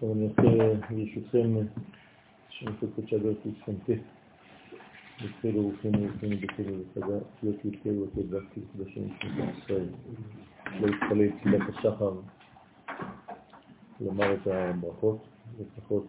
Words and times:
טוב, 0.00 0.10
אני 0.12 0.26
רוצה 0.26 0.42
ברשותכם 0.90 1.56
שנפקות 2.48 3.08
שדר 3.08 3.32
תסכנתי 3.34 3.94
בצלו 5.22 5.62
רוחים 5.62 5.92
ורוחים 5.94 6.40
בצלו 6.40 6.74
וחגה 6.80 7.20
תפיות 7.36 7.64
י"ק 7.64 7.86
ו"ט 7.86 8.18
והקליס 8.30 8.64
בשם 8.76 9.00
שמות 9.20 9.48
ישראל 9.62 9.86
לא 10.80 10.86
יתפלל 10.86 11.30
תפילת 11.40 11.68
השחר 11.68 12.12
לומר 14.00 14.34
את 14.34 14.46
הברכות 14.46 15.24
לפחות 15.60 16.06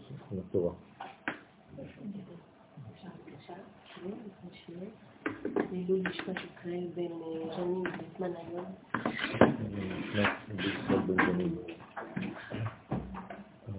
בזמן 11.07 11.39
היום. 11.39 11.81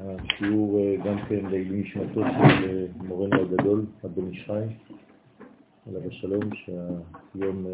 השיעור 0.00 0.78
אה, 0.78 0.96
גם 1.04 1.16
כן 1.28 1.46
לעילוי 1.50 1.80
נשמתו 1.80 2.20
של 2.20 2.68
אה, 2.68 3.06
מורנו 3.06 3.42
הגדול, 3.42 3.86
הבן 4.04 4.34
ישחי, 4.34 4.52
עליו 5.88 6.08
השלום, 6.08 6.54
שהיום 6.54 7.66
אה, 7.66 7.72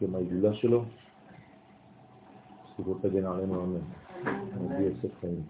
יום 0.00 0.14
ההילולה 0.14 0.54
שלו. 0.54 0.84
זכות 2.78 3.04
הגן 3.04 3.26
עלינו 3.26 3.64
אמן. 3.64 3.80
רבי 4.54 4.82
יוסף 4.82 5.20
חיים. 5.20 5.42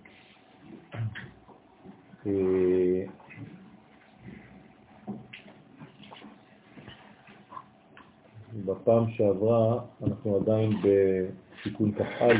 בפעם 8.66 9.10
שעברה 9.10 9.80
אנחנו 10.06 10.36
עדיין 10.36 10.70
בתיקון 10.82 11.92
כ"א 11.94 12.34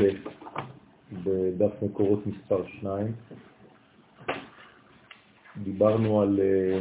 בדף 1.13 1.71
מקורות 1.83 2.27
מספר 2.27 2.67
2. 2.67 3.13
דיברנו 5.63 6.21
על 6.21 6.39
אה, 6.39 6.79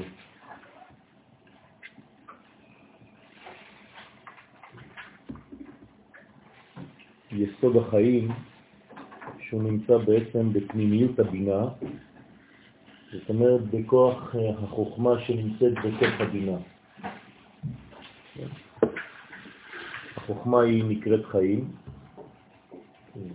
יסוד 7.32 7.76
החיים 7.76 8.28
שהוא 9.38 9.62
נמצא 9.62 9.98
בעצם 9.98 10.52
בפנימיות 10.52 11.18
הבינה, 11.18 11.68
זאת 13.12 13.28
אומרת 13.28 13.60
בכוח 13.70 14.34
אה, 14.36 14.50
החוכמה 14.50 15.20
שנמצאת 15.20 15.72
בתוך 15.72 16.20
הבינה. 16.20 16.56
החוכמה 20.16 20.62
היא 20.62 20.84
נקראת 20.84 21.26
חיים, 21.26 21.68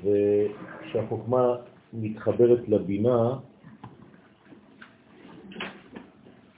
וכשהחוכמה 0.04 1.56
מתחברת 1.94 2.70
לבינה, 2.70 3.38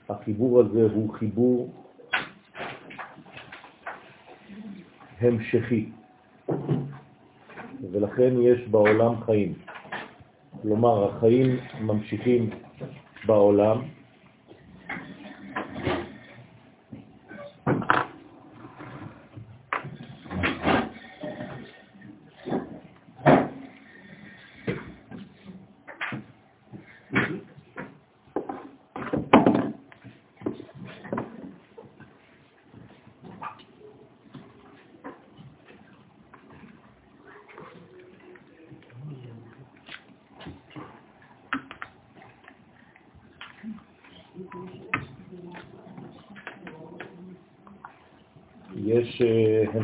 החיבור 0.08 0.60
הזה 0.60 0.82
הוא 0.82 1.14
חיבור 1.14 1.72
המשכי, 5.20 5.90
ולכן 7.92 8.34
יש 8.42 8.68
בעולם 8.70 9.14
חיים. 9.26 9.52
כלומר, 10.62 11.10
החיים 11.10 11.56
ממשיכים 11.80 12.50
בעולם, 13.26 13.78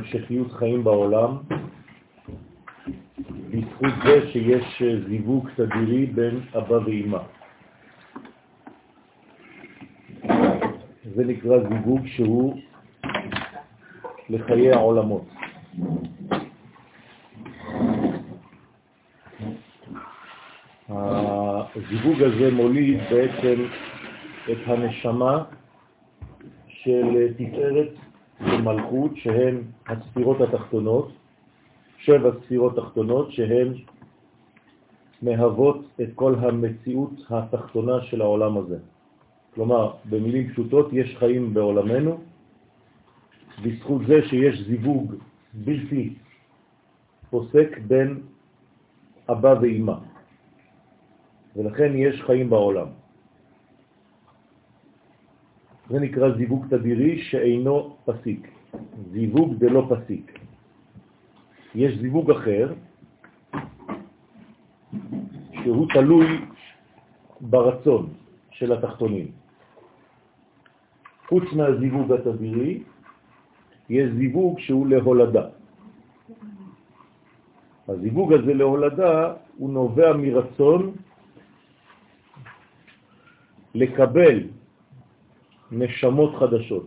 המשכיות 0.05 0.53
חיים 0.53 0.85
בעולם 0.85 1.37
בזכות 3.51 3.93
זה 4.05 4.29
שיש 4.33 4.83
זיווג 5.09 5.49
תדירי 5.57 6.07
בין 6.07 6.41
אבא 6.59 6.75
ואמא. 6.75 7.19
זה 11.15 11.25
נקרא 11.25 11.59
זיווג 11.69 12.07
שהוא 12.07 12.61
לחיי 14.31 14.73
העולמות. 14.73 15.25
הזיווג 21.75 22.23
הזה 22.23 22.51
מוליד 22.53 23.01
בעצם 23.11 23.65
את 24.53 24.59
הנשמה 24.67 25.45
של 26.69 27.29
תפארת 27.37 28.04
ומלכות 28.41 29.17
שהן 29.17 29.63
הספירות 29.87 30.41
התחתונות, 30.41 31.13
שבע 31.99 32.31
ספירות 32.45 32.77
תחתונות 32.77 33.33
שהן 33.33 33.75
מהוות 35.23 35.81
את 36.03 36.09
כל 36.15 36.35
המציאות 36.35 37.11
התחתונה 37.31 38.03
של 38.03 38.21
העולם 38.21 38.59
הזה. 38.59 38.79
כלומר, 39.55 39.93
במילים 40.11 40.51
פשוטות, 40.53 40.93
יש 40.93 41.17
חיים 41.19 41.55
בעולמנו, 41.55 42.21
בזכות 43.63 44.03
זה 44.07 44.29
שיש 44.29 44.61
זיווג 44.67 45.15
בלתי 45.55 46.15
פוסק 47.31 47.79
בין 47.87 48.21
אבא 49.31 49.55
ואמא, 49.63 49.95
ולכן 51.57 51.93
יש 51.97 52.23
חיים 52.23 52.51
בעולם. 52.51 53.04
זה 55.91 56.01
נקרא 56.01 56.37
זיווג 56.37 56.67
תדירי 56.71 57.23
שאינו 57.23 57.97
פסיק, 58.05 58.49
זיווג 59.13 59.55
דלא 59.59 59.87
פסיק. 59.91 60.39
יש 61.75 61.99
זיווג 61.99 62.31
אחר 62.31 62.73
שהוא 65.63 65.87
תלוי 65.93 66.27
ברצון 67.41 68.13
של 68.51 68.73
התחתונים. 68.73 69.27
חוץ 71.29 71.45
מהזיווג 71.53 72.13
התדירי, 72.13 72.83
יש 73.91 74.11
זיווג 74.17 74.59
שהוא 74.59 74.87
להולדה. 74.87 75.47
הזיווג 77.89 78.33
הזה 78.33 78.55
להולדה 78.55 79.35
הוא 79.57 79.71
נובע 79.71 80.13
מרצון 80.17 80.93
לקבל 83.75 84.39
נשמות 85.73 86.35
חדשות, 86.39 86.87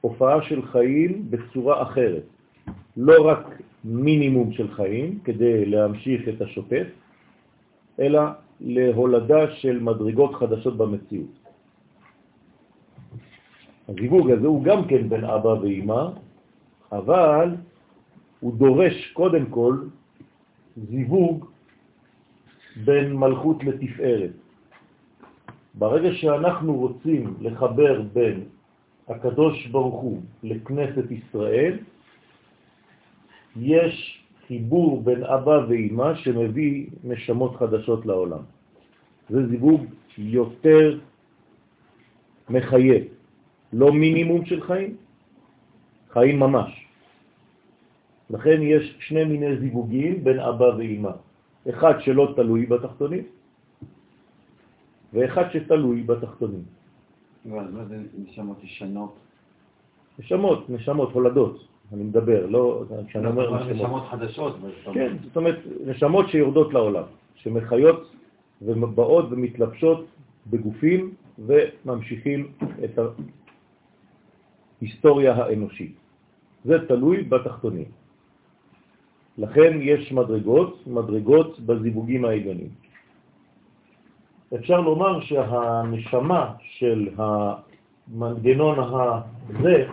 הופעה 0.00 0.42
של 0.42 0.62
חיים 0.62 1.30
בצורה 1.30 1.82
אחרת, 1.82 2.22
לא 2.96 3.28
רק 3.28 3.62
מינימום 3.84 4.52
של 4.52 4.70
חיים 4.74 5.18
כדי 5.24 5.66
להמשיך 5.66 6.28
את 6.28 6.40
השוטף, 6.40 6.86
אלא 8.00 8.20
להולדה 8.60 9.50
של 9.54 9.80
מדרגות 9.80 10.34
חדשות 10.34 10.76
במציאות. 10.76 11.34
הזיווג 13.88 14.30
הזה 14.30 14.46
הוא 14.46 14.64
גם 14.64 14.84
כן 14.88 15.08
בין 15.08 15.24
אבא 15.24 15.48
ואמא, 15.48 16.04
אבל 16.92 17.48
הוא 18.40 18.52
דורש 18.54 19.12
קודם 19.12 19.46
כל 19.46 19.76
זיווג 20.76 21.46
בין 22.84 23.16
מלכות 23.16 23.64
לתפארת. 23.64 24.41
ברגע 25.74 26.12
שאנחנו 26.12 26.76
רוצים 26.76 27.34
לחבר 27.40 28.02
בין 28.12 28.44
הקדוש 29.08 29.66
ברוך 29.66 30.00
הוא 30.00 30.20
לכנסת 30.42 31.10
ישראל, 31.10 31.78
יש 33.56 34.22
חיבור 34.46 35.02
בין 35.02 35.24
אבא 35.24 35.56
ואמא 35.68 36.14
שמביא 36.14 36.86
נשמות 37.04 37.56
חדשות 37.56 38.06
לעולם. 38.06 38.42
זה 39.30 39.46
זיווג 39.48 39.84
יותר 40.18 40.98
מחייב, 42.50 43.04
לא 43.72 43.92
מינימום 43.92 44.44
של 44.44 44.60
חיים, 44.60 44.96
חיים 46.12 46.40
ממש. 46.40 46.86
לכן 48.30 48.58
יש 48.62 48.96
שני 49.00 49.24
מיני 49.24 49.56
זיווגים 49.56 50.24
בין 50.24 50.40
אבא 50.40 50.64
ואימא. 50.64 51.12
אחד 51.68 52.00
שלא 52.00 52.32
תלוי 52.36 52.66
בתחתונים, 52.66 53.24
ואחד 55.12 55.44
שתלוי 55.52 56.02
בתחתונים. 56.02 56.62
מה 57.44 57.84
זה 57.88 57.96
נשמות 58.18 58.64
ישנות? 58.64 59.14
נשמות, 60.18 60.70
נשמות, 60.70 61.12
הולדות, 61.12 61.66
אני 61.92 62.02
מדבר, 62.02 62.46
לא, 62.46 62.84
כשאני 63.06 63.26
אומר 63.26 63.56
נשמות. 63.56 63.76
נשמות 63.76 64.02
חדשות. 64.10 64.56
כן, 64.94 65.16
זאת 65.24 65.36
אומרת, 65.36 65.58
נשמות 65.86 66.28
שיורדות 66.28 66.74
לעולם, 66.74 67.04
שמחיות 67.34 68.12
ובאות 68.62 69.26
ומתלבשות 69.30 70.06
בגופים 70.50 71.14
וממשיכים 71.38 72.52
את 72.84 72.98
ההיסטוריה 74.80 75.34
האנושית. 75.34 75.94
זה 76.64 76.86
תלוי 76.88 77.22
בתחתונים. 77.22 77.90
לכן 79.38 79.78
יש 79.80 80.12
מדרגות, 80.12 80.86
מדרגות 80.86 81.60
בזיווגים 81.60 82.24
העליונים. 82.24 82.68
אפשר 84.54 84.80
לומר 84.80 85.20
שהנשמה 85.20 86.54
של 86.60 87.08
המנגנון 87.16 88.78
הזה, 88.78 89.86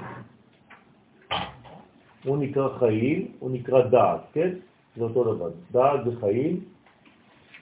הוא 2.24 2.38
נקרא 2.38 2.78
חיים, 2.80 3.28
הוא 3.40 3.52
נקרא 3.52 3.82
דעת, 3.88 4.22
כן? 4.34 4.50
זה 4.96 5.04
אותו 5.04 5.36
דבר. 5.36 5.50
דעת 5.72 6.06
זה 6.06 6.12
חיים, 6.20 6.60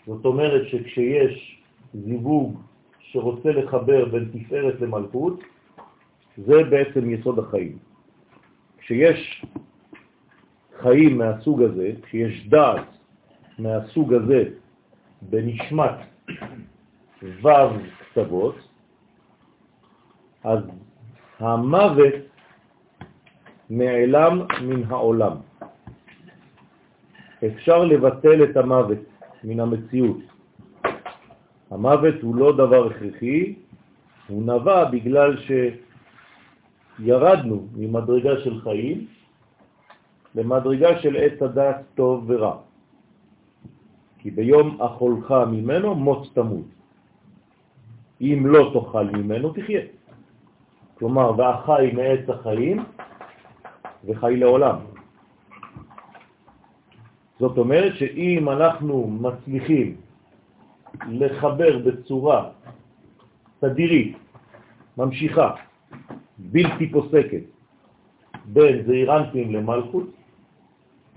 זאת 0.08 0.26
אומרת 0.26 0.68
שכשיש 0.68 1.62
זיווג 1.94 2.60
שרוצה 3.00 3.52
לחבר 3.52 4.06
בין 4.06 4.30
תפארת 4.34 4.82
למלכות, 4.82 5.40
זה 6.38 6.64
בעצם 6.64 7.10
יסוד 7.10 7.40
החיים. 7.40 7.78
כשיש 8.78 9.46
חיים 10.82 11.18
מהסוג 11.18 11.62
הזה, 11.62 11.92
כשיש 12.02 12.48
דעת 12.48 12.88
מהסוג 13.60 14.14
הזה 14.14 14.44
בנשמת 15.22 15.96
ו' 17.24 17.48
קצוות, 18.00 18.56
אז 20.44 20.60
המוות 21.40 22.14
נעלם 23.70 24.42
מן 24.62 24.84
העולם. 24.84 25.36
אפשר 27.46 27.84
לבטל 27.84 28.44
את 28.44 28.58
המוות 28.58 28.98
מן 29.44 29.60
המציאות. 29.60 30.18
המוות 31.72 32.16
הוא 32.22 32.36
לא 32.36 32.58
דבר 32.58 32.88
הכרחי, 32.88 33.56
הוא 34.28 34.44
נבע 34.44 34.86
בגלל 34.86 35.38
שירדנו 37.00 37.68
ממדרגה 37.76 38.40
של 38.44 38.62
חיים 38.62 39.08
למדרגה 40.36 41.00
של 41.00 41.16
עץ 41.16 41.42
הדעת 41.42 41.82
טוב 41.96 42.24
ורע. 42.28 42.58
כי 44.18 44.32
ביום 44.32 44.82
אכולך 44.82 45.32
ממנו 45.52 45.96
מות 45.96 46.28
תמות. 46.34 46.77
אם 48.22 48.44
לא 48.46 48.72
תאכל 48.74 49.04
ממנו 49.04 49.54
תחיה. 49.54 49.82
כלומר, 50.98 51.32
והחי 51.38 51.92
מעץ 51.94 52.30
החיים 52.30 52.84
וחי 54.06 54.36
לעולם. 54.38 54.78
זאת 57.40 57.58
אומרת 57.58 57.96
שאם 57.96 58.50
אנחנו 58.50 59.08
מצליחים 59.08 59.96
לחבר 61.10 61.78
בצורה 61.78 62.50
תדירית, 63.60 64.18
ממשיכה, 64.98 65.52
בלתי 66.38 66.90
פוסקת, 66.92 67.44
בין 68.46 68.84
זעירנטים 68.86 69.54
למלכות, 69.54 70.08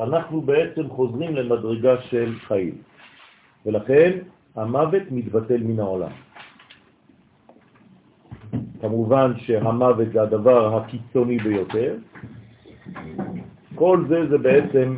אנחנו 0.01 0.41
בעצם 0.41 0.89
חוזרים 0.89 1.37
למדרגה 1.37 2.03
של 2.03 2.35
חיים. 2.49 2.75
ולכן 3.67 4.19
המוות 4.57 5.03
מתבטל 5.11 5.61
מן 5.63 5.81
העולם. 5.81 6.13
כמובן 8.81 9.33
שהמוות 9.37 10.09
זה 10.13 10.23
הדבר 10.23 10.77
הקיצוני 10.77 11.39
ביותר. 11.39 11.97
כל 13.75 14.05
זה 14.09 14.29
זה 14.29 14.39
בעצם 14.39 14.97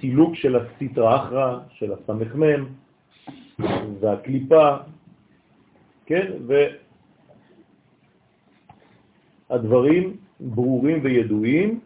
סילוק 0.00 0.34
של 0.34 0.56
הסיטרא 0.56 1.16
אחרא, 1.16 1.58
של 1.70 1.92
הסמ"ם 1.92 2.66
והקליפה, 4.00 4.76
כן? 6.06 6.32
והדברים 9.50 10.16
ברורים 10.40 11.00
וידועים, 11.02 11.80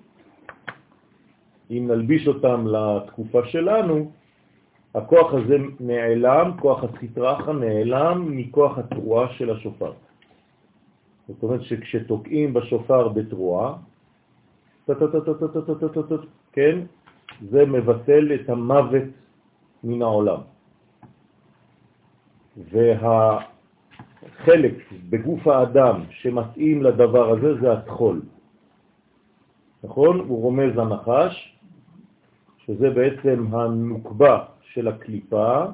אם 1.70 1.84
נלביש 1.88 2.28
אותם 2.28 2.66
לתקופה 2.66 3.44
שלנו, 3.44 4.10
הכוח 4.94 5.34
הזה 5.34 5.56
נעלם, 5.80 6.50
כוח 6.60 6.84
הסטרא 6.84 7.32
אחרא 7.32 7.52
נעלם 7.52 8.36
מכוח 8.36 8.78
התרועה 8.78 9.32
של 9.32 9.50
השופר. 9.50 9.92
זאת 11.28 11.42
אומרת 11.42 11.62
שכשתוקעים 11.62 12.54
בשופר 12.54 13.08
בתרועה, 13.08 13.76
כן, 16.52 16.78
זה 17.50 17.66
מבטל 17.66 18.34
את 18.34 18.48
המוות 18.48 19.02
מן 19.84 20.02
העולם. 20.02 20.40
והחלק 22.70 23.44
בגוף 25.10 25.46
האדם 25.46 26.00
שמתאים 26.10 26.82
לדבר 26.82 27.30
הזה 27.30 27.60
זה 27.60 27.72
התחול. 27.72 28.22
נכון? 29.84 30.18
הוא 30.18 30.42
רומז 30.42 30.76
לנחש, 30.76 31.58
שזה 32.66 32.90
בעצם 32.90 33.46
הנוקבה 33.52 34.44
של 34.62 34.88
הקליפה, 34.88 35.64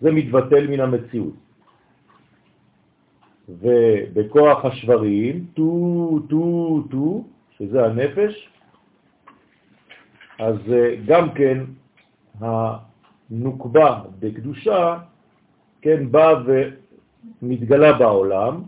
זה 0.00 0.10
מתבטל 0.12 0.66
מן 0.66 0.80
המציאות. 0.80 1.47
ובכוח 3.48 4.64
השברים, 4.64 5.46
טו, 5.54 6.20
טו, 6.28 6.82
טו, 6.90 7.24
שזה 7.50 7.86
הנפש, 7.86 8.48
אז 10.38 10.56
אה, 10.72 10.94
גם 11.06 11.30
כן 11.32 11.64
הנוקבה 12.40 14.00
בקדושה, 14.18 14.98
כן, 15.82 16.10
באה 16.10 16.34
ומתגלה 17.42 17.98
בעולם 17.98 18.62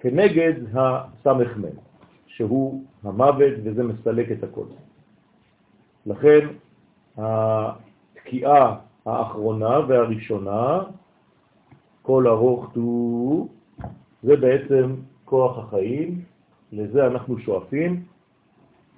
כנגד 0.00 0.52
הסמ"ם, 0.74 1.68
שהוא 2.26 2.84
המוות 3.02 3.52
וזה 3.64 3.82
מסלק 3.82 4.32
את 4.32 4.44
הכל. 4.44 4.64
לכן 6.06 6.48
התקיעה 7.16 8.76
האחרונה 9.06 9.78
והראשונה, 9.88 10.80
כל 12.08 12.26
ארוך 12.28 12.70
תו, 12.74 13.48
זה 14.22 14.36
בעצם 14.36 14.94
כוח 15.24 15.58
החיים, 15.58 16.20
לזה 16.72 17.06
אנחנו 17.06 17.38
שואפים, 17.38 18.02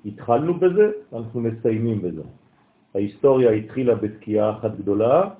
התחלנו 0.05 0.55
בזה, 0.55 0.91
אנחנו 1.13 1.41
מסיימים 1.41 2.03
בזה. 2.03 2.23
ההיסטוריה 2.95 3.51
התחילה 3.51 3.95
בתקיעה 3.95 4.59
אחת 4.59 4.77
גדולה 4.79 5.31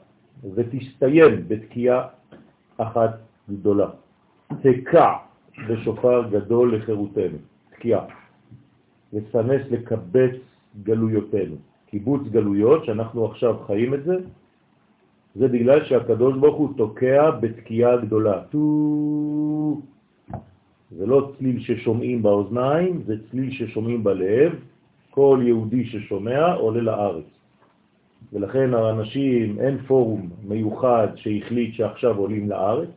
ותסתיים 0.55 1.49
בתקיעה 1.49 2.09
אחת 2.77 3.19
גדולה. 3.51 3.89
תקע 4.63 5.13
בשופר 5.69 6.29
גדול 6.31 6.77
לחירותנו, 6.77 7.39
תקיעה, 7.71 8.05
וסנס 9.13 9.63
לקבץ 9.71 10.37
גלויותינו. 10.83 11.57
קיבוץ 11.87 12.23
גלויות, 12.31 12.85
שאנחנו 12.85 13.27
עכשיו 13.27 13.59
חיים 13.67 13.95
את 13.95 14.05
זה, 14.05 14.17
זה 15.35 15.49
בגלל 15.49 15.85
שהקדוש 15.85 16.39
ברוך 16.39 16.57
הוא 16.57 16.69
תוקע 16.77 17.31
בתקיעה 17.31 17.97
גדולה. 17.97 18.43
זה 20.91 21.07
לא 21.07 21.33
צליל 21.39 21.61
ששומעים 21.61 22.23
באוזניים, 22.23 23.03
זה 23.07 23.15
צליל 23.31 23.51
ששומעים 23.51 24.05
בלב. 24.05 24.53
כל 25.11 25.41
יהודי 25.43 25.85
ששומע 25.85 26.53
עולה 26.53 26.81
לארץ. 26.81 27.25
ולכן 28.33 28.75
האנשים, 28.75 29.61
אין 29.61 29.79
פורום 29.79 30.31
מיוחד 30.49 31.09
שהחליט 31.17 31.75
שעכשיו 31.75 32.17
עולים 32.17 32.49
לארץ, 32.49 32.89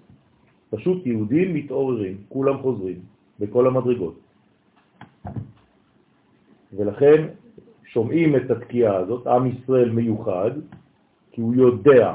פשוט 0.70 1.06
יהודים 1.06 1.54
מתעוררים, 1.54 2.18
כולם 2.30 2.58
חוזרים, 2.62 3.00
בכל 3.40 3.68
המדרגות. 3.68 4.20
ולכן 6.74 7.28
שומעים 7.86 8.36
את 8.36 8.52
התקיעה 8.52 8.96
הזאת, 8.96 9.28
עם 9.28 9.48
ישראל 9.48 9.90
מיוחד, 9.90 10.52
כי 11.34 11.42
הוא 11.42 11.56
יודע 11.56 12.14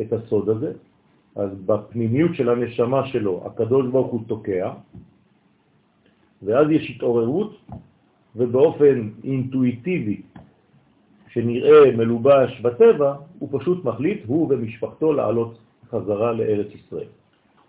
את 0.00 0.12
הסוד 0.12 0.48
הזה, 0.48 0.72
אז 1.36 1.50
בפנימיות 1.66 2.34
של 2.34 2.48
הנשמה 2.48 3.06
שלו 3.06 3.42
הקדוש 3.46 3.90
ברוך 3.90 4.12
הוא 4.12 4.20
תוקע, 4.26 4.72
ואז 6.42 6.70
יש 6.70 6.90
התעוררות, 6.90 7.56
ובאופן 8.36 9.10
אינטואיטיבי, 9.24 10.22
שנראה 11.28 11.96
מלובש 11.96 12.60
בטבע, 12.60 13.14
הוא 13.38 13.48
פשוט 13.60 13.84
מחליט, 13.84 14.22
הוא 14.26 14.48
ומשפחתו, 14.50 15.12
לעלות 15.12 15.58
חזרה 15.90 16.32
לארץ 16.32 16.74
ישראל. 16.74 17.10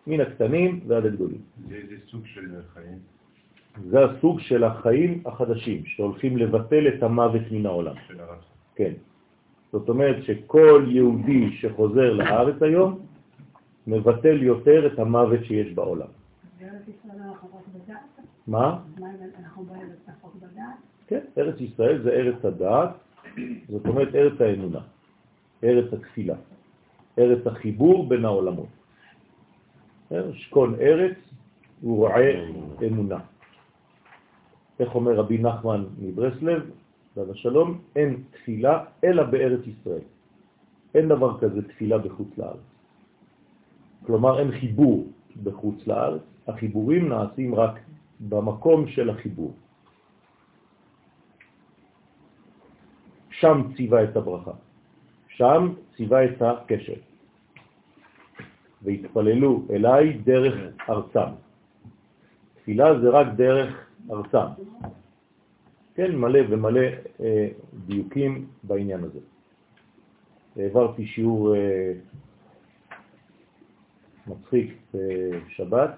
מן 0.07 0.21
הקטנים 0.21 0.79
ועד 0.87 1.05
הגדולים. 1.05 1.41
זה 1.69 1.75
איזה 1.75 1.95
סוג 2.11 2.25
של 2.25 2.47
חיים? 2.73 2.99
זה 3.89 4.05
הסוג 4.05 4.39
של 4.39 4.63
החיים 4.63 5.21
החדשים, 5.25 5.85
שהולכים 5.85 6.37
לבטל 6.37 6.87
את 6.87 7.03
המוות 7.03 7.41
מן 7.51 7.65
העולם. 7.65 7.95
כן. 8.75 8.93
זאת 9.73 9.89
אומרת 9.89 10.23
שכל 10.23 10.85
יהודי 10.87 11.51
שחוזר 11.57 12.13
לארץ 12.13 12.61
היום, 12.61 12.99
מבטל 13.87 14.43
יותר 14.43 14.93
את 14.93 14.99
המוות 14.99 15.43
שיש 15.43 15.73
בעולם. 15.73 16.07
מה? 18.47 18.79
כן, 21.07 21.19
ארץ 21.37 21.61
ישראל 21.61 22.01
זה 22.03 22.09
ארץ 22.09 22.45
הדעת, 22.45 22.89
זאת 23.69 23.85
אומרת 23.85 24.15
ארץ 24.15 24.41
האמונה, 24.41 24.79
ארץ 25.63 25.93
התפילה, 25.93 26.35
ארץ 27.19 27.47
החיבור 27.47 28.09
בין 28.09 28.25
העולמות. 28.25 28.69
שכון 30.33 30.75
ארץ 30.75 31.17
הוא 31.81 31.97
רואה 31.97 32.45
אמונה. 32.87 33.19
איך 34.79 34.95
אומר 34.95 35.13
רבי 35.15 35.37
נחמן 35.37 35.85
מברסלב, 35.99 36.61
ועד 37.15 37.29
השלום, 37.29 37.81
אין 37.95 38.23
תפילה 38.31 38.83
אלא 39.03 39.23
בארץ 39.23 39.67
ישראל. 39.67 40.05
אין 40.95 41.09
דבר 41.09 41.39
כזה 41.39 41.67
תפילה 41.67 41.97
בחוץ 41.97 42.37
לארץ. 42.37 42.65
כלומר, 44.05 44.39
אין 44.39 44.51
חיבור 44.51 45.07
בחוץ 45.43 45.87
לארץ, 45.87 46.21
החיבורים 46.47 47.09
נעשים 47.09 47.55
רק 47.55 47.79
במקום 48.19 48.87
של 48.87 49.09
החיבור. 49.09 49.53
שם 53.29 53.61
ציווה 53.75 54.03
את 54.03 54.15
הברכה, 54.17 54.51
שם 55.27 55.73
ציווה 55.95 56.25
את 56.25 56.41
הקשר. 56.41 56.99
והתפללו 58.83 59.65
אליי 59.69 60.13
דרך 60.13 60.55
ארצם. 60.89 61.31
תפילה 62.55 62.99
זה 62.99 63.09
רק 63.09 63.27
דרך 63.35 63.87
ארצם. 64.11 64.47
כן, 65.95 66.15
מלא 66.15 66.39
ומלא 66.49 66.81
אה, 67.21 67.47
דיוקים 67.85 68.45
בעניין 68.63 69.03
הזה. 69.03 69.19
העברתי 70.55 71.05
שיעור 71.05 71.55
אה, 71.55 71.93
מצחיק 74.27 74.77
בשבת 74.93 75.89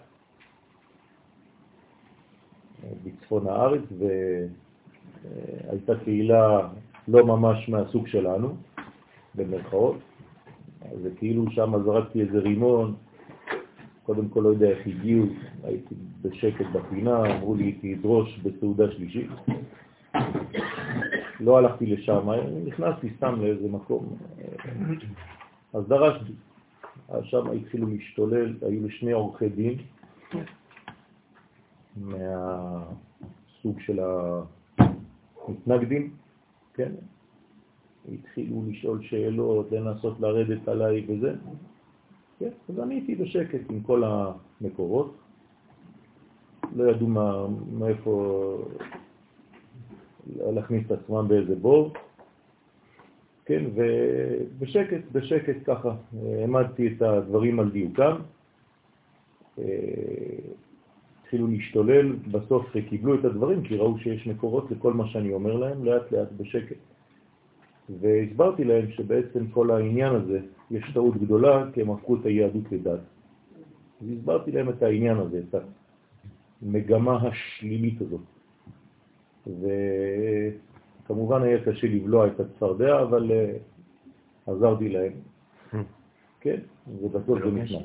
אה, 2.83 2.89
בצפון 3.03 3.47
הארץ, 3.47 3.81
והייתה 5.67 5.93
קהילה 6.03 6.67
לא 7.07 7.25
ממש 7.25 7.69
מהסוג 7.69 8.07
שלנו, 8.07 8.55
במרכאות. 9.35 9.95
זה 11.01 11.09
כאילו 11.17 11.51
שם 11.51 11.73
זרקתי 11.85 12.21
איזה 12.21 12.39
רימון, 12.39 12.95
קודם 14.05 14.29
כל 14.29 14.39
לא 14.39 14.49
יודע 14.49 14.69
איך 14.69 14.87
הגיעו, 14.87 15.25
הייתי 15.63 15.95
בשקט 16.21 16.65
בפינה, 16.73 17.35
אמרו 17.35 17.55
לי 17.55 17.71
תדרוש 17.71 18.39
בסעודה 18.39 18.91
שלישית. 18.91 19.29
לא 21.45 21.57
הלכתי 21.57 21.85
לשם, 21.85 22.29
נכנסתי 22.65 23.09
סתם 23.17 23.41
לאיזה 23.41 23.67
מקום, 23.67 24.17
אז 25.73 25.87
דרשתי. 25.87 26.33
אז 27.09 27.23
שם 27.23 27.51
התחילו 27.51 27.87
להשתולל, 27.87 28.53
היו 28.61 28.83
לי 28.83 28.89
שני 28.91 29.11
עורכי 29.11 29.49
דין 29.49 29.77
מהסוג 31.97 33.79
של 33.79 33.99
המתנגדים, 35.47 36.13
כן? 36.73 36.91
התחילו 38.13 38.63
לשאול 38.67 39.03
שאלות, 39.03 39.71
לנסות 39.71 40.19
לרדת 40.19 40.67
עליי 40.67 41.05
וזה. 41.07 41.35
כן, 42.39 42.49
אז 42.69 42.79
אני 42.79 42.95
הייתי 42.95 43.15
בשקט 43.15 43.59
עם 43.69 43.81
כל 43.83 44.03
המקורות. 44.03 45.15
לא 46.75 46.91
ידעו 46.91 47.07
מה, 47.07 47.47
מאיפה 47.79 48.57
להכניס 50.35 50.85
את 50.85 50.91
עצמם 50.91 51.25
באיזה 51.27 51.55
בור. 51.55 51.93
כן, 53.45 53.63
ובשקט, 53.75 55.01
בשקט 55.11 55.57
ככה, 55.65 55.95
העמדתי 56.23 56.87
את 56.87 57.01
הדברים 57.01 57.59
על 57.59 57.71
דיוקם. 57.71 58.15
אה, 59.59 59.63
התחילו 61.21 61.47
להשתולל, 61.47 62.15
בסוף 62.31 62.65
קיבלו 62.89 63.15
את 63.15 63.25
הדברים 63.25 63.63
כי 63.63 63.77
ראו 63.77 63.97
שיש 63.97 64.27
מקורות 64.27 64.71
לכל 64.71 64.93
מה 64.93 65.07
שאני 65.07 65.33
אומר 65.33 65.57
להם, 65.57 65.85
לאט 65.85 66.11
לאט 66.11 66.31
בשקט. 66.37 66.77
והסברתי 68.01 68.63
להם 68.63 68.91
שבעצם 68.91 69.47
כל 69.47 69.71
העניין 69.71 70.15
הזה, 70.15 70.39
יש 70.71 70.83
טעות 70.93 71.17
גדולה, 71.17 71.65
כי 71.73 71.81
הם 71.81 71.91
הפכו 71.91 72.15
את 72.15 72.25
היהדות 72.25 72.71
לדת. 72.71 72.99
אז 74.01 74.07
הסברתי 74.19 74.51
להם 74.51 74.69
את 74.69 74.83
העניין 74.83 75.17
הזה, 75.17 75.41
את 75.49 75.55
המגמה 76.61 77.19
השלילית 77.27 78.01
הזאת. 78.01 78.34
וכמובן 79.47 81.43
היה 81.43 81.63
קשה 81.65 81.87
לבלוע 81.87 82.27
את 82.27 82.39
הצפרדע, 82.39 83.01
אבל 83.01 83.31
uh, 83.31 84.51
עזרתי 84.51 84.89
להם. 84.89 85.11
כן, 86.41 86.59
ובסוף 87.01 87.39
זה 87.39 87.51
נכנס. 87.51 87.81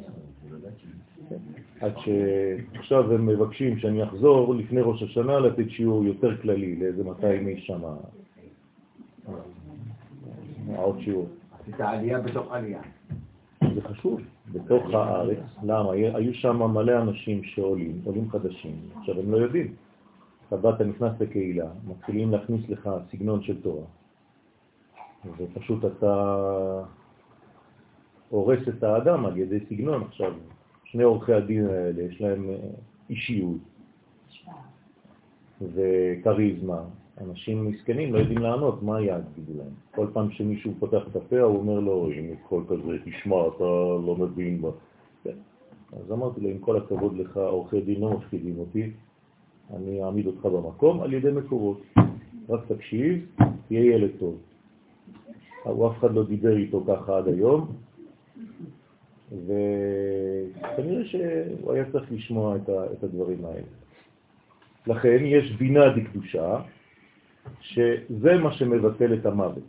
כן. 1.28 1.36
עד 1.80 1.92
שעכשיו 1.98 3.12
הם 3.12 3.26
מבקשים 3.26 3.78
שאני 3.78 4.04
אחזור 4.04 4.54
לפני 4.54 4.80
ראש 4.80 5.02
השנה 5.02 5.38
לתת 5.38 5.70
שיעור 5.70 6.04
יותר 6.04 6.36
כללי, 6.42 6.76
לאיזה 6.76 7.04
200 7.04 7.48
איש 7.48 7.66
שם. 7.66 7.80
עוד 10.76 11.00
שיעור. 11.00 11.28
עשית 11.60 11.80
עלייה 11.80 12.20
בתוך 12.20 12.52
עלייה. 12.52 12.80
זה 13.74 13.80
חשוב, 13.82 14.20
בתוך 14.52 14.94
הארץ. 14.94 15.38
למה? 15.62 15.92
היו 15.92 16.34
שם 16.34 16.62
מלא 16.62 17.02
אנשים 17.02 17.44
שעולים, 17.44 18.00
עולים 18.04 18.30
חדשים. 18.30 18.76
עכשיו, 18.98 19.20
הם 19.20 19.32
לא 19.32 19.36
יודעים. 19.36 19.74
אתה 20.50 20.59
באת, 20.59 20.80
נכנס 20.80 21.12
לקהילה, 21.21 21.66
מתחילים 21.88 22.30
להכניס 22.30 22.69
לך 22.69 22.90
סגנון 23.11 23.42
של 23.42 23.62
תורה. 23.62 23.85
ופשוט 25.38 25.85
אתה 25.85 26.45
הורס 28.28 28.69
את 28.69 28.83
האדם 28.83 29.26
על 29.26 29.37
ידי 29.37 29.59
סגנון. 29.69 30.02
עכשיו, 30.02 30.33
שני 30.85 31.02
עורכי 31.02 31.33
הדין 31.33 31.66
האלה, 31.66 32.02
יש 32.02 32.21
להם 32.21 32.50
אה, 32.50 32.57
אישיות 33.11 33.61
וכריזמה, 35.75 36.83
אנשים 37.21 37.71
מסכנים 37.71 38.14
לא 38.14 38.19
יודעים 38.19 38.38
לענות, 38.38 38.83
מה 38.83 38.97
היעד 38.97 39.25
יגידו 39.33 39.59
להם? 39.59 39.75
כל 39.90 40.07
פעם 40.12 40.30
שמישהו 40.30 40.73
פותח 40.78 41.02
את 41.11 41.16
הפה, 41.16 41.40
הוא 41.40 41.59
אומר 41.59 41.80
לו, 41.80 42.11
אם 42.12 42.35
כל 42.49 42.62
כזה, 42.69 42.99
תשמע, 43.04 43.37
אתה 43.57 43.64
לא 44.07 44.16
מבין 44.19 44.62
בה. 44.62 44.71
כן. 45.25 45.37
אז 45.92 46.12
אמרתי 46.12 46.40
לו, 46.40 46.49
עם 46.49 46.59
כל 46.59 46.76
הכבוד 46.76 47.16
לך, 47.16 47.37
עורכי 47.37 47.80
דין 47.80 48.00
לא 48.00 48.11
מפחידים 48.11 48.59
אותי, 48.59 48.90
אני 49.76 50.04
אעמיד 50.04 50.26
אותך 50.26 50.44
במקום 50.44 51.00
על 51.00 51.12
ידי 51.12 51.30
מקורות. 51.30 51.82
רק 52.48 52.60
תקשיב, 52.68 53.26
תהיה 53.68 53.84
ילד 53.94 54.10
טוב. 54.18 54.38
הוא 55.62 55.88
אף 55.88 55.98
אחד 55.98 56.14
לא 56.14 56.24
דיבר 56.24 56.56
איתו 56.56 56.84
ככה 56.88 57.18
עד 57.18 57.28
היום, 57.28 57.72
וכנראה 59.32 61.04
שהוא 61.04 61.72
היה 61.72 61.84
צריך 61.92 62.12
לשמוע 62.12 62.56
את 62.66 63.04
הדברים 63.04 63.44
האלה. 63.44 63.66
לכן 64.86 65.18
יש 65.22 65.52
בינה 65.52 65.88
דקדושה, 65.96 66.60
שזה 67.60 68.38
מה 68.42 68.52
שמבטל 68.52 69.14
את 69.14 69.26
המוות. 69.26 69.62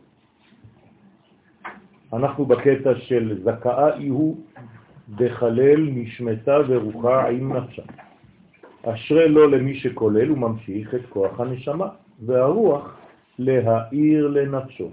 אנחנו 2.13 2.45
בקטע 2.45 2.95
של 2.95 3.41
זכאה 3.43 3.97
איהו 3.97 4.37
בחלל 5.15 5.89
נשמתה 5.89 6.57
ורוחה 6.67 7.29
עם 7.29 7.53
נפשה. 7.53 7.83
אשרה 8.85 9.27
לו 9.27 9.47
למי 9.47 9.75
שכולל 9.75 10.31
וממשיך 10.31 10.95
את 10.95 11.05
כוח 11.09 11.39
הנשמה, 11.39 11.87
והרוח 12.25 12.97
להאיר 13.39 14.27
לנפשו. 14.27 14.89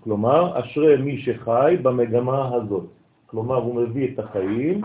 כלומר, 0.00 0.60
אשרה 0.60 0.96
מי 0.96 1.18
שחי 1.18 1.76
במגמה 1.82 2.54
הזאת. 2.54 2.86
כלומר, 3.26 3.56
הוא 3.56 3.74
מביא 3.74 4.08
את 4.14 4.18
החיים 4.18 4.80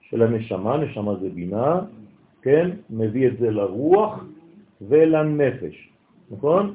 של 0.00 0.22
הנשמה, 0.22 0.76
נשמה 0.76 1.14
זה 1.14 1.28
בינה, 1.34 1.80
כן? 2.42 2.70
מביא 2.90 3.28
את 3.28 3.38
זה 3.38 3.50
לרוח, 3.50 4.24
ולנפש, 4.80 5.88
נכון? 6.30 6.74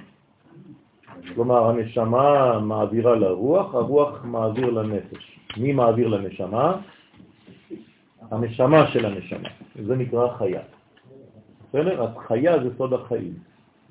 כלומר, 1.35 1.69
הנשמה 1.69 2.59
מעבירה 2.59 3.15
לרוח, 3.15 3.75
הרוח 3.75 4.25
מעביר 4.25 4.69
לנפש. 4.69 5.39
מי 5.57 5.73
מעביר 5.73 6.07
לנשמה? 6.07 6.77
הנשמה 8.31 8.87
של 8.87 9.05
הנשמה. 9.05 9.49
זה 9.85 9.95
נקרא 9.95 10.37
חיה. 10.37 10.61
בסדר? 11.69 12.03
אז 12.03 12.09
חיה 12.27 12.63
זה 12.63 12.69
סוד 12.77 12.93
החיים. 12.93 13.33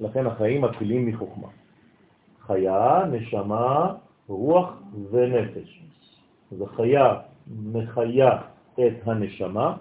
לכן 0.00 0.26
החיים 0.26 0.62
מתחילים 0.62 1.06
מחוכמה. 1.06 1.48
חיה, 2.40 3.02
נשמה, 3.12 3.94
רוח 4.28 4.82
ונפש. 5.10 5.82
אז 6.52 6.62
החיה 6.62 7.14
מחיה 7.72 8.38
את 8.74 8.94
הנשמה. 9.04 9.76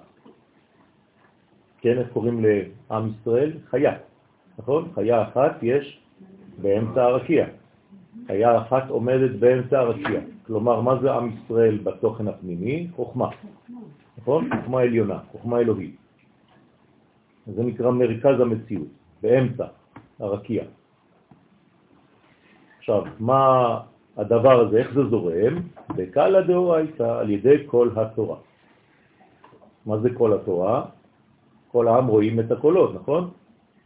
כן, 1.81 1.97
איך 1.97 2.07
קוראים 2.13 2.45
לעם 2.45 3.09
ישראל? 3.09 3.51
חיה. 3.69 3.93
נכון? 4.59 4.91
חיה 4.95 5.23
אחת 5.23 5.63
יש 5.63 5.99
באמצע 6.61 7.03
הרקיע. 7.03 7.45
חיה 8.27 8.57
אחת 8.57 8.89
עומדת 8.89 9.39
באמצע 9.39 9.79
הרקיע. 9.79 10.19
כלומר, 10.45 10.81
מה 10.81 10.99
זה 11.01 11.11
עם 11.11 11.29
ישראל 11.29 11.77
בתוכן 11.77 12.27
הפנימי? 12.27 12.87
חוכמה. 12.95 13.29
נכון? 14.21 14.49
חוכמה 14.55 14.81
עליונה, 14.81 15.19
חוכמה 15.31 15.59
אלוהית. 15.59 15.95
זה 17.55 17.63
נקרא 17.63 17.91
מרכז 17.91 18.39
המציאות, 18.39 18.87
באמצע, 19.21 19.65
הרקיע. 20.19 20.63
עכשיו, 22.79 23.03
מה 23.19 23.79
הדבר 24.17 24.59
הזה, 24.59 24.77
איך 24.77 24.93
זה 24.93 25.03
זורם? 25.05 25.53
בקלה 25.95 26.41
דאורייתא, 26.41 27.03
על 27.03 27.29
ידי 27.29 27.57
כל 27.65 27.89
התורה. 27.95 28.37
מה 29.85 29.97
זה 29.97 30.09
כל 30.13 30.33
התורה? 30.33 30.85
כל 31.71 31.87
העם 31.87 32.07
רואים 32.07 32.39
את 32.39 32.51
הקולות, 32.51 32.95
נכון? 32.95 33.29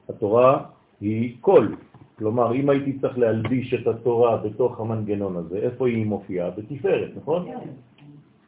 התורה 0.10 0.66
היא 1.02 1.36
קול. 1.42 1.76
כלומר, 2.18 2.56
אם 2.56 2.70
הייתי 2.70 3.00
צריך 3.00 3.18
להלביש 3.18 3.74
את 3.74 3.88
התורה 3.88 4.38
בתוך 4.38 4.80
המנגנון 4.80 5.36
הזה, 5.38 5.58
איפה 5.58 5.88
היא 5.88 6.06
מופיעה? 6.06 6.50
בתפארת, 6.50 7.12
נכון? 7.16 7.48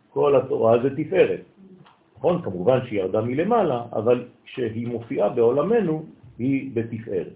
כל 0.10 0.36
התורה 0.36 0.84
זה 0.84 0.89
תפארת. 0.96 1.41
נכון? 2.18 2.42
כמובן 2.42 2.80
שהיא 2.86 3.00
ירדה 3.00 3.22
מלמעלה, 3.22 3.86
אבל 3.94 4.26
כשהיא 4.46 4.88
מופיעה 4.88 5.30
בעולמנו, 5.30 6.06
היא 6.40 6.72
בתפארת. 6.74 7.34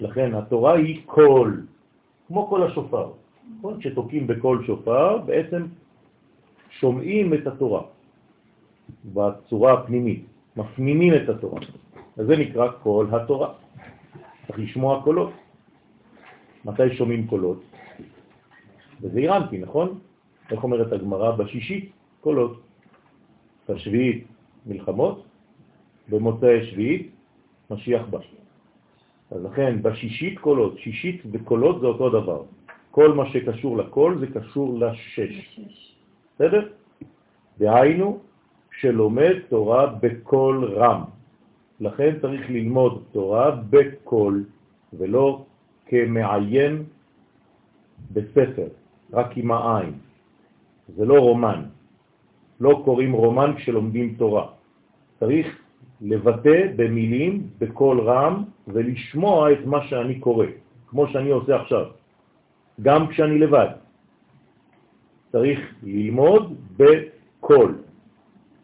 לכן 0.00 0.34
התורה 0.34 0.74
היא 0.74 1.00
קול, 1.06 1.66
כמו 2.28 2.46
כל 2.46 2.62
השופר. 2.62 3.10
נכון? 3.58 3.80
כשתוקים 3.80 4.26
בקול 4.26 4.66
שופר, 4.66 5.18
בעצם 5.18 5.62
שומעים 6.70 7.34
את 7.34 7.46
התורה 7.46 7.82
בצורה 9.04 9.72
הפנימית, 9.72 10.24
מפנימים 10.56 11.14
את 11.14 11.28
התורה. 11.28 11.60
אז 12.16 12.26
זה 12.26 12.36
נקרא 12.36 12.68
קול 12.82 13.06
התורה. 13.14 13.52
צריך 14.46 14.58
לשמוע 14.58 15.02
קולות. 15.02 15.30
מתי 16.64 16.94
שומעים 16.96 17.26
קולות? 17.26 17.62
וזה 19.00 19.18
אירנטי, 19.18 19.58
נכון? 19.58 19.98
איך 20.50 20.64
אומרת 20.64 20.92
הגמרא? 20.92 21.30
בשישית 21.36 21.92
קולות. 22.20 22.65
בשביעית 23.68 24.26
מלחמות, 24.66 25.24
במוצאי 26.08 26.66
שביעית 26.66 27.10
משיח 27.70 28.02
בא. 28.10 28.18
אז 29.30 29.44
לכן 29.44 29.82
בשישית 29.82 30.38
קולות, 30.38 30.78
שישית 30.78 31.22
וקולות 31.32 31.80
זה 31.80 31.86
אותו 31.86 32.10
דבר. 32.10 32.42
כל 32.90 33.12
מה 33.12 33.30
שקשור 33.30 33.76
לקול 33.76 34.18
זה 34.18 34.26
קשור 34.26 34.78
לשש. 34.78 35.60
בסדר? 36.34 36.68
דהיינו 37.58 38.18
שלומד 38.80 39.34
תורה 39.48 39.86
בקול 40.00 40.64
רם. 40.64 41.02
לכן 41.80 42.18
צריך 42.20 42.50
ללמוד 42.50 43.02
תורה 43.12 43.50
בקול 43.70 44.44
ולא 44.92 45.44
כמעיין 45.86 46.84
בספר, 48.12 48.68
רק 49.12 49.36
עם 49.36 49.50
העין. 49.50 49.92
זה 50.96 51.04
לא 51.04 51.18
רומן. 51.18 51.75
לא 52.60 52.82
קוראים 52.84 53.12
רומן 53.12 53.52
כשלומדים 53.56 54.14
תורה. 54.18 54.46
צריך 55.20 55.46
לבטא 56.00 56.76
במילים, 56.76 57.48
בקול 57.58 58.00
רם, 58.00 58.44
ולשמוע 58.68 59.52
את 59.52 59.66
מה 59.66 59.86
שאני 59.88 60.20
קורא, 60.20 60.46
כמו 60.86 61.08
שאני 61.08 61.30
עושה 61.30 61.56
עכשיו, 61.56 61.84
גם 62.82 63.06
כשאני 63.06 63.38
לבד. 63.38 63.68
צריך 65.32 65.60
ללמוד 65.82 66.54
בקול. 66.76 67.74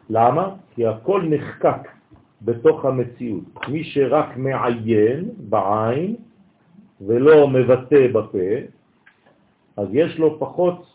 למה? 0.09 0.55
כי 0.75 0.87
הכל 0.87 1.21
נחקק 1.29 1.89
בתוך 2.41 2.85
המציאות. 2.85 3.43
מי 3.67 3.83
שרק 3.83 4.37
מעיין 4.37 5.29
בעין 5.49 6.15
ולא 7.01 7.47
מבטא 7.47 8.07
בפה, 8.13 8.49
אז 9.77 9.87
יש 9.91 10.19
לו 10.19 10.39
פחות 10.39 10.85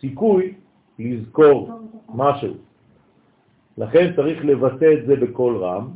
סיכוי 0.00 0.54
לזכור 0.98 1.70
משהו. 2.14 2.54
לכן 3.78 4.12
צריך 4.16 4.44
לבטא 4.44 4.92
את 4.92 5.06
זה 5.06 5.16
בכל 5.16 5.56
רם, 5.60 5.88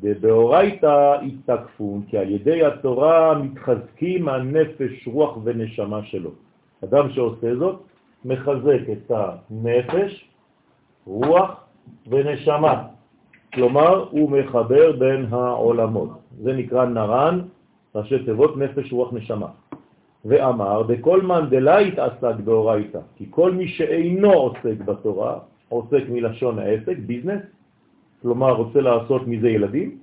ובאורייתא 0.00 1.16
התקפון, 1.22 2.02
כי 2.08 2.18
על 2.18 2.30
ידי 2.30 2.64
התורה 2.64 3.38
מתחזקים 3.38 4.28
הנפש, 4.28 5.08
רוח 5.08 5.38
ונשמה 5.44 6.02
שלו. 6.02 6.30
אדם 6.84 7.10
שעושה 7.10 7.56
זאת 7.56 7.82
מחזק 8.24 8.82
את 8.92 9.10
הנפש, 9.10 10.28
רוח 11.06 11.64
ונשמה. 12.06 12.82
כלומר, 13.54 14.08
הוא 14.10 14.30
מחבר 14.30 14.92
בין 14.92 15.26
העולמות. 15.30 16.10
זה 16.42 16.52
נקרא 16.52 16.84
נרן, 16.84 17.40
ראשי 17.94 18.24
תיבות 18.24 18.56
נפש, 18.56 18.92
רוח, 18.92 19.12
נשמה. 19.12 19.46
ואמר, 20.24 20.82
בכל 20.82 21.22
מן 21.22 21.46
דלית 21.50 21.98
עסק 21.98 22.36
באורייתא, 22.44 22.98
כי 23.16 23.26
כל 23.30 23.52
מי 23.52 23.68
שאינו 23.68 24.32
עוסק 24.32 24.78
בתורה, 24.84 25.38
עוסק 25.68 26.02
מלשון 26.08 26.58
העסק, 26.58 26.98
ביזנס, 27.06 27.42
כלומר 28.22 28.52
רוצה 28.52 28.80
לעשות 28.80 29.26
מזה 29.26 29.48
ילדים, 29.48 29.98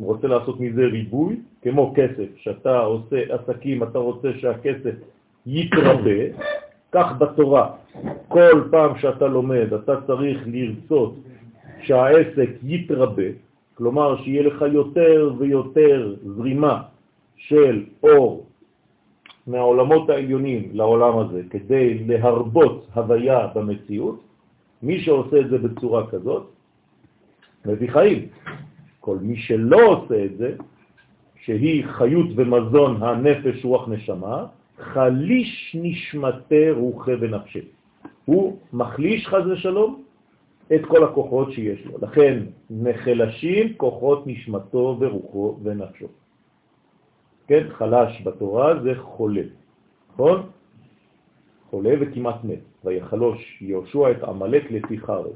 רוצה 0.00 0.26
לעשות 0.26 0.60
מזה 0.60 0.84
ריבוי, 0.84 1.36
כמו 1.62 1.94
כסף, 1.96 2.28
שאתה 2.36 2.78
עושה 2.78 3.22
עסקים, 3.28 3.82
אתה 3.82 3.98
רוצה 3.98 4.28
שהכסף 4.38 4.94
יתרבה, 5.46 6.20
כך 6.92 7.12
בתורה, 7.18 7.70
כל 8.28 8.68
פעם 8.70 8.98
שאתה 8.98 9.26
לומד, 9.26 9.72
אתה 9.72 10.00
צריך 10.06 10.38
לרצות 10.46 11.14
שהעסק 11.82 12.50
יתרבה, 12.62 13.30
כלומר 13.74 14.16
שיהיה 14.22 14.42
לך 14.42 14.64
יותר 14.72 15.32
ויותר 15.38 16.14
זרימה 16.36 16.82
של 17.36 17.84
אור 18.02 18.46
מהעולמות 19.46 20.10
העליונים 20.10 20.68
לעולם 20.72 21.18
הזה 21.18 21.42
כדי 21.50 21.98
להרבות 21.98 22.86
הוויה 22.94 23.46
במציאות, 23.54 24.20
מי 24.82 25.00
שעושה 25.00 25.40
את 25.40 25.50
זה 25.50 25.58
בצורה 25.58 26.10
כזאת, 26.10 26.50
מביא 27.66 27.90
חיים. 27.90 28.26
כל 29.00 29.18
מי 29.20 29.36
שלא 29.36 29.86
עושה 29.86 30.24
את 30.24 30.36
זה, 30.36 30.56
שהיא 31.44 31.84
חיות 31.86 32.26
ומזון 32.36 33.02
הנפש 33.02 33.64
רוח 33.64 33.88
נשמה, 33.88 34.46
חליש 34.78 35.76
נשמתה 35.80 36.64
רוחה 36.70 37.12
ונפשה. 37.20 37.60
הוא 38.24 38.58
מחליש 38.72 39.26
חז 39.26 39.46
ושלום 39.46 40.02
את 40.74 40.86
כל 40.86 41.04
הכוחות 41.04 41.52
שיש 41.52 41.86
לו. 41.86 41.98
לכן 42.02 42.38
נחלשים 42.70 43.74
כוחות 43.76 44.26
נשמתו 44.26 44.96
ורוחו 45.00 45.58
ונפשו. 45.62 46.06
כן, 47.46 47.66
חלש 47.70 48.22
בתורה 48.24 48.82
זה 48.82 48.92
חולה, 48.96 49.42
נכון? 50.12 50.50
חולה 51.70 51.94
וכמעט 52.00 52.44
מת. 52.44 52.72
ויחלוש 52.84 53.62
יהושע 53.62 54.10
את 54.10 54.22
עמלק 54.22 54.70
לפי 54.70 54.98
חרב. 54.98 55.32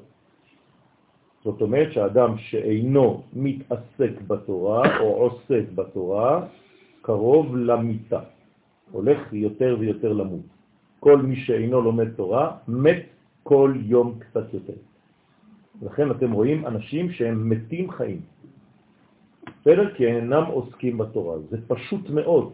זאת 1.44 1.62
אומרת 1.62 1.92
שאדם 1.92 2.38
שאינו 2.38 3.22
מתעסק 3.32 4.12
בתורה 4.26 5.00
או 5.00 5.06
עוסק 5.06 5.64
בתורה, 5.74 6.46
קרוב 7.02 7.56
למיטה, 7.56 8.20
הולך 8.90 9.32
יותר 9.32 9.76
ויותר 9.78 10.12
למות. 10.12 10.46
כל 11.00 11.22
מי 11.22 11.36
שאינו 11.36 11.80
לומד 11.80 12.08
תורה, 12.12 12.56
מת 12.68 13.02
כל 13.42 13.74
יום 13.86 14.18
קצת 14.18 14.54
יותר. 14.54 14.78
לכן 15.82 16.10
אתם 16.10 16.32
רואים 16.32 16.66
אנשים 16.66 17.10
שהם 17.10 17.50
מתים 17.50 17.90
חיים. 17.90 18.20
בסדר? 19.60 19.94
כי 19.94 20.06
אינם 20.06 20.44
עוסקים 20.44 20.98
בתורה. 20.98 21.38
זה 21.50 21.56
פשוט 21.68 22.10
מאוד. 22.10 22.52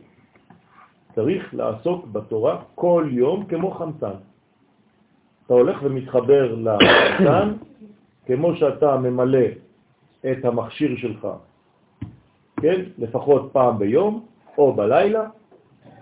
צריך 1.14 1.55
לעסוק 1.55 2.07
בתורה 2.07 2.62
כל 2.74 3.09
יום 3.11 3.44
כמו 3.44 3.70
חמצן. 3.70 4.16
אתה 5.46 5.55
הולך 5.55 5.78
ומתחבר 5.83 6.55
לחמצן 6.55 7.52
כמו 8.26 8.57
שאתה 8.57 8.96
ממלא 8.96 9.46
את 10.31 10.44
המכשיר 10.44 10.96
שלך, 10.96 11.28
כן? 12.61 12.81
לפחות 12.98 13.50
פעם 13.52 13.78
ביום 13.78 14.26
או 14.59 14.72
בלילה. 14.72 15.24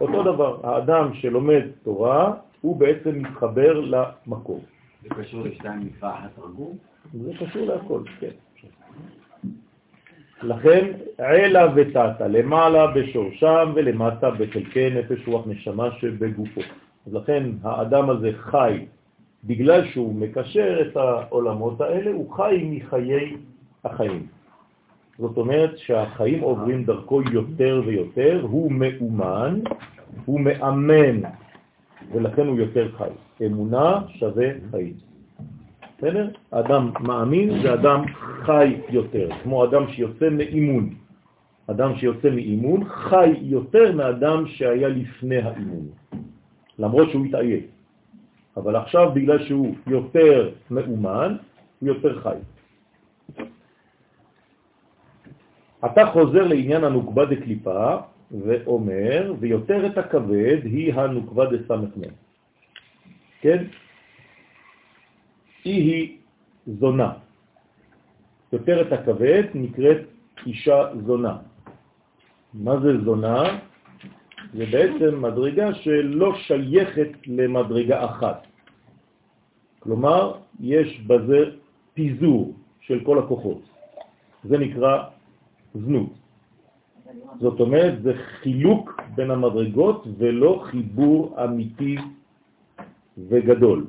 אותו 0.00 0.22
דבר, 0.22 0.60
האדם 0.62 1.14
שלומד 1.14 1.62
תורה, 1.82 2.34
הוא 2.60 2.76
בעצם 2.76 3.22
מתחבר 3.22 3.80
למקום. 3.80 4.60
זה 5.02 5.08
קשור 5.08 5.42
לשתיים 5.42 5.80
נפרח 5.80 6.16
התרגום? 6.24 6.76
זה 7.14 7.32
קשור 7.40 7.66
להכל, 7.66 8.00
כן. 8.20 8.30
לכן 10.42 10.92
עלה 11.18 11.66
ותתה, 11.74 12.28
למעלה 12.28 12.86
בשורשם 12.86 13.72
ולמטה 13.74 14.30
בחלקי 14.30 14.90
נפש 14.90 15.28
רוח 15.28 15.46
נשמה 15.46 15.88
שבגופו. 15.98 16.60
אז 17.06 17.14
לכן 17.14 17.42
האדם 17.62 18.10
הזה 18.10 18.30
חי, 18.32 18.86
בגלל 19.44 19.86
שהוא 19.86 20.14
מקשר 20.14 20.78
את 20.80 20.96
העולמות 20.96 21.80
האלה, 21.80 22.10
הוא 22.10 22.32
חי 22.32 22.68
מחיי 22.70 23.36
החיים. 23.84 24.26
זאת 25.18 25.36
אומרת 25.36 25.78
שהחיים 25.78 26.40
עוברים 26.40 26.84
דרכו 26.84 27.22
יותר 27.32 27.82
ויותר, 27.86 28.40
הוא 28.42 28.72
מאומן, 28.72 29.60
הוא 30.24 30.40
מאמן, 30.40 31.20
ולכן 32.12 32.46
הוא 32.46 32.58
יותר 32.58 32.88
חי. 32.96 33.10
אמונה 33.46 34.00
שווה 34.08 34.48
חיים. 34.70 35.09
בסדר? 36.00 36.28
אדם 36.50 36.90
מאמין 37.00 37.62
זה 37.62 37.74
אדם 37.74 38.04
חי 38.16 38.76
יותר, 38.88 39.28
כמו 39.42 39.64
אדם 39.64 39.88
שיוצא 39.88 40.28
מאימון. 40.30 40.94
אדם 41.70 41.96
שיוצא 41.96 42.30
מאימון 42.30 42.84
חי 42.88 43.30
יותר 43.40 43.92
מאדם 43.92 44.46
שהיה 44.46 44.88
לפני 44.88 45.36
האימון, 45.36 45.86
למרות 46.78 47.10
שהוא 47.10 47.26
התעייף. 47.26 47.64
אבל 48.56 48.76
עכשיו 48.76 49.10
בגלל 49.14 49.44
שהוא 49.44 49.74
יותר 49.86 50.50
מאומן, 50.70 51.36
הוא 51.80 51.88
יותר 51.88 52.20
חי. 52.20 52.36
אתה 55.84 56.06
חוזר 56.06 56.46
לעניין 56.46 56.84
הנוקבה 56.84 57.24
דקליפה 57.24 57.96
ואומר, 58.30 59.34
ויותר 59.40 59.86
את 59.86 59.98
הכבד 59.98 60.58
היא 60.64 60.94
הנוקבה 60.94 61.44
דסמ"ם. 61.46 62.12
כן? 63.40 63.64
היא 65.64 65.82
היא 65.92 66.16
זונה. 66.66 67.12
יותר 68.52 68.80
את 68.80 68.92
הכבד 68.92 69.42
נקראת 69.54 70.00
אישה 70.46 70.78
זונה. 71.06 71.36
מה 72.54 72.80
זה 72.80 73.04
זונה? 73.04 73.58
זה 74.54 74.64
בעצם 74.72 75.22
מדרגה 75.22 75.74
שלא 75.74 76.34
שייכת 76.34 77.10
למדרגה 77.26 78.04
אחת. 78.04 78.46
כלומר, 79.78 80.34
יש 80.60 81.00
בזה 81.06 81.38
פיזור 81.94 82.54
של 82.80 83.04
כל 83.04 83.18
הכוחות. 83.18 83.62
זה 84.44 84.58
נקרא 84.58 85.04
זנות. 85.74 86.12
זאת 87.40 87.60
אומרת, 87.60 88.02
זה 88.02 88.12
חילוק 88.42 89.00
בין 89.14 89.30
המדרגות 89.30 90.06
ולא 90.18 90.62
חיבור 90.70 91.36
אמיתי 91.44 91.96
וגדול. 93.28 93.86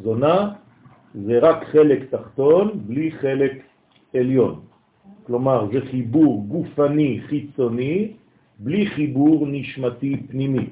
זונה 0.00 0.52
זה 1.14 1.38
רק 1.38 1.64
חלק 1.64 2.10
תחתון 2.10 2.70
בלי 2.74 3.10
חלק 3.10 3.52
עליון. 4.14 4.60
כלומר, 5.26 5.66
זה 5.72 5.80
חיבור 5.80 6.44
גופני 6.48 7.20
חיצוני 7.26 8.12
בלי 8.58 8.86
חיבור 8.86 9.46
נשמתי 9.46 10.16
פנימי. 10.28 10.66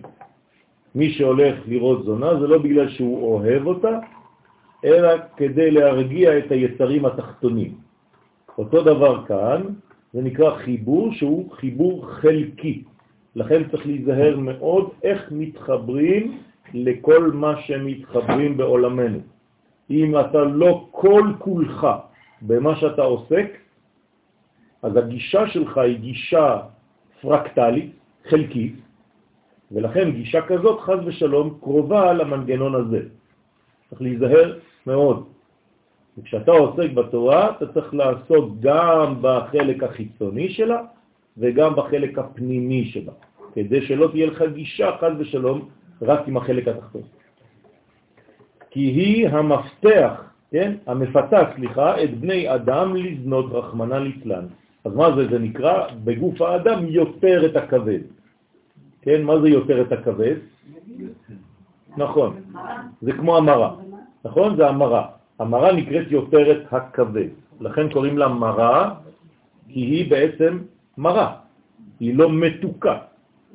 מי 0.95 1.11
שהולך 1.11 1.55
לראות 1.67 2.05
זונה 2.05 2.41
זה 2.41 2.47
לא 2.47 2.59
בגלל 2.59 2.89
שהוא 2.89 3.35
אוהב 3.35 3.67
אותה, 3.67 3.99
אלא 4.85 5.09
כדי 5.37 5.71
להרגיע 5.71 6.39
את 6.39 6.53
היצרים 6.53 7.05
התחתונים. 7.05 7.75
אותו 8.59 8.83
דבר 8.83 9.27
כאן, 9.27 9.63
זה 10.13 10.23
נקרא 10.23 10.57
חיבור 10.57 11.13
שהוא 11.13 11.51
חיבור 11.53 12.07
חלקי. 12.07 12.83
לכן 13.37 13.69
צריך 13.71 13.87
להיזהר 13.87 14.39
מאוד 14.39 14.91
איך 15.03 15.29
מתחברים 15.31 16.39
לכל 16.75 17.31
מה 17.33 17.61
שמתחברים 17.61 18.57
בעולמנו. 18.57 19.19
אם 19.91 20.21
אתה 20.21 20.45
לא 20.45 20.87
כל 20.91 21.33
כולך 21.39 21.87
במה 22.43 22.77
שאתה 22.77 23.03
עוסק, 23.03 23.59
אז 24.83 24.97
הגישה 24.97 25.49
שלך 25.49 25.79
היא 25.79 25.99
גישה 25.99 26.59
פרקטלית, 27.21 27.91
חלקית, 28.29 28.75
ולכן 29.73 30.11
גישה 30.11 30.43
כזאת, 30.43 30.81
חז 30.81 30.99
ושלום, 31.05 31.59
קרובה 31.61 32.13
למנגנון 32.13 32.75
הזה. 32.75 33.01
צריך 33.91 34.03
להיזהר 34.03 34.59
מאוד. 34.87 35.27
וכשאתה 36.19 36.53
עוסק 36.53 36.91
בתורה, 36.91 37.51
אתה 37.51 37.67
צריך 37.73 37.95
לעסוק 37.95 38.55
גם 38.61 39.15
בחלק 39.21 39.83
החיצוני 39.83 40.49
שלה 40.49 40.83
וגם 41.39 41.77
בחלק 41.77 42.19
הפנימי 42.19 42.85
שלה, 42.85 43.13
כדי 43.55 43.87
שלא 43.87 44.09
תהיה 44.13 44.27
לך 44.27 44.45
גישה, 44.55 44.91
חז 45.01 45.13
ושלום, 45.19 45.69
רק 46.03 46.29
עם 46.29 46.37
החלק 46.37 46.69
התחתון. 46.69 47.03
כי 48.71 48.81
היא 48.81 49.29
המפתח, 49.29 50.23
כן, 50.51 50.73
המפתה, 50.87 51.41
סליחה, 51.57 52.03
את 52.05 52.21
בני 52.21 52.55
אדם 52.55 52.97
לזנות 52.97 53.47
רחמנה 53.53 53.99
ליצלן. 53.99 54.45
אז 54.85 54.95
מה 54.95 55.17
זה? 55.17 55.29
זה 55.29 55.39
נקרא 55.39 55.87
בגוף 56.05 56.41
האדם 56.41 56.87
יותר 56.87 57.47
את 57.47 57.57
הכבד. 57.57 58.01
כן, 59.03 59.23
מה 59.23 59.41
זה 59.41 59.49
יותר 59.49 59.83
את 59.83 59.93
הכבד? 59.93 60.35
נכון, 61.97 62.41
זה 63.03 63.13
כמו 63.13 63.37
המרה, 63.37 63.75
נכון? 64.25 64.57
זה 64.57 64.69
המרה. 64.69 65.07
המרה 65.39 65.73
נקראת 65.73 66.11
יותר 66.11 66.51
את 66.53 66.73
הכבד, 66.73 67.29
לכן 67.61 67.89
קוראים 67.89 68.19
לה 68.19 68.29
מרה, 68.29 68.95
כי 69.69 69.81
היא 69.81 70.11
בעצם 70.11 70.59
מרה, 70.99 71.37
היא 72.01 72.15
לא 72.15 72.33
מתוקה, 72.33 72.99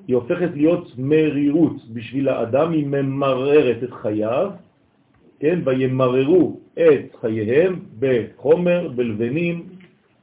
היא 0.08 0.16
הופכת 0.16 0.50
להיות 0.54 0.92
מרירות 0.98 1.76
בשביל 1.94 2.30
האדם, 2.30 2.72
היא 2.72 2.88
ממררת 2.88 3.84
את 3.84 3.94
חייו, 3.94 4.52
כן, 5.40 5.60
וימררו 5.66 6.60
את 6.74 7.16
חייהם 7.22 7.80
בחומר, 8.00 8.90
בלבנים, 8.96 9.66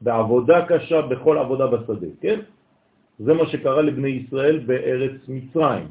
בעבודה 0.01 0.66
קשה, 0.66 1.03
בכל 1.03 1.38
עבודה 1.38 1.66
בשדה, 1.66 2.07
כן? 2.20 2.38
זה 3.18 3.35
מה 3.35 3.46
שקרה 3.46 3.83
לבני 3.83 4.09
ישראל 4.09 4.59
בארץ 4.59 5.12
מצרים, 5.29 5.87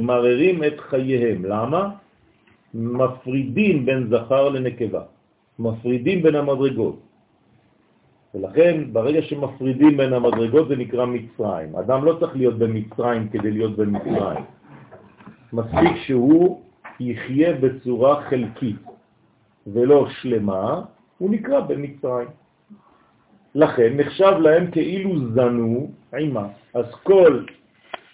מררים 0.00 0.64
את 0.64 0.80
חייהם. 0.80 1.44
למה? 1.44 1.90
מפרידים 2.74 3.86
בין 3.86 4.08
זכר 4.10 4.48
לנקבה, 4.48 5.02
מפרידים 5.58 6.22
בין 6.22 6.34
המדרגות. 6.34 7.00
ולכן 8.34 8.92
ברגע 8.92 9.22
שמפרידים 9.22 9.96
בין 9.96 10.12
המדרגות 10.12 10.68
זה 10.68 10.76
נקרא 10.76 11.04
מצרים. 11.06 11.76
אדם 11.76 12.04
לא 12.04 12.16
צריך 12.20 12.36
להיות 12.36 12.58
במצרים 12.58 13.28
כדי 13.28 13.50
להיות 13.50 13.76
במצרים. 13.76 14.44
מספיק 15.52 15.96
שהוא 16.06 16.60
יחיה 17.00 17.52
בצורה 17.52 18.22
חלקית 18.30 18.82
ולא 19.66 20.08
שלמה, 20.08 20.82
הוא 21.18 21.30
נקרא 21.30 21.60
במצרים. 21.60 22.28
לכן 23.54 23.96
נחשב 23.96 24.32
להם 24.40 24.70
כאילו 24.70 25.10
זנו 25.34 25.90
עימה. 26.12 26.46
אז 26.74 26.86
כל 27.02 27.44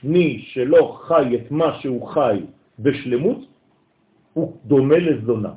מי 0.04 0.38
שלא 0.38 0.98
חי 1.02 1.36
את 1.36 1.50
מה 1.50 1.78
שהוא 1.80 2.08
חי 2.08 2.40
בשלמות, 2.78 3.38
הוא 4.32 4.56
דומה 4.64 4.98
לזונה. 4.98 5.52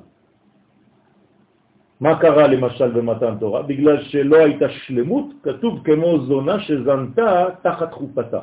מה 2.02 2.20
קרה 2.20 2.48
למשל 2.48 2.92
במתן 2.92 3.38
תורה? 3.40 3.62
בגלל 3.62 4.04
שלא 4.04 4.38
הייתה 4.38 4.70
שלמות, 4.70 5.26
כתוב 5.44 5.80
כמו 5.84 6.20
זונה 6.26 6.60
שזנתה 6.60 7.46
תחת 7.62 7.94
חופתה. 7.94 8.40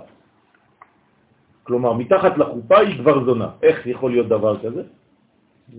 כלומר, 1.69 1.93
מתחת 1.93 2.39
לחופה 2.39 2.79
היא 2.79 2.99
כבר 2.99 3.25
זונה. 3.25 3.49
איך 3.63 3.87
יכול 3.87 4.11
להיות 4.11 4.29
דבר 4.29 4.59
כזה? 4.59 4.83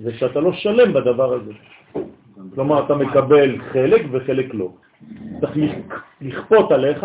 זה 0.06 0.14
שאתה 0.14 0.40
לא 0.40 0.54
שלם 0.54 0.94
בדבר 0.94 1.34
הזה. 1.34 1.54
כלומר, 2.56 2.86
אתה 2.86 2.96
מקבל 2.96 3.58
חלק 3.74 4.02
וחלק 4.12 4.54
לא. 4.54 4.70
צריך 5.42 5.74
לכפות 6.22 6.72
עליך 6.72 7.02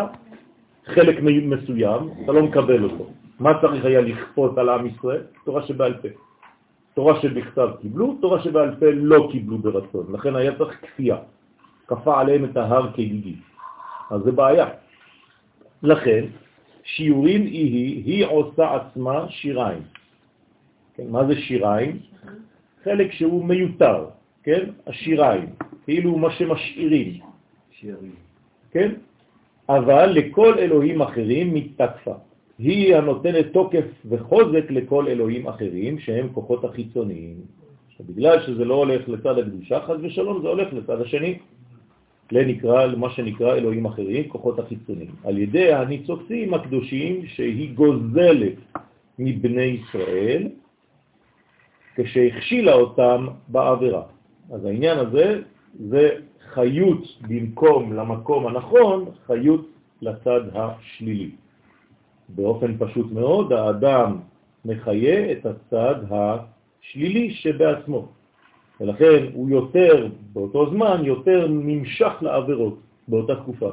חלק 0.84 1.16
מסוים, 1.22 2.02
אתה 2.24 2.32
לא 2.32 2.42
מקבל 2.42 2.84
אותו. 2.84 3.06
מה 3.40 3.52
צריך 3.60 3.84
היה 3.84 4.00
לכפות 4.00 4.58
על 4.58 4.68
עם 4.68 4.86
ישראל? 4.86 5.22
תורה 5.44 5.62
שבעל 5.62 5.94
פה. 6.04 6.08
תורה 6.94 7.20
שבכתב 7.20 7.68
קיבלו, 7.80 8.16
תורה 8.20 8.42
שבעל 8.42 8.76
פה 8.80 8.86
לא 8.92 9.28
קיבלו 9.32 9.58
ברצון. 9.58 10.06
לכן 10.12 10.36
היה 10.36 10.52
צריך 10.58 10.76
כפייה. 10.82 11.16
כפה 11.88 12.20
עליהם 12.20 12.44
את 12.44 12.56
ההר 12.56 12.92
כגיגי. 12.92 13.36
אז 14.10 14.20
זה 14.22 14.32
בעיה. 14.32 14.66
לכן, 15.82 16.43
שיעורים 16.84 17.42
היא, 17.42 18.04
היא 18.04 18.24
עושה 18.24 18.76
עצמה 18.76 19.26
שיריים. 19.28 19.82
כן, 20.94 21.04
מה 21.08 21.26
זה 21.26 21.34
שיריים? 21.36 21.98
חלק 22.84 23.12
שהוא 23.12 23.44
מיותר, 23.44 24.06
כן? 24.42 24.64
השיריים, 24.86 25.48
כאילו 25.84 26.18
מה 26.18 26.30
שמשאירים. 26.30 27.20
שירים. 27.70 28.14
כן? 28.70 28.92
אבל 29.68 30.10
לכל 30.10 30.58
אלוהים 30.58 31.02
אחרים 31.02 31.54
מתתקפה. 31.54 32.14
היא 32.58 32.96
הנותנת 32.96 33.46
תוקף 33.52 33.84
וחוזק 34.08 34.70
לכל 34.70 35.08
אלוהים 35.08 35.48
אחרים 35.48 35.98
שהם 35.98 36.28
כוחות 36.32 36.64
החיצוניים. 36.64 37.36
בגלל 38.00 38.40
שזה 38.46 38.64
לא 38.64 38.74
הולך 38.74 39.08
לצד 39.08 39.38
הקדושה, 39.38 39.80
חז 39.80 39.96
ושלום, 40.02 40.42
זה 40.42 40.48
הולך 40.48 40.72
לצד 40.72 41.00
השני. 41.00 41.38
לנקרא, 42.32 42.84
למה 42.86 43.10
שנקרא 43.10 43.54
אלוהים 43.54 43.84
אחרים, 43.84 44.28
כוחות 44.28 44.58
החיצוניים. 44.58 45.14
על 45.24 45.38
ידי 45.38 45.72
הניצוצים 45.72 46.54
הקדושים 46.54 47.26
שהיא 47.26 47.74
גוזלת 47.74 48.54
מבני 49.18 49.62
ישראל, 49.62 50.48
כשהכשילה 51.94 52.72
אותם 52.72 53.26
בעבירה. 53.48 54.02
אז 54.52 54.64
העניין 54.64 54.98
הזה 54.98 55.42
זה 55.90 56.10
חיות 56.54 57.04
במקום 57.28 57.92
למקום 57.92 58.46
הנכון, 58.46 59.04
חיות 59.26 59.68
לצד 60.02 60.40
השלילי. 60.54 61.30
באופן 62.28 62.74
פשוט 62.78 63.12
מאוד, 63.12 63.52
האדם 63.52 64.18
מחיה 64.64 65.32
את 65.32 65.46
הצד 65.46 65.94
השלילי 66.10 67.30
שבעצמו. 67.30 68.08
ולכן 68.80 69.24
הוא 69.32 69.50
יותר, 69.50 70.08
באותו 70.32 70.70
זמן, 70.70 71.04
יותר 71.04 71.46
נמשך 71.48 72.12
לעבירות 72.20 72.78
באותה 73.08 73.36
תקופה. 73.36 73.70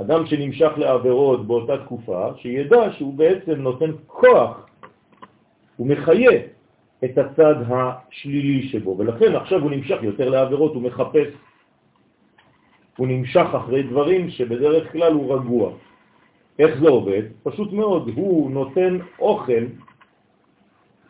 אדם 0.00 0.26
שנמשך 0.26 0.72
לעבירות 0.76 1.46
באותה 1.46 1.84
תקופה, 1.84 2.28
שידע 2.36 2.92
שהוא 2.92 3.14
בעצם 3.14 3.52
נותן 3.52 3.90
כוח, 4.06 4.66
הוא 5.76 5.86
מחיה 5.86 6.40
את 7.04 7.18
הצד 7.18 7.54
השלילי 7.68 8.68
שבו, 8.68 8.98
ולכן 8.98 9.36
עכשיו 9.36 9.62
הוא 9.62 9.70
נמשך 9.70 9.98
יותר 10.02 10.28
לעבירות, 10.30 10.74
הוא 10.74 10.82
מחפש 10.82 11.28
הוא 12.96 13.06
נמשך 13.06 13.46
אחרי 13.52 13.82
דברים 13.82 14.30
שבדרך 14.30 14.92
כלל 14.92 15.12
הוא 15.12 15.34
רגוע. 15.34 15.70
איך 16.58 16.78
זה 16.80 16.88
עובד? 16.88 17.22
פשוט 17.42 17.72
מאוד, 17.72 18.10
הוא 18.14 18.50
נותן 18.50 18.98
אוכל 19.18 19.64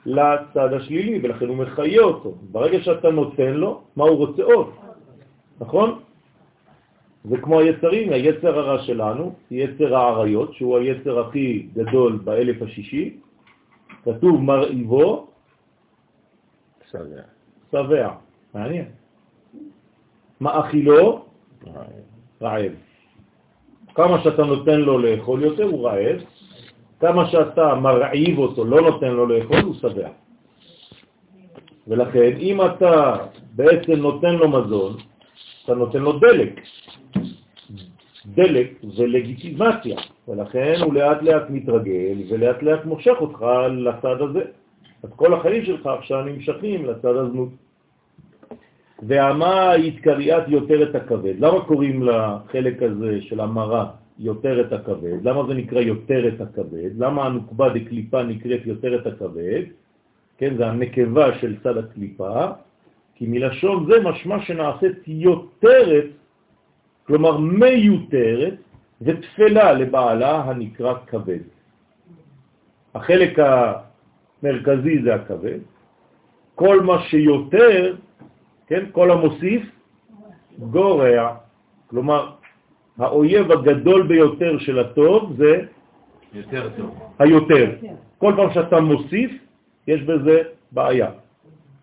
לצד 0.07 0.73
השלילי, 0.73 1.21
ולכן 1.23 1.49
הוא 1.49 1.57
מחיה 1.57 2.03
אותו. 2.03 2.35
ברגע 2.53 2.81
שאתה 2.81 3.11
נותן 3.11 3.53
לו, 3.55 3.81
מה 3.97 4.05
הוא 4.05 4.17
רוצה 4.17 4.43
עוד? 4.43 4.71
נכון? 5.61 6.01
זה 7.25 7.37
כמו 7.37 7.61
היצרים, 7.61 8.13
היצר 8.13 8.59
הרע 8.59 8.83
שלנו, 8.83 9.35
יצר 9.51 9.97
העריות, 9.97 10.55
שהוא 10.55 10.79
היצר 10.79 11.21
הכי 11.21 11.67
גדול 11.75 12.13
באלף 12.25 12.63
השישי, 12.63 13.17
כתוב 14.05 14.43
מרעיבו 14.43 15.27
שבע. 16.91 17.23
שבע. 17.73 18.09
מעניין. 18.55 18.85
מאכילו 20.41 21.25
רעב. 22.43 22.73
כמה 23.95 24.23
שאתה 24.23 24.45
נותן 24.45 24.81
לו 24.81 24.99
לאכול 24.99 25.43
יותר 25.43 25.65
הוא 25.65 25.89
רעב, 25.89 26.21
כמה 27.05 27.27
שאתה 27.27 27.75
מרעיב 27.75 28.39
אותו, 28.39 28.65
לא 28.65 28.81
נותן 28.81 29.11
לו 29.11 29.27
לאכול, 29.27 29.61
הוא 29.61 29.75
שבע. 29.75 30.09
ולכן 31.89 32.33
אם 32.39 32.65
אתה 32.65 33.17
בעצם 33.53 33.93
נותן 33.93 34.35
לו 34.35 34.49
מזון, 34.49 34.97
אתה 35.65 35.75
נותן 35.75 35.99
לו 35.99 36.19
דלק. 36.19 36.61
דלק 38.27 38.69
זה 38.83 39.07
לגיטימציה, 39.07 39.99
ולכן 40.29 40.75
הוא 40.85 40.95
לאט 40.95 41.23
לאט 41.23 41.51
מתרגל 41.51 42.17
ולאט 42.29 42.63
לאט 42.63 42.85
מושך 42.85 43.17
אותך 43.21 43.45
לצד 43.71 44.21
הזה. 44.21 44.43
אז 45.03 45.11
כל 45.17 45.35
החיים 45.35 45.65
שלך 45.65 45.87
עכשיו 45.87 46.25
נמשכים 46.25 46.85
לצד 46.85 47.17
הזנות. 47.17 47.49
והמה 49.03 49.73
התקריית 49.73 50.45
יותר 50.49 50.83
את 50.83 50.95
הכבד. 50.95 51.35
למה 51.39 51.65
קוראים 51.65 52.03
לחלק 52.03 52.83
הזה 52.83 53.21
של 53.21 53.41
המרה 53.41 54.04
יותר 54.19 54.61
את 54.61 54.73
הכבד? 54.73 55.19
למה 55.23 55.47
זה 55.47 55.55
נקרא 55.55 55.81
יותר 55.81 56.29
את 56.29 56.41
הכבד? 56.41 56.91
למה 56.99 57.27
הנוקבה 57.27 57.69
דקליפה 57.69 58.23
נקראת 58.23 58.67
יותר 58.67 59.01
את 59.01 59.07
הכבד? 59.07 59.63
כן, 60.39 60.57
זה 60.57 60.67
הנקבה 60.67 61.39
של 61.39 61.57
צד 61.63 61.77
הקליפה, 61.77 62.47
כי 63.15 63.27
מלשון 63.29 63.87
זה 63.91 64.01
משמע 64.01 64.41
שנעשית 64.41 64.99
יותרת, 65.07 66.05
כלומר 67.07 67.39
מיותרת, 67.39 68.55
ותפלה 69.03 69.73
לבעלה 69.73 70.43
הנקרא 70.43 70.95
כבד. 71.07 71.45
החלק 72.95 73.39
המרכזי 73.39 75.03
זה 75.03 75.15
הכבד, 75.15 75.59
כל 76.55 76.81
מה 76.81 77.03
שיותר, 77.03 77.95
כן, 78.67 78.85
כל 78.93 79.11
המוסיף, 79.11 79.63
גורע. 80.59 81.35
כלומר, 81.87 82.34
האויב 82.99 83.53
הגדול 83.53 84.03
ביותר 84.07 84.59
של 84.59 84.79
הטוב 84.79 85.35
זה 85.39 85.63
יותר 86.35 86.69
טוב. 86.77 86.99
היותר. 87.19 87.71
כל 88.19 88.33
פעם 88.37 88.53
שאתה 88.55 88.81
מוסיף, 88.81 89.31
יש 89.87 90.03
בזה 90.03 90.43
בעיה. 90.73 91.11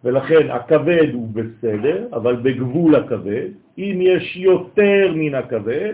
ולכן 0.04 0.52
הכבד 0.52 1.08
הוא 1.14 1.28
בסדר, 1.34 2.08
אבל 2.14 2.36
בגבול 2.36 2.96
הכבד. 2.96 3.48
אם 3.78 3.96
יש 4.02 4.38
יותר 4.38 5.14
מן 5.16 5.36
הכבד, 5.36 5.94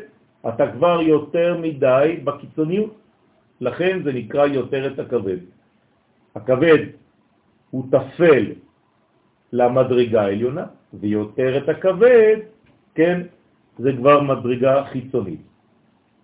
אתה 0.50 0.72
כבר 0.72 1.02
יותר 1.02 1.58
מדי 1.62 2.20
בקיצוניות. 2.24 2.96
לכן 3.62 4.00
זה 4.04 4.14
נקרא 4.14 4.46
יותר 4.46 4.88
את 4.88 5.00
הכבד. 5.00 5.38
הכבד 6.36 6.78
הוא 7.72 7.84
תפל 7.92 8.46
למדרגה 9.54 10.22
העליונה, 10.22 10.66
ויותר 10.94 11.58
את 11.58 11.70
הכבד, 11.70 12.38
כן, 12.96 13.22
זה 13.80 13.92
כבר 13.98 14.22
מדרגה 14.22 14.84
חיצונית. 14.92 15.42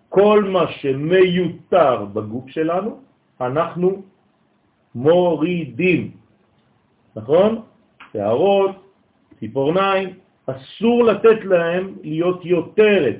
כל 0.08 0.44
מה 0.44 0.64
שמיותר 0.78 2.04
בגוף 2.12 2.48
שלנו, 2.48 2.98
אנחנו 3.40 4.02
מורידים, 4.94 6.10
נכון? 7.16 7.50
שערות, 8.12 8.70
ציפורניים, 9.40 10.08
אסור 10.46 11.04
לתת 11.04 11.44
להם 11.44 11.94
להיות 12.02 12.44
יותרת. 12.44 13.16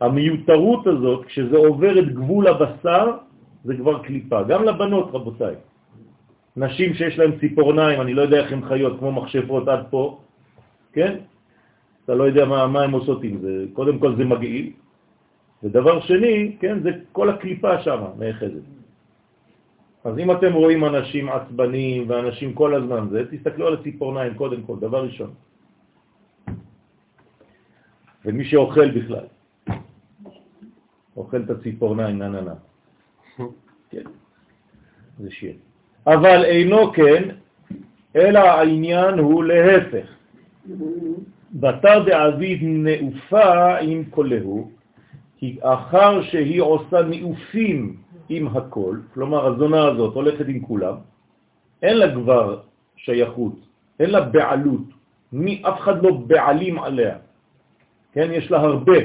המיותרות 0.00 0.86
הזאת, 0.86 1.26
כשזה 1.26 1.56
עובר 1.56 1.98
את 1.98 2.08
גבול 2.14 2.46
הבשר, 2.48 3.06
זה 3.64 3.76
כבר 3.76 4.02
קליפה. 4.02 4.42
גם 4.42 4.64
לבנות, 4.64 5.08
רבותיי. 5.12 5.54
נשים 6.56 6.94
שיש 6.94 7.18
להן 7.18 7.38
ציפורניים, 7.40 8.00
אני 8.00 8.14
לא 8.14 8.22
יודע 8.22 8.36
איך 8.36 8.52
הן 8.52 8.62
חיות, 8.68 8.98
כמו 8.98 9.12
מחשבות 9.12 9.68
עד 9.68 9.82
פה, 9.90 10.18
כן? 10.92 11.18
אתה 12.04 12.14
לא 12.14 12.24
יודע 12.24 12.44
מה, 12.44 12.66
מה 12.66 12.82
הן 12.82 12.92
עושות 12.92 13.22
עם 13.22 13.38
זה. 13.40 13.64
קודם 13.72 13.98
כל 13.98 14.16
זה 14.16 14.24
מגעיל, 14.24 14.72
ודבר 15.62 16.00
שני, 16.00 16.56
כן, 16.60 16.82
זה 16.82 16.90
כל 17.12 17.30
הקליפה 17.30 17.82
שם, 17.82 18.00
נאחזת. 18.18 18.66
אז 20.04 20.18
אם 20.18 20.30
אתם 20.30 20.52
רואים 20.52 20.84
אנשים 20.84 21.28
עצבניים 21.28 22.10
ואנשים 22.10 22.52
כל 22.52 22.74
הזמן 22.74 23.08
זה, 23.10 23.24
תסתכלו 23.30 23.66
על 23.66 23.74
הציפורניים 23.74 24.34
קודם 24.34 24.62
כל, 24.62 24.76
דבר 24.80 25.04
ראשון. 25.04 25.30
ומי 28.24 28.44
שאוכל 28.44 28.90
בכלל, 28.90 29.26
אוכל 31.16 31.40
את 31.40 31.50
הציפורניים, 31.50 32.18
נה 32.18 32.28
נה 32.28 32.40
נה. 32.40 32.54
כן, 33.90 34.04
זה 35.18 35.30
שיר. 35.30 35.54
אבל 36.06 36.44
אינו 36.44 36.92
כן, 36.92 37.22
אלא 38.16 38.38
העניין 38.38 39.18
הוא 39.18 39.44
להפך. 39.44 40.06
בתר 41.54 42.02
דאביב 42.06 42.58
נאופה 42.62 43.78
עם 43.78 44.04
כולהו, 44.10 44.70
כי 45.38 45.58
אחר 45.62 46.22
שהיא 46.22 46.62
עושה 46.62 47.02
נאופים 47.02 47.96
עם 48.28 48.48
הכל, 48.48 48.96
כלומר 49.14 49.46
הזונה 49.46 49.84
הזאת 49.84 50.14
הולכת 50.14 50.44
עם 50.48 50.60
כולם, 50.60 50.94
אין 51.82 51.96
לה 51.98 52.14
כבר 52.14 52.60
שייכות, 52.96 53.54
אין 54.00 54.10
לה 54.10 54.20
בעלות, 54.20 54.86
מי, 55.32 55.62
אף 55.62 55.80
אחד 55.80 56.02
לא 56.02 56.10
בעלים 56.26 56.78
עליה, 56.78 57.16
כן? 58.12 58.28
יש 58.32 58.50
לה 58.50 58.60
הרבה, 58.60 58.98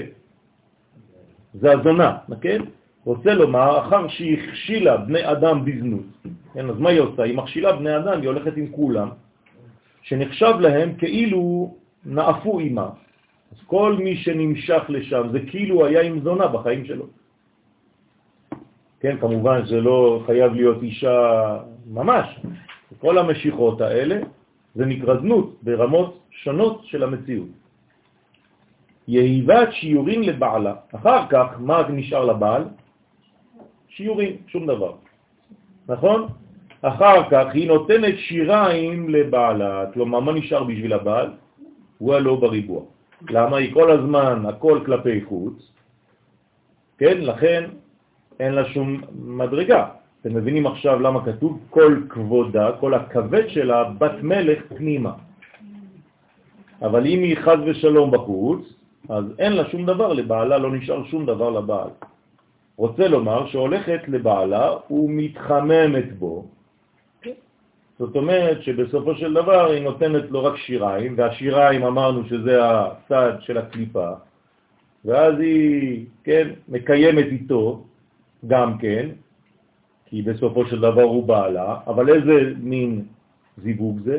זה 1.53 1.71
הזונה, 1.71 2.17
כן? 2.41 2.61
רוצה 3.05 3.33
לומר, 3.33 3.79
אחר 3.79 4.07
שהיא 4.07 4.37
הכשילה 4.37 4.97
בני 4.97 5.31
אדם 5.31 5.65
בזנות, 5.65 6.09
כן, 6.53 6.69
אז 6.69 6.79
מה 6.79 6.89
היא 6.89 6.99
עושה? 6.99 7.23
היא 7.23 7.37
מכשילה 7.37 7.73
בני 7.73 7.97
אדם, 7.97 8.21
היא 8.21 8.29
הולכת 8.29 8.57
עם 8.57 8.67
כולם, 8.71 9.09
שנחשב 10.01 10.53
להם 10.59 10.93
כאילו 10.97 11.73
נעפו 12.05 12.59
אימה. 12.59 12.89
אז 13.51 13.57
כל 13.65 13.95
מי 13.99 14.15
שנמשך 14.15 14.83
לשם 14.89 15.29
זה 15.31 15.39
כאילו 15.49 15.85
היה 15.85 16.01
עם 16.01 16.19
זונה 16.19 16.47
בחיים 16.47 16.85
שלו. 16.85 17.05
כן, 18.99 19.17
כמובן 19.21 19.65
זה 19.65 19.81
לא 19.81 20.23
חייב 20.25 20.53
להיות 20.53 20.83
אישה 20.83 21.17
ממש. 21.87 22.39
כל 22.99 23.17
המשיכות 23.17 23.81
האלה 23.81 24.19
זה 24.75 24.85
נקרא 24.85 25.17
זנות 25.17 25.63
ברמות 25.63 26.19
שונות 26.31 26.85
של 26.85 27.03
המציאות. 27.03 27.47
יהיבת 29.07 29.69
שיעורים 29.71 30.21
לבעלה. 30.21 30.73
אחר 30.95 31.27
כך, 31.29 31.45
מה 31.59 31.81
נשאר 31.89 32.25
לבעל? 32.25 32.63
שיעורים, 33.89 34.37
שום 34.47 34.67
דבר. 34.67 34.93
נכון? 35.87 36.27
אחר 36.81 37.29
כך 37.29 37.45
היא 37.53 37.67
נותנת 37.67 38.15
שיריים 38.17 39.09
לבעלה, 39.09 39.85
כלומר, 39.93 40.19
מה 40.19 40.31
נשאר 40.31 40.63
בשביל 40.63 40.93
הבעל? 40.93 41.29
הוא 41.99 42.15
הלא 42.15 42.35
בריבוע. 42.35 42.81
למה? 43.29 43.57
היא 43.57 43.73
כל 43.73 43.91
הזמן, 43.91 44.45
הכל 44.47 44.79
כלפי 44.85 45.21
חוץ, 45.27 45.71
כן? 46.97 47.17
לכן 47.21 47.63
אין 48.39 48.53
לה 48.53 48.65
שום 48.65 49.01
מדרגה. 49.13 49.87
אתם 50.21 50.35
מבינים 50.35 50.67
עכשיו 50.67 50.99
למה 50.99 51.25
כתוב 51.25 51.59
כל 51.69 52.01
כבודה, 52.09 52.71
כל 52.79 52.93
הכבד 52.93 53.47
שלה, 53.47 53.83
בת 53.83 54.23
מלך 54.23 54.59
פנימה. 54.77 55.13
אבל 56.81 57.07
אם 57.07 57.19
היא 57.19 57.37
חז 57.37 57.59
ושלום 57.65 58.11
בחוץ, 58.11 58.61
אז 59.09 59.25
אין 59.39 59.53
לה 59.53 59.69
שום 59.69 59.85
דבר 59.85 60.13
לבעלה, 60.13 60.57
לא 60.57 60.71
נשאר 60.71 61.03
שום 61.03 61.25
דבר 61.25 61.49
לבעל. 61.49 61.89
רוצה 62.77 63.07
לומר 63.07 63.47
שהולכת 63.47 64.01
לבעלה 64.07 64.71
ומתחממת 64.91 66.17
בו. 66.19 66.45
זאת 67.99 68.15
אומרת 68.15 68.63
שבסופו 68.63 69.15
של 69.15 69.33
דבר 69.33 69.71
היא 69.71 69.83
נותנת 69.83 70.31
לו 70.31 70.43
רק 70.43 70.57
שיריים, 70.57 71.13
והשיריים 71.17 71.83
אמרנו 71.83 72.25
שזה 72.25 72.57
הצד 72.61 73.33
של 73.39 73.57
הקליפה, 73.57 74.09
ואז 75.05 75.39
היא, 75.39 76.05
כן, 76.23 76.49
מקיימת 76.69 77.25
איתו 77.25 77.83
גם 78.47 78.77
כן, 78.77 79.09
כי 80.05 80.21
בסופו 80.21 80.65
של 80.65 80.79
דבר 80.79 81.01
הוא 81.01 81.27
בעלה, 81.27 81.77
אבל 81.87 82.09
איזה 82.09 82.53
מין 82.59 83.05
זיווג 83.57 83.99
זה? 84.03 84.17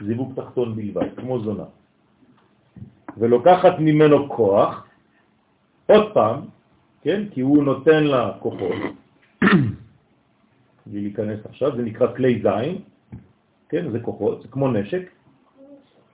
זיווג 0.00 0.32
תחתון 0.36 0.76
בלבד, 0.76 1.08
כמו 1.16 1.40
זונה. 1.40 1.64
ולוקחת 3.16 3.78
ממנו 3.78 4.28
כוח, 4.28 4.86
עוד 5.86 6.12
פעם, 6.12 6.40
כן? 7.02 7.22
כי 7.30 7.40
הוא 7.40 7.64
נותן 7.64 8.04
לה 8.04 8.32
כוחות, 8.38 8.76
בלי 10.86 11.00
להיכנס 11.00 11.40
עכשיו, 11.46 11.76
זה 11.76 11.82
נקרא 11.82 12.16
כלי 12.16 12.42
זין, 12.42 12.78
כן? 13.68 13.90
זה 13.90 14.00
כוחות, 14.00 14.42
זה 14.42 14.48
כמו 14.48 14.68
נשק, 14.68 15.10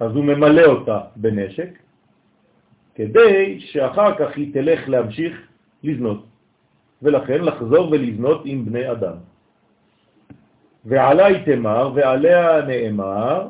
אז 0.01 0.13
הוא 0.13 0.25
ממלא 0.25 0.65
אותה 0.65 1.01
בנשק, 1.17 1.79
כדי 2.95 3.61
שאחר 3.61 4.15
כך 4.19 4.37
היא 4.37 4.55
תלך 4.55 4.89
להמשיך 4.89 5.49
לזנות, 5.83 6.25
ולכן 7.03 7.45
לחזור 7.45 7.91
ולזנות 7.91 8.43
עם 8.45 8.65
בני 8.65 8.91
אדם. 8.93 9.15
ועלי 10.85 11.45
תמר 11.45 11.93
ועליה 11.95 12.63
נאמר, 12.67 13.49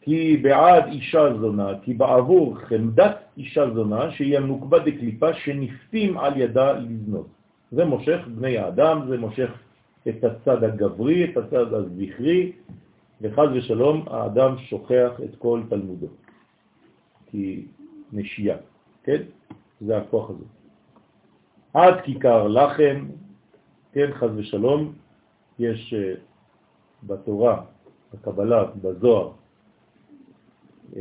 כי 0.00 0.36
בעד 0.36 0.84
אישה 0.86 1.34
זונה, 1.40 1.68
כי 1.82 1.94
בעבור 1.94 2.58
חמדת 2.58 3.16
אישה 3.36 3.70
זונה 3.70 4.10
שהיא 4.10 4.36
הנוקבה 4.36 4.78
דקליפה 4.78 5.34
שנפתים 5.34 6.18
על 6.18 6.32
ידה 6.36 6.72
לזנות. 6.72 7.26
זה 7.72 7.84
מושך 7.84 8.18
בני 8.28 8.58
האדם, 8.58 9.00
זה 9.08 9.18
מושך 9.18 9.50
את 10.08 10.24
הצד 10.24 10.64
הגברי, 10.64 11.24
את 11.24 11.36
הצד 11.36 11.74
הזכרי, 11.74 12.52
וחז 13.22 13.48
ושלום 13.54 14.04
האדם 14.10 14.58
שוכח 14.58 15.10
את 15.24 15.36
כל 15.38 15.62
תלמודו. 15.68 16.06
כי 17.26 17.66
נשייה, 18.12 18.56
כן? 19.02 19.22
זה 19.80 19.96
הכוח 19.96 20.30
הזה. 20.30 20.44
עד 21.74 22.00
כיכר 22.04 22.48
לחם, 22.48 23.06
כן, 23.92 24.10
חז 24.12 24.30
ושלום, 24.36 24.92
יש 25.58 25.94
uh, 25.94 26.18
בתורה, 27.02 27.64
בקבלה, 28.14 28.64
בזוהר, 28.64 29.32
uh, 30.92 30.96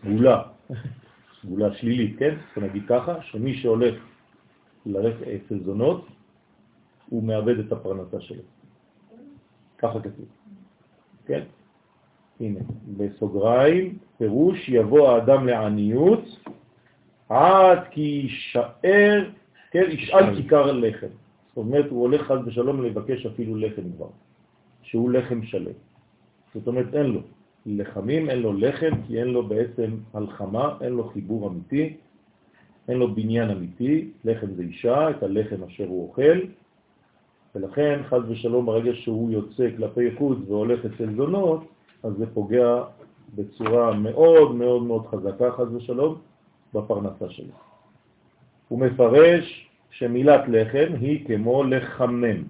סגולה, 0.00 0.42
סגולה 1.42 1.74
שלילית, 1.74 2.18
כן? 2.18 2.34
בוא 2.56 2.62
נגיד 2.62 2.82
ככה, 2.88 3.22
שמי 3.22 3.54
שהולך 3.54 3.94
ללכת 4.86 5.26
אצל 5.26 5.64
זונות, 5.64 6.06
הוא 7.08 7.22
מאבד 7.22 7.58
את 7.58 7.72
הפרנסה 7.72 8.20
שלו. 8.20 8.42
ככה 9.78 10.00
כתוב. 10.00 10.39
כן? 11.30 11.42
הנה, 12.40 12.60
בסוגריים, 12.96 13.98
פירוש 14.18 14.68
יבוא 14.68 15.08
האדם 15.08 15.46
לעניות 15.46 16.24
עד 17.28 17.78
כי 17.90 18.00
יישאר, 18.00 19.30
כן, 19.70 19.84
ישאל 19.90 20.34
כיכר 20.36 20.72
לחם. 20.72 21.06
זאת 21.48 21.56
אומרת, 21.56 21.90
הוא 21.90 22.00
הולך 22.00 22.22
חד 22.22 22.48
ושלום 22.48 22.82
לבקש 22.82 23.26
אפילו 23.26 23.56
לחם 23.56 23.82
כבר, 23.96 24.08
שהוא 24.82 25.10
לחם 25.10 25.42
שלם. 25.42 25.78
זאת 26.54 26.66
אומרת, 26.66 26.94
אין 26.94 27.06
לו 27.06 27.20
לחמים, 27.66 28.30
אין 28.30 28.38
לו 28.38 28.52
לחם, 28.52 28.90
כי 29.06 29.20
אין 29.20 29.28
לו 29.28 29.46
בעצם 29.46 29.90
הלחמה, 30.14 30.76
אין 30.80 30.92
לו 30.92 31.08
חיבור 31.08 31.48
אמיתי, 31.48 31.96
אין 32.88 32.96
לו 32.96 33.14
בניין 33.14 33.50
אמיתי, 33.50 34.10
לחם 34.24 34.46
זה 34.56 34.62
אישה, 34.62 35.10
את 35.10 35.22
הלחם 35.22 35.64
אשר 35.64 35.86
הוא 35.86 36.08
אוכל, 36.08 36.38
ולכן 37.54 38.00
חז 38.08 38.22
ושלום 38.28 38.66
ברגע 38.66 38.94
שהוא 38.94 39.30
יוצא 39.30 39.68
כלפי 39.76 40.16
חוץ 40.18 40.38
והולך 40.46 40.84
אצל 40.84 41.14
זונות, 41.16 41.64
אז 42.02 42.12
זה 42.18 42.26
פוגע 42.34 42.82
בצורה 43.34 43.92
מאוד 43.92 44.54
מאוד 44.54 44.82
מאוד 44.82 45.06
חזקה, 45.06 45.52
חז 45.52 45.74
ושלום, 45.74 46.14
בפרנסה 46.74 47.28
שלו. 47.28 47.54
הוא 48.68 48.80
מפרש 48.80 49.70
שמילת 49.90 50.40
לחם 50.48 50.92
היא 51.00 51.26
כמו 51.26 51.64
לחמם. 51.64 52.44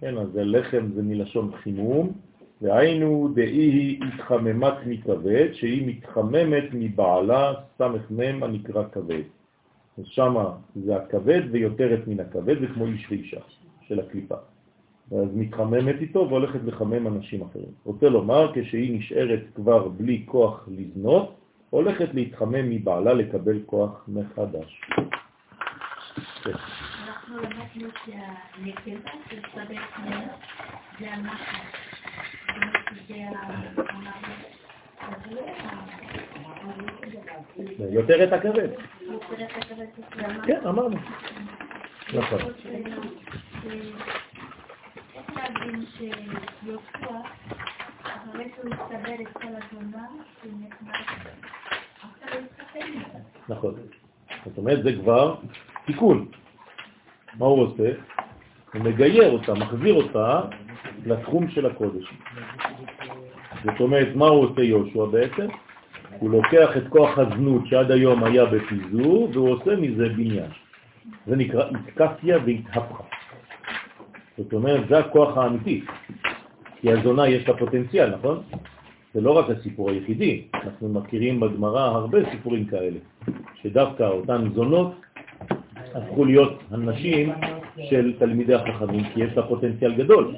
כן, 0.00 0.18
אז 0.18 0.28
לחם 0.34 0.86
זה 0.94 1.02
מלשון 1.02 1.50
חימום, 1.56 2.12
והיינו 2.62 3.28
דאי 3.34 3.44
היא 3.44 4.00
התחממת 4.04 4.74
מכבד, 4.86 5.48
שהיא 5.52 5.88
מתחממת 5.88 6.64
מבעלה 6.72 7.54
סמך 7.78 8.02
מם 8.10 8.42
הנקרא 8.42 8.82
כבד. 8.92 9.22
אז 9.98 10.04
שמה 10.06 10.50
זה 10.84 10.96
הכבד 10.96 11.42
ויותרת 11.50 12.08
מן 12.08 12.20
הכבד, 12.20 12.60
זה 12.60 12.66
כמו 12.66 12.86
איש 12.86 13.06
ואישה. 13.10 13.40
של 13.88 14.00
הקליפה. 14.00 14.34
אז 15.12 15.28
מתחממת 15.34 15.96
איתו 16.00 16.26
והולכת 16.28 16.60
לחמם 16.64 17.06
אנשים 17.06 17.42
אחרים. 17.42 17.70
רוצה 17.84 18.08
לומר, 18.08 18.52
כשהיא 18.54 18.98
נשארת 18.98 19.40
כבר 19.54 19.88
בלי 19.88 20.22
כוח 20.26 20.68
לזנות, 20.68 21.34
הולכת 21.70 22.14
להתחמם 22.14 22.70
מבעלה 22.70 23.12
לקבל 23.14 23.58
כוח 23.66 24.04
מחדש. 24.08 24.80
אנחנו 26.46 27.36
למדנו 27.36 27.88
שהנקבה 28.04 29.10
של 29.30 29.40
זה. 37.78 37.84
יותר 37.90 38.24
את 38.24 38.32
הכבד. 38.32 38.68
כן, 40.46 40.60
אמרנו. 40.66 40.96
נכון. 42.14 42.38
איך 45.14 45.36
להבין 45.36 45.84
שיהושע, 45.86 47.20
אחרי 48.02 48.50
שהוא 48.54 48.74
הסתבר 48.74 49.14
את 49.22 49.32
כל 49.32 49.48
התלונה, 49.58 50.06
הוא 50.42 50.52
נכנס, 50.60 51.06
נכון. 53.48 53.74
זאת 54.44 54.58
אומרת, 54.58 54.82
זה 54.82 54.92
כבר 54.92 55.34
תיקון. 55.86 56.26
מה 57.38 57.46
הוא 57.46 57.62
עושה? 57.62 57.92
הוא 58.74 58.82
מגייר 58.82 59.30
אותה, 59.30 59.54
מחזיר 59.54 59.94
אותה 59.94 60.40
לתחום 61.06 61.50
של 61.50 61.66
הקודש. 61.66 62.04
זאת 63.64 63.80
אומרת, 63.80 64.08
מה 64.14 64.26
הוא 64.26 64.44
עושה 64.44 64.62
יהושע 64.62 65.04
בעצם? 65.04 65.46
הוא 66.18 66.30
לוקח 66.30 66.76
את 66.76 66.88
כוח 66.88 67.18
הזנות 67.18 67.66
שעד 67.66 67.90
היום 67.90 68.24
היה 68.24 68.44
בפיזור, 68.44 69.30
והוא 69.32 69.50
עושה 69.50 69.76
מזה 69.76 70.08
בניין. 70.08 70.50
זה 71.26 71.36
נקרא 71.36 71.64
התקפיה 71.70 72.38
והתהפכה. 72.46 73.04
זאת 74.38 74.52
אומרת, 74.52 74.88
זה 74.88 74.98
הכוח 74.98 75.36
האמיתי. 75.36 75.84
כי 76.80 76.92
הזונה 76.92 77.28
יש 77.28 77.48
לה 77.48 77.56
פוטנציאל, 77.56 78.14
נכון? 78.14 78.42
זה 79.14 79.20
לא 79.20 79.30
רק 79.38 79.50
הסיפור 79.50 79.90
היחידי, 79.90 80.42
אנחנו 80.54 80.88
מכירים 80.88 81.40
בגמרא 81.40 81.80
הרבה 81.80 82.18
סיפורים 82.30 82.64
כאלה, 82.66 82.98
שדווקא 83.62 84.02
אותן 84.02 84.48
זונות 84.54 84.92
הפכו 85.94 86.24
להיות 86.24 86.62
הנשים 86.70 87.32
של 87.90 88.12
תלמידי 88.18 88.54
החכמים, 88.54 89.04
כי 89.14 89.24
יש 89.24 89.36
לה 89.36 89.42
פוטנציאל 89.42 89.94
גדול. 89.94 90.34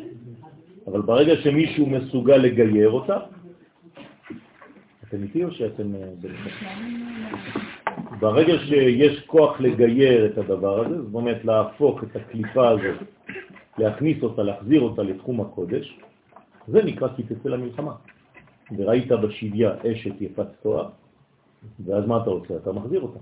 אבל 0.86 1.00
ברגע 1.00 1.36
שמישהו 1.36 1.86
מסוגל 1.86 2.36
לגייר 2.36 2.90
אותה, 2.90 3.16
אתם 5.08 5.22
איתי 5.22 5.44
או 5.44 5.50
שאתם... 5.50 5.94
אה, 5.94 6.08
ברגע 8.20 8.54
שיש 8.58 9.20
כוח 9.26 9.60
לגייר 9.60 10.26
את 10.26 10.38
הדבר 10.38 10.86
הזה, 10.86 11.02
זאת 11.02 11.14
אומרת 11.14 11.44
להפוך 11.44 12.02
את 12.02 12.16
הקליפה 12.16 12.68
הזאת, 12.68 12.96
להכניס 13.78 14.22
אותה, 14.22 14.42
להחזיר 14.42 14.80
אותה 14.80 15.02
לתחום 15.02 15.40
הקודש, 15.40 15.98
זה 16.68 16.82
נקרא 16.82 17.08
כי 17.16 17.22
תצא 17.22 17.48
למלחמה. 17.48 17.94
וראית 18.76 19.12
בשביה 19.12 19.74
אשת 19.92 20.20
יפת 20.20 20.46
תואר, 20.62 20.88
ואז 21.84 22.06
מה 22.06 22.22
אתה 22.22 22.30
עושה? 22.30 22.56
אתה 22.56 22.72
מחזיר 22.72 23.00
אותה. 23.00 23.18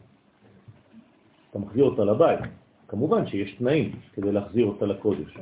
אתה 1.51 1.59
מחזיר 1.59 1.85
אותה 1.85 2.05
לבית. 2.05 2.41
כמובן 2.89 3.27
שיש 3.27 3.55
תנאים 3.55 3.93
כדי 4.15 4.33
להחזיר 4.33 4.67
אותה 4.67 4.87
לקודש. 4.87 5.39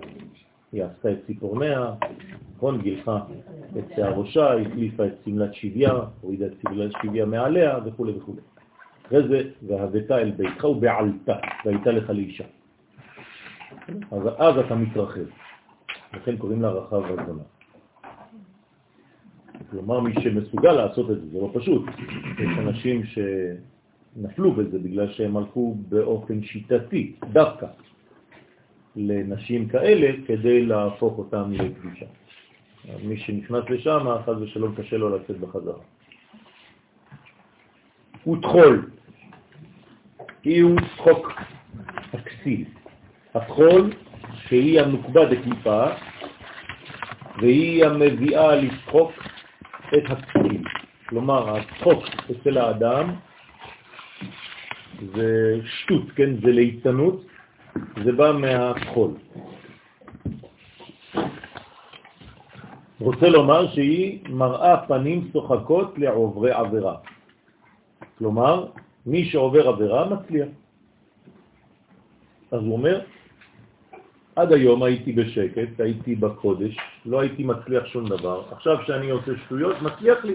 היא 0.72 0.84
עשתה 0.84 1.12
את 1.12 1.18
ציפורניה, 1.26 1.94
נכון, 2.56 2.80
גילחה 2.80 3.18
את 3.78 3.84
שיער 3.94 4.12
ראשה, 4.12 4.54
החליפה 4.54 5.06
את 5.06 5.12
סמלת 5.24 5.54
שביה, 5.54 5.92
הורידה 6.20 6.46
את 6.46 6.52
סמלת 6.62 6.92
שביה 7.02 7.26
מעליה 7.26 7.78
וכו' 7.84 8.06
וכו'. 8.16 8.34
אחרי 9.06 9.28
זה, 9.28 9.42
והבאתה 9.66 10.18
אל 10.18 10.30
ביתך 10.30 10.64
ובעלתה, 10.64 11.36
והייתה 11.64 11.90
לך 11.90 12.10
לאישה. 12.10 12.44
אז 13.88 14.22
אז 14.38 14.58
אתה 14.58 14.74
מתרחב, 14.74 15.20
לכן 16.14 16.36
קוראים 16.36 16.62
לה 16.62 16.68
רחב 16.68 16.96
והזונה. 16.96 17.42
כלומר, 19.70 20.00
מי 20.00 20.14
שמסוגל 20.22 20.72
לעשות 20.72 21.10
את 21.10 21.20
זה, 21.20 21.26
זה 21.32 21.40
לא 21.40 21.50
פשוט. 21.54 21.82
יש 22.38 22.58
אנשים 22.58 23.02
שנפלו 23.04 24.52
בזה 24.52 24.78
בגלל 24.78 25.12
שהם 25.12 25.36
הלכו 25.36 25.76
באופן 25.88 26.42
שיטתי, 26.42 27.16
דווקא, 27.32 27.66
לנשים 28.96 29.68
כאלה 29.68 30.16
כדי 30.26 30.66
להפוך 30.66 31.18
אותם 31.18 31.52
לקדושה. 31.52 32.06
מי 33.04 33.16
שנכנס 33.16 33.64
לשם, 33.70 34.06
חז 34.26 34.42
ושלום 34.42 34.74
קשה 34.74 34.96
לו 34.96 35.16
לצאת 35.16 35.40
בחזרה. 35.40 35.78
וטחול, 38.26 38.90
הוא 40.44 40.80
צחוק 40.96 41.32
הכסיל. 42.12 42.64
הטחול, 43.34 43.92
שהיא 44.46 44.80
הנוקבה 44.80 45.24
דקליפה, 45.24 45.84
והיא 47.40 47.84
המביאה 47.84 48.56
לצחוק 48.56 49.12
את 49.96 50.10
הכסיל. 50.10 50.62
כלומר, 51.08 51.56
הצחוק 51.56 52.04
אצל 52.30 52.58
האדם 52.58 53.14
זה 55.14 55.60
שטות, 55.64 56.10
כן? 56.16 56.36
זה 56.42 56.52
ליצנות, 56.52 57.26
זה 58.04 58.12
בא 58.12 58.32
מהטחול. 58.32 59.10
רוצה 63.00 63.28
לומר 63.28 63.72
שהיא 63.74 64.18
מראה 64.28 64.86
פנים 64.86 65.28
צוחקות 65.32 65.98
לעוברי 65.98 66.52
עבירה. 66.52 66.96
כלומר, 68.18 68.66
מי 69.06 69.24
שעובר 69.24 69.68
עבירה 69.68 70.08
מצליח. 70.08 70.48
אז 72.50 72.60
הוא 72.60 72.72
אומר, 72.72 73.00
עד 74.36 74.52
היום 74.52 74.82
הייתי 74.82 75.12
בשקט, 75.12 75.80
הייתי 75.80 76.14
בקודש, 76.14 76.76
לא 77.06 77.20
הייתי 77.20 77.44
מצליח 77.44 77.86
שום 77.86 78.08
דבר, 78.08 78.42
עכשיו 78.50 78.76
שאני 78.86 79.10
עושה 79.10 79.32
שטויות, 79.46 79.82
מצליח 79.82 80.24
לי. 80.24 80.34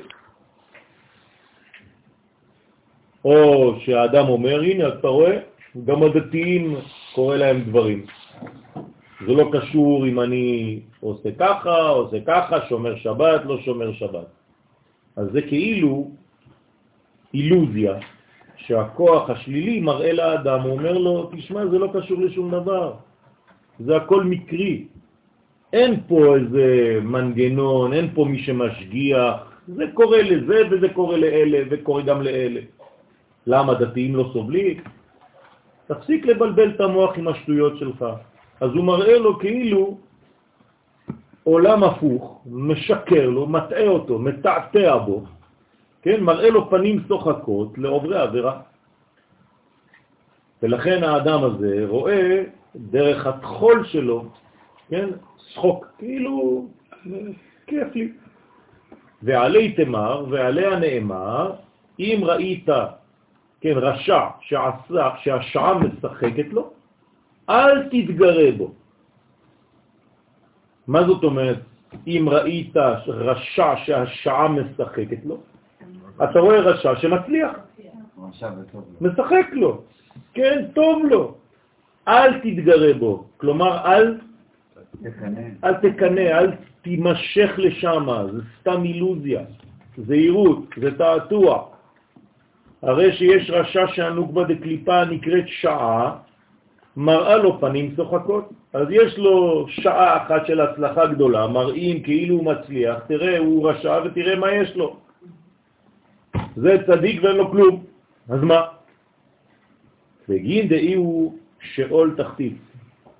או 3.25 3.73
שהאדם 3.79 4.27
אומר, 4.27 4.61
הנה, 4.61 4.87
אתה 4.87 5.07
רואה, 5.07 5.39
גם 5.85 6.03
הדתיים 6.03 6.75
קורא 7.15 7.35
להם 7.35 7.61
דברים. 7.61 8.05
זה 9.27 9.33
לא 9.33 9.49
קשור 9.51 10.07
אם 10.07 10.19
אני 10.19 10.79
עושה 10.99 11.29
ככה, 11.39 11.87
עושה 11.89 12.17
ככה, 12.25 12.67
שומר 12.69 12.95
שבת, 12.95 13.41
לא 13.45 13.57
שומר 13.61 13.93
שבת. 13.93 14.27
אז 15.15 15.27
זה 15.31 15.41
כאילו 15.41 16.11
אילוזיה 17.33 17.93
שהכוח 18.57 19.29
השלילי 19.29 19.79
מראה 19.79 20.13
לאדם, 20.13 20.61
הוא 20.61 20.71
אומר 20.71 20.97
לו, 20.97 21.29
תשמע, 21.35 21.67
זה 21.67 21.77
לא 21.79 21.89
קשור 21.93 22.17
לשום 22.19 22.51
דבר, 22.51 22.93
זה 23.79 23.97
הכל 23.97 24.23
מקרי. 24.23 24.87
אין 25.73 25.99
פה 26.07 26.35
איזה 26.35 26.99
מנגנון, 27.03 27.93
אין 27.93 28.09
פה 28.13 28.25
מי 28.25 28.39
שמשגיח, 28.39 29.35
זה 29.67 29.85
קורה 29.93 30.21
לזה 30.21 30.61
וזה 30.71 30.89
קורה 30.89 31.17
לאלה 31.17 31.59
וקורה 31.69 32.01
גם 32.01 32.21
לאלה. 32.21 32.61
למה 33.47 33.73
דתיים 33.73 34.15
לא 34.15 34.29
סובלים? 34.33 34.77
תפסיק 35.87 36.25
לבלבל 36.25 36.69
את 36.69 36.81
המוח 36.81 37.17
עם 37.17 37.27
השטויות 37.27 37.77
שלך. 37.77 38.05
אז 38.61 38.69
הוא 38.71 38.83
מראה 38.83 39.17
לו 39.17 39.39
כאילו 39.39 39.97
עולם 41.43 41.83
הפוך, 41.83 42.41
משקר 42.45 43.29
לו, 43.29 43.47
מטעה 43.47 43.87
אותו, 43.87 44.19
מתעתע 44.19 44.97
בו, 44.97 45.23
כן? 46.01 46.23
מראה 46.23 46.49
לו 46.49 46.69
פנים 46.69 47.01
שוחקות 47.07 47.77
לעוברי 47.77 48.17
עבירה. 48.17 48.61
ולכן 50.63 51.03
האדם 51.03 51.43
הזה 51.43 51.85
רואה 51.87 52.43
דרך 52.75 53.27
התחול 53.27 53.85
שלו, 53.85 54.25
כן? 54.89 55.09
שחוק, 55.37 55.85
כאילו, 55.97 56.67
כיף 57.67 57.95
לי. 57.95 58.11
ועלי 59.23 59.73
תמר 59.73 60.25
ועליה 60.29 60.79
נאמר, 60.79 61.53
אם 61.99 62.19
ראית, 62.23 62.69
כן, 63.61 63.73
רשע 63.75 64.27
שעשה, 64.41 65.09
שהשעה 65.17 65.73
משחקת 65.73 66.45
לו, 66.51 66.73
אל 67.49 67.89
תתגרה 67.89 68.51
בו. 68.57 68.71
מה 70.87 71.03
זאת 71.03 71.23
אומרת, 71.23 71.59
אם 72.07 72.25
ראית 72.29 72.77
רשע 73.07 73.75
שהשעה 73.85 74.47
משחקת 74.47 75.25
לו? 75.25 75.37
אתה 76.23 76.39
רואה 76.39 76.59
רשע 76.59 76.95
שמצליח, 76.95 77.51
משחק 79.01 79.47
לו, 79.51 79.81
כן, 80.33 80.65
טוב 80.73 81.05
לו. 81.05 81.38
אל 82.09 82.39
תתגרה 82.39 82.93
בו, 82.93 83.23
כלומר 83.37 83.77
אל 83.85 84.17
אל 85.63 85.73
תקנה, 85.73 86.21
אל 86.21 86.51
תימשך 86.81 87.51
לשם, 87.57 88.07
זה 88.31 88.41
סתם 88.59 88.83
אילוזיה, 88.83 89.41
זה 89.97 90.13
עירות, 90.13 90.65
זה 90.81 90.97
תעתוע. 90.97 91.65
הרי 92.81 93.11
שיש 93.15 93.49
רשע 93.49 93.87
שהנוגבה 93.87 94.43
דקליפה 94.43 95.05
נקראת 95.05 95.47
שעה, 95.47 96.17
מראה 96.97 97.37
לו 97.37 97.59
פנים 97.59 97.93
שוחקות. 97.95 98.49
אז 98.73 98.87
יש 98.89 99.17
לו 99.17 99.65
שעה 99.69 100.17
אחת 100.17 100.45
של 100.47 100.61
הצלחה 100.61 101.07
גדולה, 101.07 101.47
מראים 101.47 102.03
כאילו 102.03 102.35
הוא 102.35 102.45
מצליח, 102.45 102.99
תראה, 103.07 103.37
הוא 103.37 103.69
רשע 103.69 103.99
ותראה 104.05 104.35
מה 104.35 104.51
יש 104.51 104.75
לו. 104.75 104.95
זה 106.55 106.77
צדיק 106.87 107.23
ואין 107.23 107.37
לו 107.37 107.51
כלום. 107.51 107.83
אז 108.29 108.41
מה? 108.43 108.61
וגין 110.29 110.67
דאי 110.67 110.93
הוא 110.93 111.33
שאול 111.61 112.13
תחתית. 112.17 112.57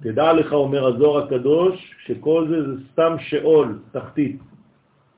תדע 0.01 0.33
לך, 0.33 0.53
אומר 0.53 0.87
הזוהר 0.87 1.23
הקדוש, 1.23 1.95
שכל 2.05 2.47
זה 2.49 2.63
זה 2.63 2.81
סתם 2.91 3.15
שאול, 3.19 3.79
תחתית. 3.91 4.39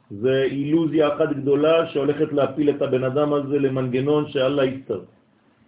זה 0.10 0.44
אילוזיה 0.52 1.16
אחת 1.16 1.30
גדולה 1.30 1.88
שהולכת 1.88 2.34
להפיל 2.34 2.70
את 2.70 2.82
הבן 2.82 3.04
אדם 3.04 3.34
הזה 3.34 3.60
למנגנון 3.60 4.28
שאללה 4.28 4.66
יסתר. 4.66 5.02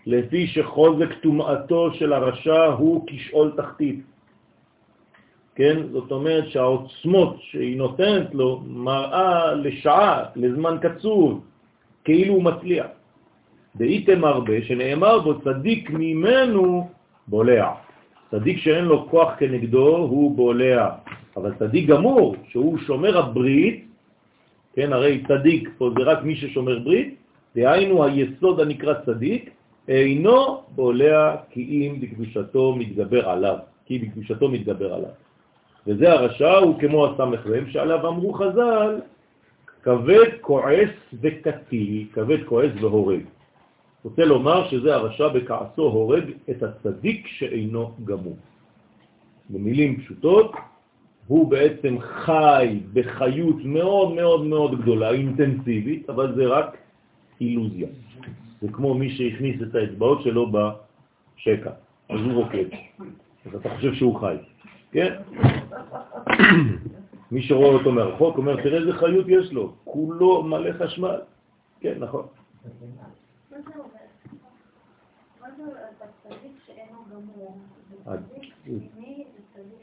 לפי 0.05 0.47
שחוזק 0.47 1.13
טומאתו 1.21 1.93
של 1.93 2.13
הרשע 2.13 2.65
הוא 2.65 3.03
כשאול 3.07 3.51
תחתית. 3.57 3.99
כן? 5.55 5.77
זאת 5.91 6.11
אומרת 6.11 6.49
שהעוצמות 6.49 7.35
שהיא 7.39 7.77
נותנת 7.77 8.33
לו 8.33 8.61
מראה 8.67 9.53
לשעה, 9.53 10.23
לזמן 10.35 10.77
קצוב, 10.81 11.45
כאילו 12.03 12.33
הוא 12.33 12.43
מצליח. 12.43 12.87
דאיתם 13.75 14.25
הרבה, 14.25 14.53
שנאמר 14.61 15.19
בו 15.19 15.41
צדיק 15.41 15.89
ממנו 15.89 16.89
בולע. 17.27 17.71
צדיק 18.31 18.57
שאין 18.57 18.85
לו 18.85 19.09
כוח 19.09 19.29
כנגדו 19.39 19.97
הוא 19.97 20.35
בולע, 20.35 20.89
אבל 21.37 21.51
צדיק 21.59 21.87
גמור, 21.87 22.35
שהוא 22.49 22.77
שומר 22.77 23.17
הברית, 23.17 23.85
כן, 24.73 24.93
הרי 24.93 25.23
צדיק 25.27 25.69
פה 25.77 25.89
זה 25.97 26.03
רק 26.03 26.23
מי 26.23 26.35
ששומר 26.35 26.79
ברית, 26.79 27.15
דהיינו 27.55 28.03
היסוד 28.03 28.59
הנקרא 28.59 28.93
צדיק, 29.05 29.49
אינו 29.87 30.61
בולע 30.75 31.35
כי 31.49 31.61
אם 31.61 32.01
בקדושתו 32.01 32.75
מתגבר 32.75 33.29
עליו, 33.29 33.57
כי 33.85 33.99
בקדושתו 33.99 34.49
מתגבר 34.49 34.93
עליו. 34.93 35.13
וזה 35.87 36.11
הרשע 36.11 36.57
הוא 36.57 36.79
כמו 36.79 37.05
הסמך 37.05 37.47
רם, 37.47 37.69
שעליו 37.69 38.07
אמרו 38.07 38.33
חז"ל, 38.33 38.99
כבד 39.83 40.29
כועס 40.41 40.89
וקטיל, 41.21 42.05
כבד 42.13 42.43
כועס 42.45 42.71
והורג. 42.81 43.23
רוצה 44.03 44.25
לומר 44.25 44.69
שזה 44.69 44.95
הרשע 44.95 45.27
בכעסו 45.27 45.81
הורג 45.81 46.23
את 46.49 46.63
הצדיק 46.63 47.27
שאינו 47.27 47.91
גמור. 48.03 48.37
במילים 49.49 50.01
פשוטות, 50.01 50.51
הוא 51.27 51.51
בעצם 51.51 51.95
חי 51.99 52.79
בחיות 52.93 53.55
מאוד 53.63 54.13
מאוד 54.13 54.45
מאוד 54.45 54.81
גדולה, 54.81 55.11
אינטנסיבית, 55.11 56.09
אבל 56.09 56.35
זה 56.35 56.45
רק 56.47 56.77
אילוזיה. 57.41 57.87
זה 58.61 58.67
כמו 58.71 58.93
מי 58.93 59.09
שהכניס 59.09 59.61
את 59.61 59.75
האצבעות 59.75 60.21
שלו 60.21 60.51
בשקע, 60.51 61.71
אז 62.09 62.19
הוא 62.19 62.33
רוקד. 62.33 62.65
אז 63.45 63.55
אתה 63.55 63.69
חושב 63.69 63.93
שהוא 63.93 64.19
חי, 64.19 64.35
כן? 64.91 65.13
מי 67.31 67.41
שרואה 67.41 67.69
אותו 67.69 67.91
מרחוק 67.91 68.37
אומר, 68.37 68.61
תראה 68.61 68.79
איזה 68.79 68.93
חיות 68.93 69.25
יש 69.27 69.51
לו, 69.51 69.73
כולו 69.83 70.43
מלא 70.43 70.71
חשמל. 70.79 71.19
כן, 71.81 71.95
נכון. 71.99 72.25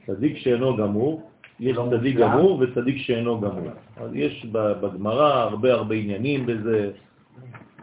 צדיק 0.06 0.36
שאינו 0.36 0.76
גמור, 0.76 1.30
יש 1.60 1.76
צדיק 1.90 2.16
גמור 2.16 2.58
וצדיק 2.60 2.96
שאינו 2.96 3.40
גמור. 3.40 3.70
אז 3.96 4.10
יש 4.14 4.46
בגמרא 4.52 5.32
הרבה 5.34 5.72
הרבה 5.72 5.94
עניינים 5.94 6.46
בזה, 6.46 6.90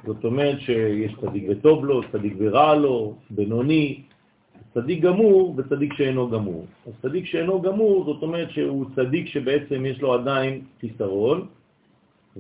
זאת 0.06 0.26
אומרת 0.26 0.60
שיש 0.60 1.16
צדיק 1.22 1.44
וטוב 1.50 1.86
לו, 1.86 2.02
צדיק 2.12 2.34
ורע 2.38 2.76
לו, 2.76 3.16
בינוני, 3.30 4.02
צדיק 4.74 5.02
גמור 5.02 5.56
וצדיק 5.58 5.94
שאינו 5.94 6.30
גמור. 6.30 6.66
אז 6.88 6.94
צדיק 7.02 7.26
שאינו 7.26 7.62
גמור 7.62 8.06
זאת 8.06 8.22
אומרת 8.22 8.52
שהוא 8.52 8.86
צדיק 8.96 9.28
שבעצם 9.28 9.86
יש 9.86 10.02
לו 10.02 10.14
עדיין 10.14 10.62
חיסרון, 10.82 11.48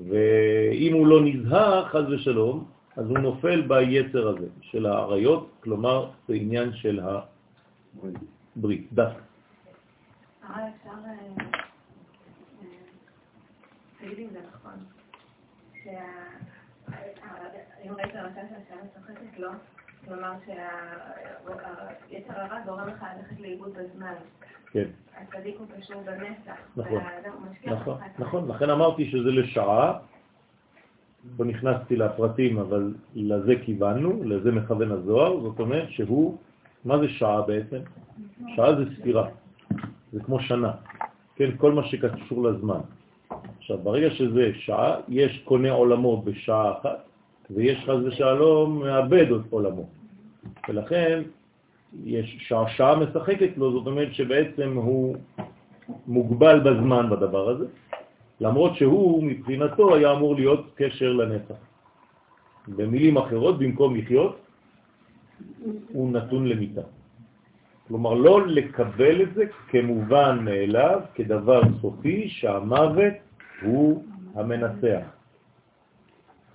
ואם 0.09 0.93
הוא 0.93 1.07
לא 1.07 1.21
נזהר, 1.25 1.85
חז 1.85 2.05
ושלום, 2.09 2.76
אז 2.97 3.09
הוא 3.09 3.19
נופל 3.19 3.61
ביצר 3.61 4.27
הזה 4.27 4.47
של 4.61 4.85
העריות, 4.85 5.49
כלומר 5.63 6.09
זה 6.27 6.33
עניין 6.33 6.73
של 6.73 6.99
הברית, 8.55 8.93
דת. 8.93 9.13
הרב 10.43 10.69
אפשר, 10.75 10.89
אה, 10.89 11.11
אה, 12.61 12.67
תגיד 13.99 14.19
אם 14.19 14.27
זה 14.33 14.39
נכון, 14.53 14.73
אם 17.85 17.93
ראית 17.93 18.13
שהשעה 18.13 18.77
לו, 19.37 19.49
כלומר 20.05 20.33
שהיצר 20.45 22.33
הרע 22.39 22.59
גורם 22.65 22.87
לך 22.87 23.05
ללכת 23.17 23.39
לאיבוד 23.39 23.73
בזמן. 23.73 24.13
כן. 24.71 24.85
הצדיק 25.17 25.55
הוא 25.59 25.67
קשור 25.77 26.01
בנצח. 26.01 26.55
נכון, 26.77 27.01
נכון, 27.65 27.97
נכון, 28.19 28.47
לכן 28.47 28.69
אמרתי 28.69 29.11
שזה 29.11 29.31
לשעה, 29.31 29.99
לא 31.39 31.45
נכנסתי 31.45 31.95
לפרטים, 31.95 32.57
אבל 32.57 32.93
לזה 33.15 33.53
כיוונו, 33.65 34.23
לזה 34.23 34.51
מכוון 34.51 34.91
הזוהר, 34.91 35.41
זאת 35.41 35.59
אומרת 35.59 35.89
שהוא, 35.89 36.38
מה 36.86 36.97
זה 36.97 37.09
שעה 37.09 37.41
בעצם? 37.41 37.78
שעה 38.55 38.75
זה 38.75 38.84
ספירה, 38.95 39.28
זה 40.13 40.19
כמו 40.23 40.39
שנה, 40.39 40.71
כן, 41.36 41.49
כל 41.57 41.71
מה 41.71 41.84
שקשור 41.84 42.43
לזמן. 42.43 42.80
עכשיו, 43.57 43.78
ברגע 43.78 44.09
שזה 44.09 44.51
שעה, 44.55 44.95
יש 45.07 45.41
קונה 45.45 45.71
עולמו 45.71 46.21
בשעה 46.21 46.71
אחת, 46.71 47.05
ויש 47.51 47.86
חז 47.86 48.05
ושלום 48.05 48.80
מאבד 48.80 49.32
את 49.32 49.41
עולמו. 49.49 49.86
ולכן, 50.69 51.21
יש 52.03 52.38
שעה, 52.39 52.69
שעה 52.69 52.95
משחקת 52.95 53.57
לו, 53.57 53.71
זאת 53.71 53.88
אומרת 53.88 54.13
שבעצם 54.13 54.73
הוא 54.75 55.15
מוגבל 56.07 56.59
בזמן 56.59 57.09
בדבר 57.09 57.49
הזה, 57.49 57.65
למרות 58.41 58.75
שהוא 58.75 59.23
מבחינתו 59.23 59.95
היה 59.95 60.11
אמור 60.11 60.35
להיות 60.35 60.71
קשר 60.75 61.13
לנצח. 61.13 61.61
במילים 62.67 63.17
אחרות, 63.17 63.59
במקום 63.59 63.95
לחיות, 63.95 64.38
הוא 65.93 66.11
נתון 66.11 66.47
למיטה. 66.47 66.81
כלומר, 67.88 68.13
לא 68.13 68.47
לקבל 68.47 69.21
את 69.21 69.33
זה 69.33 69.43
כמובן 69.67 70.39
מאליו, 70.41 70.99
כדבר 71.15 71.61
סופי, 71.81 72.29
שהמוות 72.29 73.13
הוא 73.61 74.03
המנצח. 74.35 75.05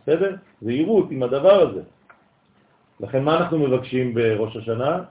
בסדר? 0.03 0.37
זהירות 0.62 1.11
עם 1.11 1.22
הדבר 1.22 1.57
הזה. 1.68 1.83
לכן 3.01 3.24
מה 3.24 3.39
אנחנו 3.39 3.59
מבקשים 3.59 4.14
בראש 4.14 4.57
השנה? 4.57 5.03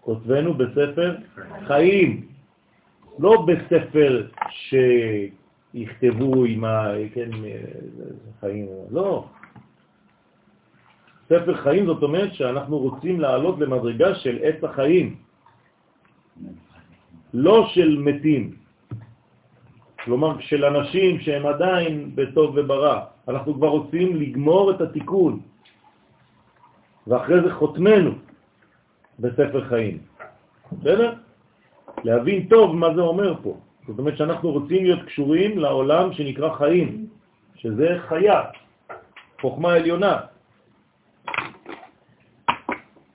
כותבנו 0.00 0.54
בספר 0.54 1.16
חיים, 1.66 2.26
לא 3.18 3.46
בספר 3.46 4.26
ש... 4.50 4.74
יכתבו 5.74 6.44
עם 6.44 6.64
ה... 6.64 6.92
כן, 7.14 7.30
חיים, 8.40 8.66
לא. 8.90 9.26
ספר 11.24 11.54
חיים 11.54 11.86
זאת 11.86 12.02
אומרת 12.02 12.34
שאנחנו 12.34 12.78
רוצים 12.78 13.20
לעלות 13.20 13.58
למדרגה 13.58 14.14
של 14.14 14.38
עץ 14.42 14.64
החיים, 14.64 15.16
לא 17.34 17.66
של 17.74 17.98
מתים. 17.98 18.54
כלומר, 20.04 20.40
של 20.40 20.64
אנשים 20.64 21.20
שהם 21.20 21.46
עדיין 21.46 22.12
בטוב 22.14 22.52
וברע. 22.56 23.04
אנחנו 23.28 23.54
כבר 23.54 23.68
רוצים 23.68 24.16
לגמור 24.16 24.70
את 24.70 24.80
התיקון, 24.80 25.40
ואחרי 27.06 27.42
זה 27.42 27.54
חותמנו 27.54 28.10
בספר 29.18 29.64
חיים. 29.68 29.98
בסדר? 30.72 31.12
להבין 32.04 32.48
טוב 32.48 32.76
מה 32.76 32.94
זה 32.94 33.00
אומר 33.00 33.34
פה. 33.42 33.56
זאת 33.86 33.98
אומרת 33.98 34.16
שאנחנו 34.16 34.50
רוצים 34.50 34.84
להיות 34.84 35.02
קשורים 35.02 35.58
לעולם 35.58 36.12
שנקרא 36.12 36.54
חיים, 36.54 37.06
שזה 37.56 37.88
חיה, 38.08 38.42
חוכמה 39.40 39.72
עליונה. 39.72 40.16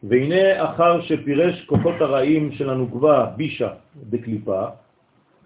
והנה 0.03 0.71
אחר 0.71 1.01
שפירש 1.01 1.65
כוחות 1.65 1.95
הרעים 1.99 2.51
של 2.51 2.69
הנוגבה 2.69 3.25
בישה 3.35 3.73
בקליפה, 4.09 4.65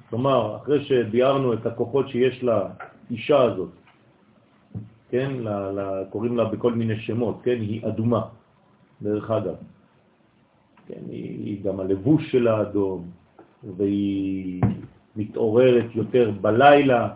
כלומר, 0.09 0.55
אחרי 0.55 0.85
שביארנו 0.85 1.53
את 1.53 1.65
הכוחות 1.65 2.09
שיש 2.09 2.43
לאישה 2.43 3.41
הזאת, 3.41 3.69
כן, 5.09 5.31
ל, 5.39 5.79
קוראים 6.09 6.37
לה 6.37 6.45
בכל 6.45 6.73
מיני 6.73 6.99
שמות, 6.99 7.41
כן, 7.43 7.57
היא 7.61 7.87
אדומה, 7.87 8.21
דרך 9.01 9.31
אגב. 9.31 9.55
כן, 10.87 11.01
היא, 11.09 11.45
היא 11.45 11.63
גם 11.63 11.79
הלבוש 11.79 12.31
שלה 12.31 12.61
אדום, 12.61 13.09
והיא 13.77 14.61
מתעוררת 15.15 15.95
יותר 15.95 16.31
בלילה. 16.41 17.09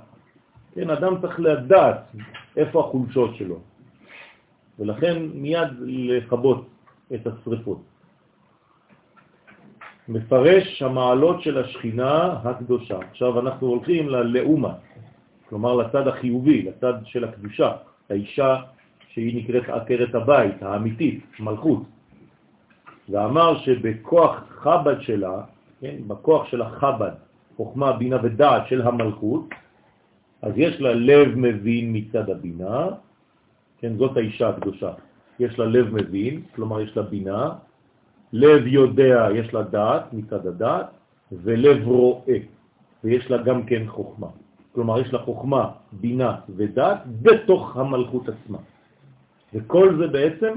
כן, 0.76 0.90
אדם 0.90 1.22
צריך 1.22 1.40
לדעת 1.40 2.12
איפה 2.58 2.80
החולשות 2.80 3.36
שלו, 3.36 3.60
ולכן 4.80 5.24
מיד 5.34 5.70
לכבות 5.82 6.68
את 7.14 7.28
השריפות. 7.28 7.82
מפרש 10.08 10.82
המעלות 10.82 11.42
של 11.42 11.58
השכינה 11.58 12.40
הקדושה. 12.44 13.00
עכשיו 13.12 13.40
אנחנו 13.40 13.68
הולכים 13.68 14.10
ללאומה, 14.10 14.74
כלומר 15.50 15.76
לצד 15.76 16.08
החיובי, 16.08 16.62
לצד 16.62 16.94
של 17.06 17.24
הקדושה, 17.24 17.72
האישה 18.10 18.56
שהיא 19.10 19.44
נקראת 19.44 19.70
עקרת 19.70 20.16
הבית, 20.16 20.64
האמיתית, 20.64 21.26
מלכות. 21.40 21.84
ואמר 23.10 23.58
שבכוח 23.58 24.44
חב"ד 24.50 25.02
שלה, 25.02 25.42
כן, 25.82 25.96
בכוח 26.08 26.48
של 26.48 26.62
החב"ד, 26.62 27.12
חוכמה, 27.58 27.94
בינה 27.94 28.18
ודעת 28.24 28.68
של 28.68 28.82
המלכות, 28.82 29.46
אז 30.42 30.54
יש 30.56 30.82
לה 30.82 30.94
לב 30.94 31.28
מבין 31.36 31.86
מצד 31.94 32.30
הבינה, 32.30 32.88
כן, 33.78 33.98
זאת 33.98 34.18
האישה 34.18 34.50
הקדושה. 34.50 34.92
יש 35.40 35.60
לה 35.60 35.66
לב 35.66 35.94
מבין, 35.94 36.42
כלומר 36.56 36.82
יש 36.82 36.98
לה 36.98 37.04
בינה, 37.04 37.50
לב 38.34 38.68
יודע, 38.68 39.28
יש 39.36 39.54
לה 39.54 39.62
דעת 39.62 40.14
מצד 40.14 40.48
הדעת, 40.48 40.88
ולב 41.32 41.88
רואה, 41.88 42.38
ויש 43.04 43.32
לה 43.32 43.38
גם 43.38 43.66
כן 43.66 43.84
חוכמה. 43.88 44.28
כלומר, 44.72 45.00
יש 45.00 45.14
לה 45.14 45.20
חוכמה, 45.20 45.72
בינה 45.92 46.46
ודעת 46.50 47.00
בתוך 47.22 47.78
המלכות 47.78 48.30
עצמה. 48.30 48.58
וכל 49.54 49.98
זה 49.98 50.08
בעצם, 50.08 50.54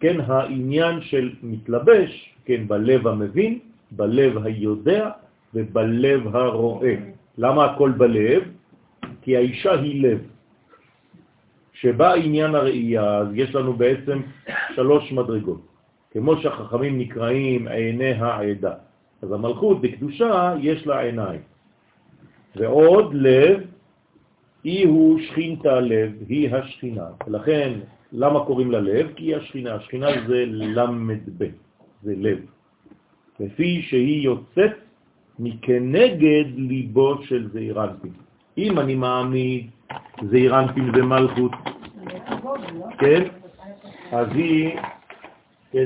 כן, 0.00 0.16
העניין 0.20 1.00
של 1.00 1.36
מתלבש, 1.42 2.34
כן, 2.44 2.68
בלב 2.68 3.06
המבין, 3.06 3.58
בלב 3.92 4.44
היודע 4.44 5.10
ובלב 5.54 6.36
הרואה. 6.36 6.94
למה 7.38 7.64
הכל 7.64 7.90
בלב? 7.90 8.42
כי 9.22 9.36
האישה 9.36 9.72
היא 9.72 10.02
לב. 10.02 10.18
שבה 11.72 12.14
עניין 12.14 12.54
הראייה, 12.54 13.16
אז 13.16 13.28
יש 13.34 13.54
לנו 13.54 13.72
בעצם 13.72 14.20
שלוש 14.74 15.12
מדרגות. 15.12 15.60
כמו 16.10 16.36
שהחכמים 16.36 16.98
נקראים 16.98 17.68
עיני 17.68 18.12
העדה. 18.12 18.74
אז 19.22 19.32
המלכות 19.32 19.80
בקדושה 19.80 20.54
יש 20.60 20.86
לה 20.86 21.00
עיניים. 21.00 21.40
ועוד 22.56 23.14
לב, 23.14 23.60
אי 24.64 24.84
הוא 24.84 25.20
שכינתה 25.20 25.80
לב, 25.80 26.12
היא 26.28 26.54
השכינה. 26.54 27.06
ולכן, 27.26 27.72
למה 28.12 28.44
קוראים 28.44 28.70
לה 28.70 28.80
לב? 28.80 29.12
כי 29.16 29.24
היא 29.24 29.36
השכינה. 29.36 29.74
השכינה 29.74 30.08
זה 30.26 30.44
למד 30.48 31.22
ב, 31.38 31.44
זה 32.02 32.14
לב. 32.16 32.38
לפי 33.40 33.82
שהיא 33.82 34.22
יוצאת 34.22 34.72
מכנגד 35.38 36.44
ליבו 36.56 37.22
של 37.22 37.48
זעירנטין. 37.52 38.12
אם 38.58 38.78
אני 38.78 38.94
מעמיד 38.94 39.70
זעירנטין 40.30 40.90
ומלכות, 40.94 41.52
כן? 42.98 43.22
אז 44.12 44.28
היא, 44.34 44.78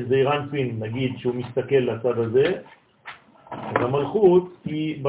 זעירנטין, 0.09 0.77
נגיד 0.81 1.13
שהוא 1.19 1.35
מסתכל 1.35 1.77
לצד 1.77 2.19
הזה, 2.19 2.53
אז 3.51 3.77
המלכות 3.77 4.57
היא 4.65 5.05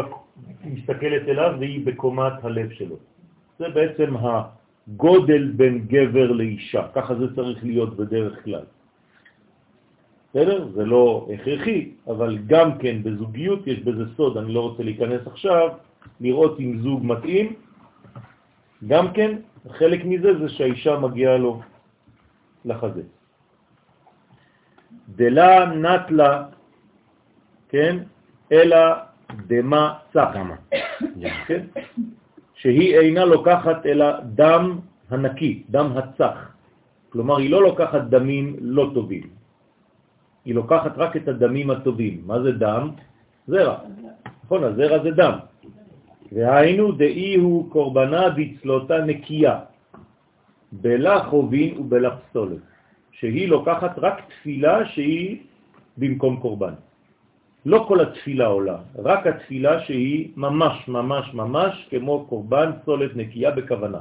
מסתכלת 0.65 1.27
אליו 1.27 1.51
והיא 1.59 1.85
בקומת 1.85 2.33
הלב 2.43 2.71
שלו. 2.71 2.95
זה 3.59 3.69
בעצם 3.69 4.13
הגודל 4.17 5.51
בין 5.55 5.85
גבר 5.87 6.31
לאישה, 6.31 6.87
ככה 6.93 7.15
זה 7.15 7.35
צריך 7.35 7.63
להיות 7.63 7.97
בדרך 7.97 8.43
כלל. 8.43 8.65
בסדר? 10.34 10.67
זה 10.73 10.86
לא 10.86 11.27
הכרחי, 11.34 11.91
אבל 12.07 12.38
גם 12.47 12.77
כן 12.77 13.03
בזוגיות 13.03 13.67
יש 13.67 13.79
בזה 13.79 14.03
סוד, 14.17 14.38
אני 14.38 14.53
לא 14.53 14.61
רוצה 14.61 14.84
להיכנס 14.84 15.21
עכשיו, 15.27 15.69
לראות 16.21 16.59
אם 16.59 16.79
זוג 16.81 17.05
מתאים. 17.05 17.53
גם 18.88 19.13
כן, 19.13 19.31
חלק 19.69 20.01
מזה 20.05 20.39
זה 20.39 20.49
שהאישה 20.49 20.99
מגיעה 20.99 21.38
לו 21.38 21.61
לחזה. 22.65 23.01
דלה 25.15 25.65
נטלה, 25.65 26.43
כן, 27.69 27.97
אלא 28.51 28.77
דמה 29.47 29.93
צח, 30.13 30.29
כן? 31.47 31.65
שהיא 32.55 32.97
אינה 32.97 33.25
לוקחת 33.25 33.86
אלא 33.86 34.05
דם 34.34 34.79
הנקי, 35.09 35.63
דם 35.69 35.97
הצח. 35.97 36.38
כלומר, 37.09 37.38
היא 37.38 37.51
לא 37.51 37.61
לוקחת 37.61 38.01
דמים 38.01 38.55
לא 38.59 38.91
טובים, 38.93 39.42
היא 40.45 40.55
לוקחת 40.55 40.93
רק 40.97 41.17
את 41.17 41.27
הדמים 41.27 41.69
הטובים. 41.69 42.21
מה 42.25 42.41
זה 42.41 42.51
דם? 42.51 42.89
זרע. 43.47 43.77
נכון, 44.43 44.63
הזרע 44.63 45.03
זה 45.03 45.11
דם. 45.11 45.35
והיינו 46.31 46.91
דאי 46.91 47.35
הוא 47.35 47.71
קורבנה 47.71 48.29
בצלותה 48.29 48.97
נקייה, 49.05 49.59
בלה 50.71 51.23
חובין 51.23 51.77
ובלה 51.77 52.17
פסולת, 52.17 52.63
שהיא 53.11 53.47
לוקחת 53.49 53.93
רק 53.97 54.21
תפילה 54.29 54.85
שהיא 54.85 55.37
במקום 55.97 56.37
קורבן. 56.37 56.73
לא 57.65 57.85
כל 57.87 58.01
התפילה 58.01 58.45
עולה, 58.45 58.77
רק 58.97 59.27
התפילה 59.27 59.79
שהיא 59.85 60.31
ממש 60.35 60.87
ממש 60.87 61.33
ממש 61.33 61.87
כמו 61.89 62.25
קורבן 62.29 62.71
פסולת 62.81 63.15
נקייה 63.15 63.51
בכוונה. 63.51 63.99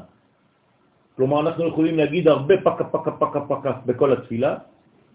כלומר, 1.16 1.40
אנחנו 1.40 1.68
יכולים 1.68 1.96
להגיד 1.98 2.28
הרבה 2.28 2.54
פקה 2.64 2.84
פקה 2.84 3.10
פקה 3.10 3.40
פקה 3.48 3.72
בכל 3.86 4.12
התפילה, 4.12 4.56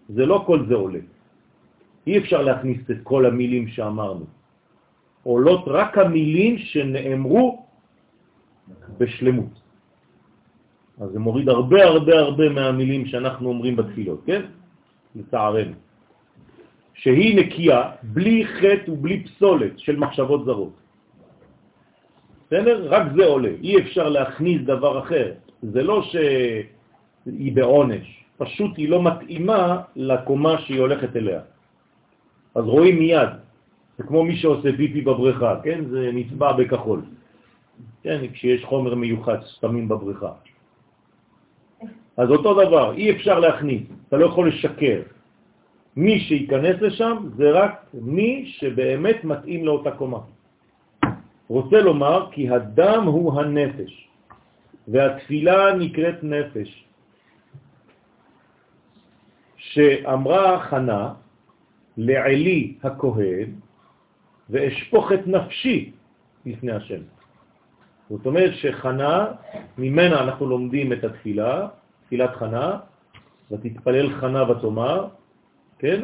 זה 0.08 0.26
לא 0.26 0.42
כל 0.46 0.66
זה 0.68 0.74
עולה. 0.74 1.02
אי 2.08 2.18
אפשר 2.18 2.42
להכניס 2.42 2.80
את 2.90 2.96
כל 3.02 3.26
המילים 3.26 3.68
שאמרנו. 3.68 4.24
עולות 5.22 5.64
רק 5.66 5.98
המילים 5.98 6.58
שנאמרו 6.58 7.66
בשלמות. 8.98 9.54
אז 11.00 11.10
זה 11.12 11.18
מוריד 11.18 11.48
הרבה 11.48 11.84
הרבה 11.84 12.14
הרבה 12.18 12.48
מהמילים 12.48 13.06
שאנחנו 13.06 13.48
אומרים 13.48 13.76
בתפילות, 13.76 14.20
כן? 14.26 14.42
לצערנו. 15.16 15.76
שהיא 16.94 17.40
נקייה, 17.40 17.82
בלי 18.02 18.46
חטא 18.46 18.90
ובלי 18.90 19.24
פסולת 19.24 19.78
של 19.78 19.96
מחשבות 19.96 20.44
זרות. 20.44 20.74
בסדר? 22.46 22.88
רק 22.88 23.02
זה 23.16 23.24
עולה. 23.26 23.52
אי 23.62 23.78
אפשר 23.78 24.08
להכניס 24.08 24.62
דבר 24.64 24.98
אחר. 24.98 25.32
זה 25.62 25.82
לא 25.82 26.02
שהיא 26.02 27.52
בעונש, 27.52 28.06
פשוט 28.36 28.76
היא 28.76 28.88
לא 28.88 29.02
מתאימה 29.02 29.80
לקומה 29.96 30.54
שהיא 30.64 30.80
הולכת 30.80 31.16
אליה. 31.16 31.40
אז 32.54 32.64
רואים 32.64 32.98
מיד. 32.98 33.28
זה 33.98 34.04
כמו 34.04 34.24
מי 34.24 34.36
שעושה 34.36 34.76
פיפי 34.76 35.00
בבריכה, 35.00 35.60
כן? 35.62 35.84
זה 35.90 36.10
נצבע 36.12 36.52
בכחול. 36.52 37.02
כן, 38.02 38.20
כשיש 38.32 38.64
חומר 38.64 38.94
מיוחד 38.94 39.38
שמים 39.60 39.88
בבריכה. 39.88 40.32
אז 42.16 42.30
אותו 42.30 42.54
דבר, 42.54 42.94
אי 42.94 43.10
אפשר 43.10 43.38
להכניס, 43.38 43.82
אתה 44.08 44.16
לא 44.16 44.26
יכול 44.26 44.48
לשקר. 44.48 45.02
מי 45.96 46.20
שייכנס 46.20 46.76
לשם 46.80 47.16
זה 47.36 47.50
רק 47.50 47.74
מי 47.94 48.46
שבאמת 48.46 49.24
מתאים 49.24 49.66
לאותה 49.66 49.90
קומה. 49.90 50.20
רוצה 51.48 51.80
לומר 51.80 52.28
כי 52.30 52.50
הדם 52.50 53.02
הוא 53.06 53.40
הנפש, 53.40 54.08
והתפילה 54.88 55.74
נקראת 55.74 56.18
נפש. 56.24 56.84
שאמרה 59.56 60.60
חנה 60.70 61.14
לעלי 61.98 62.74
הכהן, 62.82 63.50
ואשפוך 64.50 65.12
את 65.12 65.26
נפשי 65.26 65.92
לפני 66.46 66.72
השם. 66.72 67.02
זאת 68.10 68.26
אומרת 68.26 68.54
שחנה, 68.54 69.26
ממנה 69.78 70.22
אנחנו 70.22 70.46
לומדים 70.46 70.92
את 70.92 71.04
התפילה, 71.04 71.68
תפילת 72.06 72.36
חנה, 72.36 72.78
ותתפלל 73.50 74.06
חנה 74.20 74.50
ותאמר, 74.50 75.08
כן? 75.78 76.00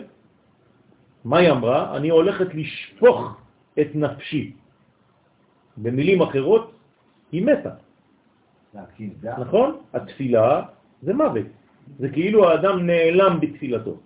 מה 1.24 1.38
היא 1.38 1.50
אמרה? 1.50 1.96
אני 1.96 2.08
הולכת 2.08 2.54
לשפוך 2.54 3.40
את 3.80 3.88
נפשי. 3.94 4.52
במילים 5.76 6.22
אחרות, 6.22 6.72
היא 7.32 7.46
מתה. 7.46 7.74
נכון? 9.38 9.78
התפילה 9.94 10.62
זה 11.02 11.14
מוות. 11.14 11.46
זה 11.98 12.08
כאילו 12.08 12.48
האדם 12.48 12.86
נעלם 12.86 13.40
בתפילתו. 13.40 13.96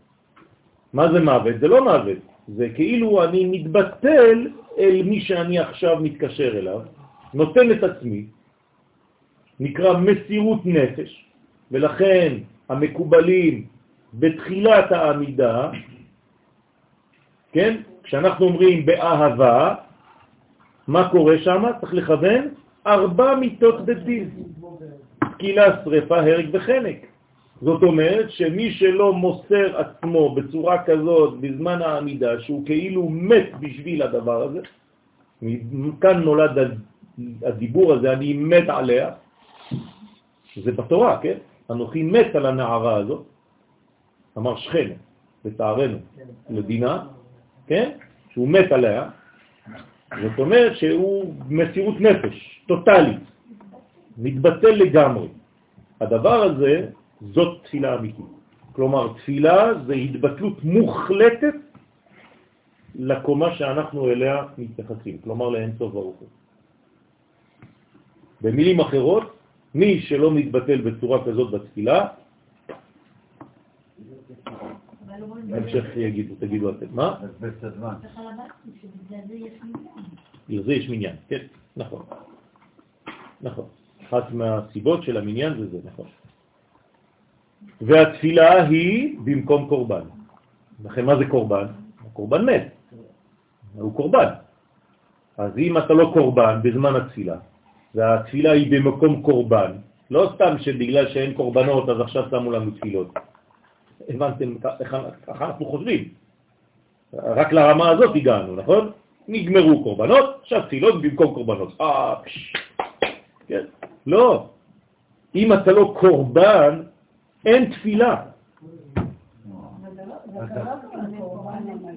מה 0.93 1.13
זה 1.13 1.21
מוות? 1.21 1.61
זה 1.61 1.69
לא 1.69 1.85
מוות. 1.85 2.19
זה 2.49 2.69
כאילו 2.75 3.25
אני 3.25 3.45
מתבטל 3.45 4.47
אל 4.79 5.03
מי 5.05 5.21
שאני 5.21 5.59
עכשיו 5.59 5.97
מתקשר 6.01 6.59
אליו, 6.59 6.81
נותן 7.35 7.71
את 7.73 7.83
עצמי, 7.83 8.25
נקרא 9.61 9.99
מסירות 9.99 10.61
נפש, 10.67 11.25
ולכן 11.71 12.33
המקובלים 12.69 13.67
בתחילת 14.15 14.93
העמידה, 14.93 15.71
כן? 17.53 17.77
כשאנחנו 18.03 18.47
אומרים 18.47 18.87
באהבה, 18.87 19.75
מה 20.89 21.09
קורה 21.09 21.39
שם? 21.39 21.65
צריך 21.81 21.95
לכוון 21.95 22.49
ארבע 22.87 23.35
מיטות 23.35 23.87
בדין. 23.87 24.31
תקילה, 25.33 25.85
שריפה, 25.85 26.19
הרג 26.21 26.49
וחנק. 26.53 27.07
זאת 27.63 27.83
אומרת 27.83 28.31
שמי 28.31 28.71
שלא 28.71 29.13
מוסר 29.13 29.79
עצמו 29.79 30.35
בצורה 30.35 30.85
כזאת 30.85 31.41
בזמן 31.41 31.83
העמידה, 31.83 32.41
שהוא 32.41 32.67
כאילו 32.67 33.09
מת 33.09 33.49
בשביל 33.61 34.03
הדבר 34.03 34.43
הזה, 34.43 34.61
כאן 36.01 36.23
נולד 36.23 36.79
הדיבור 37.43 37.93
הזה, 37.93 38.13
אני 38.13 38.33
מת 38.33 38.69
עליה, 38.69 39.11
זה 40.65 40.73
בתורה, 40.73 41.19
כן? 41.23 41.39
אנוכי 41.71 42.03
מת 42.03 42.35
על 42.35 42.47
הנערה 42.47 42.97
הזאת, 42.97 43.23
אמר 44.39 44.57
שכן, 44.57 44.91
לצערנו, 45.45 45.99
לדינה, 46.51 47.07
כן? 47.67 47.91
שהוא 48.31 48.49
מת 48.49 48.73
עליה, 48.73 49.11
זאת 50.23 50.39
אומרת 50.39 50.77
שהוא 50.77 51.35
מסירות 51.49 52.01
נפש, 52.01 52.65
טוטלית, 52.69 53.23
מתבטל 54.19 54.71
לגמרי. 54.71 55.29
הדבר 56.01 56.43
הזה, 56.43 56.91
זאת 57.21 57.65
תפילה 57.65 57.99
אמיתית. 57.99 58.25
כלומר, 58.73 59.13
תפילה 59.13 59.75
זה 59.87 59.95
התבטלות 59.95 60.65
מוחלטת 60.65 61.55
לקומה 62.95 63.55
שאנחנו 63.55 64.11
אליה 64.11 64.35
מתייחסים, 64.59 65.19
כלומר 65.19 65.49
לאין 65.49 65.73
סוף 65.79 65.93
ברוך 65.93 66.17
הוא. 66.17 66.29
במילים 68.41 68.81
אחרות, 68.81 69.37
מי 69.75 70.01
שלא 70.01 70.31
מתבטל 70.31 70.81
בצורה 70.81 71.25
כזאת 71.27 71.51
בתפילה, 71.51 72.09
בהמשך 75.51 75.85
יגידו, 75.97 76.35
תגידו 76.39 76.71
אתם. 76.71 76.87
מה? 76.91 77.19
לזה 80.49 80.73
יש 80.73 80.89
מניין, 80.89 81.17
כן, 81.29 81.47
נכון. 81.77 82.03
נכון. 83.41 83.67
אחת 84.09 84.33
מהסיבות 84.33 85.03
של 85.03 85.17
המניין 85.17 85.59
זה 85.59 85.67
זה, 85.71 85.79
נכון. 85.85 86.07
והתפילה 87.81 88.63
היא 88.63 89.19
במקום 89.25 89.69
קורבן. 89.69 90.05
לכן 90.85 91.05
מה 91.05 91.17
זה 91.17 91.25
קורבן? 91.27 91.67
הקורבן 92.07 92.45
מת, 92.45 92.67
הוא 93.75 93.95
קורבן. 93.95 94.29
אז 95.39 95.59
אם 95.59 95.79
אתה 95.79 95.95
לא 95.95 96.11
קורבן 96.15 96.61
בזמן 96.63 96.97
התפילה, 96.97 97.37
והתפילה 97.95 98.53
היא 98.53 98.71
במקום 98.71 99.23
קורבן, 99.23 99.73
לא 100.11 100.33
סתם 100.35 100.59
שבגלל 100.59 101.09
שאין 101.09 101.35
קורבנות 101.35 101.89
אז 101.89 102.01
עכשיו 102.01 102.25
שמו 102.31 102.51
לנו 102.51 102.71
תפילות. 102.71 103.15
הבנתם 104.09 104.55
איך 104.81 104.97
אנחנו 105.29 105.67
חושבים. 105.67 106.09
רק 107.15 107.53
לרמה 107.53 107.89
הזאת 107.91 108.17
הגענו, 108.17 108.57
נכון? 108.57 108.91
נגמרו 109.29 109.83
קורבנות, 109.85 110.39
עכשיו 110.43 110.63
תפילות 110.63 111.03
במקום 111.03 111.35
קורבנות. 111.35 111.81
אה. 111.81 112.15
כן. 113.47 113.65
לא. 114.07 114.47
אם 115.35 115.53
אתה 115.53 115.73
לא 115.73 115.95
קורבן, 116.01 116.83
אין 117.49 117.73
תפילה. 117.73 118.17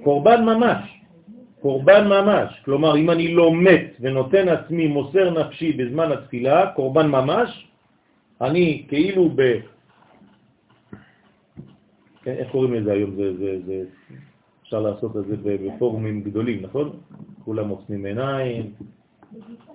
קורבן 0.04 0.46
ממש. 0.46 1.02
קורבן 1.62 2.08
ממש. 2.08 2.62
כלומר, 2.66 2.98
אם 2.98 3.10
אני 3.10 3.34
לא 3.34 3.54
מת 3.56 3.86
ונותן 4.00 4.50
עצמי, 4.50 4.88
מוסר 4.88 5.30
נפשי 5.30 5.74
בזמן 5.74 6.12
התפילה, 6.12 6.72
קורבן 6.76 7.08
ממש, 7.08 7.68
אני 8.42 8.86
כאילו 8.88 9.30
ב... 9.36 9.42
כן, 12.24 12.32
איך 12.32 12.52
קוראים 12.52 12.74
לזה 12.74 12.92
היום? 12.94 13.16
זה, 13.16 13.38
זה, 13.38 13.60
זה, 13.66 13.84
אפשר 14.64 14.80
לעשות 14.80 15.18
את 15.18 15.26
זה 15.28 15.36
בפורומים 15.44 16.24
גדולים, 16.24 16.62
נכון? 16.62 16.90
כולם 17.46 17.70
עוצמים 17.70 18.06
עיניים. 18.06 18.74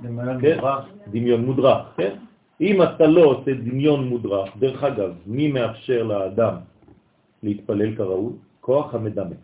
דמיון 0.02 0.40
כן? 0.40 0.54
מודרך. 0.54 0.84
דמיון 1.10 1.44
מודרך, 1.44 1.94
כן? 1.96 2.14
אם 2.60 2.82
אתה 2.82 3.06
לא 3.06 3.24
עושה 3.24 3.54
דמיון 3.54 4.08
מודרך, 4.08 4.56
דרך 4.58 4.84
אגב, 4.84 5.14
מי 5.26 5.52
מאפשר 5.52 6.02
לאדם 6.02 6.54
להתפלל 7.42 7.94
כראוי? 7.96 8.32
כוח 8.60 8.94
המדמה. 8.94 9.36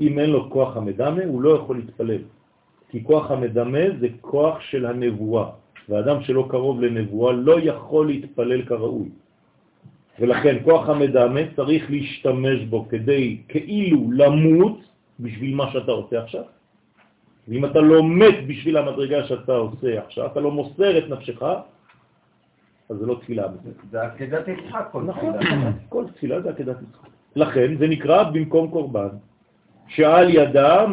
אם 0.00 0.18
אין 0.18 0.30
לו 0.30 0.50
כוח 0.50 0.76
המדמה, 0.76 1.24
הוא 1.24 1.42
לא 1.42 1.50
יכול 1.50 1.76
להתפלל. 1.76 2.22
כי 2.90 3.04
כוח 3.04 3.30
המדמה 3.30 3.84
זה 4.00 4.08
כוח 4.20 4.60
של 4.60 4.86
הנבואה, 4.86 5.46
ואדם 5.88 6.22
שלא 6.22 6.46
קרוב 6.50 6.80
לנבואה 6.80 7.32
לא 7.32 7.56
יכול 7.60 8.06
להתפלל 8.06 8.62
כראוי. 8.64 9.08
ולכן 10.18 10.56
כוח 10.64 10.88
המדמה 10.88 11.40
צריך 11.56 11.90
להשתמש 11.90 12.58
בו 12.70 12.88
כדי 12.88 13.36
כאילו 13.48 14.12
למות 14.12 14.78
בשביל 15.20 15.54
מה 15.54 15.72
שאתה 15.72 15.92
עושה 15.92 16.22
עכשיו. 16.22 16.44
ואם 17.48 17.64
אתה 17.64 17.80
לא 17.80 18.02
מת 18.04 18.46
בשביל 18.46 18.76
המדרגה 18.76 19.24
שאתה 19.24 19.52
עושה 19.52 19.90
עכשיו, 20.04 20.26
אתה 20.26 20.40
לא 20.40 20.50
מוסר 20.50 20.98
את 20.98 21.08
נפשך, 21.08 21.42
אז 22.88 22.96
זה 22.96 23.06
לא 23.06 23.14
תפילה. 23.14 23.46
זה 23.90 24.02
עקדת 24.02 24.48
יצחק 24.48 24.88
כל 24.92 25.02
נכון, 25.02 25.32
תפילה. 25.36 25.70
כל 25.88 26.04
תפילה 26.14 26.40
זה 26.40 26.50
עקדת 26.50 26.76
יצחק. 26.82 27.08
לכן 27.36 27.76
זה 27.78 27.86
נקרא 27.86 28.22
במקום 28.22 28.70
קורבן, 28.70 29.08
שעל 29.88 30.30
ידה 30.30 30.86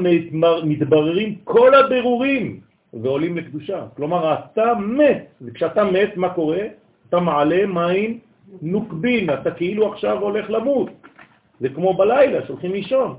מתבררים 0.64 1.36
כל 1.44 1.76
הבירורים 1.76 2.60
ועולים 2.94 3.38
לקדושה. 3.38 3.86
כלומר, 3.96 4.34
אתה 4.34 4.74
מת, 4.76 5.26
וכשאתה 5.42 5.84
מת, 5.84 6.18
מה 6.18 6.30
קורה? 6.30 6.64
אתה 7.10 7.20
מעלה 7.20 7.66
מים 7.66 8.20
נוקבין, 8.62 9.30
אתה 9.30 9.52
כאילו 9.52 9.94
עכשיו 9.94 10.22
הולך 10.22 10.50
למות. 10.50 10.90
זה 11.60 11.70
כמו 11.70 11.94
בלילה, 11.94 12.46
שהולכים 12.46 12.72
לישון. 12.72 13.16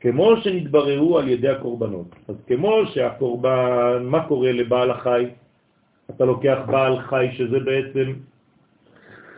כמו 0.00 0.36
שנתבררו 0.36 1.18
על 1.18 1.28
ידי 1.28 1.48
הקורבנות. 1.48 2.06
אז 2.28 2.34
כמו 2.46 2.86
שהקורבן, 2.86 4.02
מה 4.02 4.26
קורה 4.28 4.52
לבעל 4.52 4.90
החי? 4.90 5.26
אתה 6.10 6.24
לוקח 6.24 6.58
בעל 6.66 7.00
חי 7.00 7.28
שזה 7.32 7.58
בעצם 7.60 8.12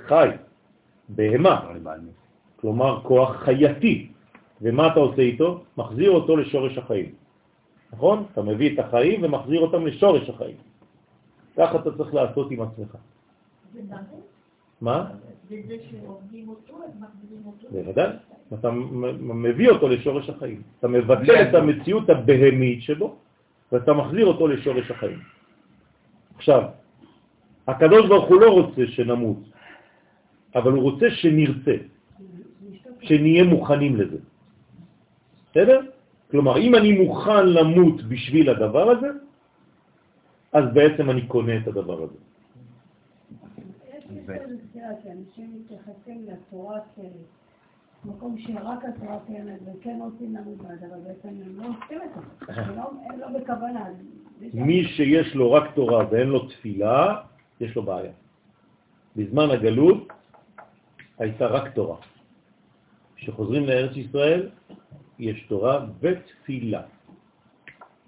חי, 0.07 0.29
בהמה, 1.09 1.73
כלומר 2.57 3.01
כוח 3.03 3.37
חייתי, 3.37 4.09
ומה 4.63 4.87
אתה 4.93 5.01
עושה 5.01 5.23
איתו? 5.23 5.65
מחזיר 5.77 6.11
אותו 6.11 6.37
לשורש 6.37 6.79
החיים. 6.79 7.15
נכון? 7.93 8.25
אתה 8.33 8.43
מביא 8.43 8.75
את 8.75 8.79
החיים 8.79 9.23
ומחזיר 9.23 9.61
אותם 9.61 9.87
לשורש 9.87 10.29
החיים. 10.29 10.57
ככה 11.57 11.79
אתה 11.79 11.91
צריך 11.97 12.15
לעשות 12.15 12.51
עם 12.51 12.61
עצמך. 12.61 12.97
מה? 14.81 15.11
וזה 15.51 15.77
שעובדים 15.91 16.49
אותו, 16.49 16.75
אז 16.85 16.91
מחזירים 17.01 17.43
אותו. 17.47 17.67
בוודאי. 17.71 18.11
אתה 18.55 18.71
מביא 19.21 19.69
אותו 19.71 19.89
לשורש 19.89 20.31
החיים. 20.31 20.63
אתה 20.79 20.89
מבטל 20.89 21.49
את 21.49 21.55
המציאות 21.55 22.11
הבהמית 22.11 22.83
שבו, 22.83 23.17
ואתה 23.73 23.93
מחזיר 23.93 24.27
אותו 24.27 24.49
לשורש 24.49 24.91
החיים. 24.91 25.19
עכשיו, 26.41 26.63
הקדוש 27.69 28.09
ברוך 28.09 28.29
הוא 28.29 28.41
לא 28.41 28.51
רוצה 28.51 28.83
שנמות, 28.97 29.41
אבל 30.55 30.73
הוא 30.73 30.83
רוצה 30.83 31.07
שנרצה, 31.21 31.77
שנהיה 33.01 33.45
מוכנים 33.45 33.97
לזה. 33.97 34.17
בסדר? 35.51 35.81
כלומר, 36.31 36.59
אם 36.59 36.75
אני 36.75 36.93
מוכן 36.93 37.47
למות 37.47 38.03
בשביל 38.09 38.51
הדבר 38.51 38.91
הזה, 38.91 39.11
אז 40.53 40.65
בעצם 40.73 41.11
אני 41.11 41.27
קונה 41.27 41.57
את 41.61 41.67
הדבר 41.69 42.09
הזה. 42.09 42.19
שאנשים 45.03 45.49
מתייחסים 45.61 46.25
לתורה 46.25 46.81
כמקום 48.03 48.39
שרק 48.39 48.85
התורה 48.85 49.19
קיימת 49.27 49.61
וכן 49.67 49.99
רוצים 50.03 50.37
למות 50.37 50.57
בעד, 50.57 50.91
אבל 50.91 51.01
בעצם 51.07 51.29
הם 51.29 51.57
לא 51.57 51.63
עושים 51.63 51.99
את 52.03 52.11
זה, 52.47 52.63
הם 52.63 53.21
לא 53.21 53.39
בכוונה. 53.39 53.85
מי 54.55 54.85
שיש 54.85 55.35
לו 55.35 55.53
רק 55.53 55.75
תורה 55.75 56.05
ואין 56.11 56.29
לו 56.29 56.47
תפילה, 56.47 57.17
יש 57.61 57.77
לו 57.77 57.83
בעיה. 57.83 58.13
בזמן 59.17 59.51
הגלות 59.51 60.09
הייתה 61.19 61.47
רק 61.47 61.75
תורה. 61.75 61.97
כשחוזרים 63.17 63.67
לארץ 63.67 63.97
ישראל, 63.97 64.49
יש 65.19 65.47
תורה 65.49 65.87
ותפילה. 66.01 66.83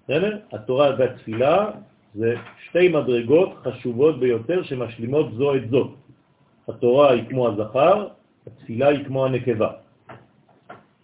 בסדר? 0.05 0.41
התורה 0.53 0.91
והתפילה 0.99 1.71
זה 2.15 2.35
שתי 2.69 2.89
מדרגות 2.89 3.51
חשובות 3.63 4.21
ביותר 4.21 4.63
שמשלימות 4.63 5.35
זו 5.35 5.55
את 5.55 5.71
זו. 5.71 5.95
התורה 6.69 7.13
היא 7.13 7.25
כמו 7.29 7.49
הזכר, 7.49 8.09
התפילה 8.47 8.89
היא 8.89 9.05
כמו 9.05 9.27
הנקבה. 9.27 9.82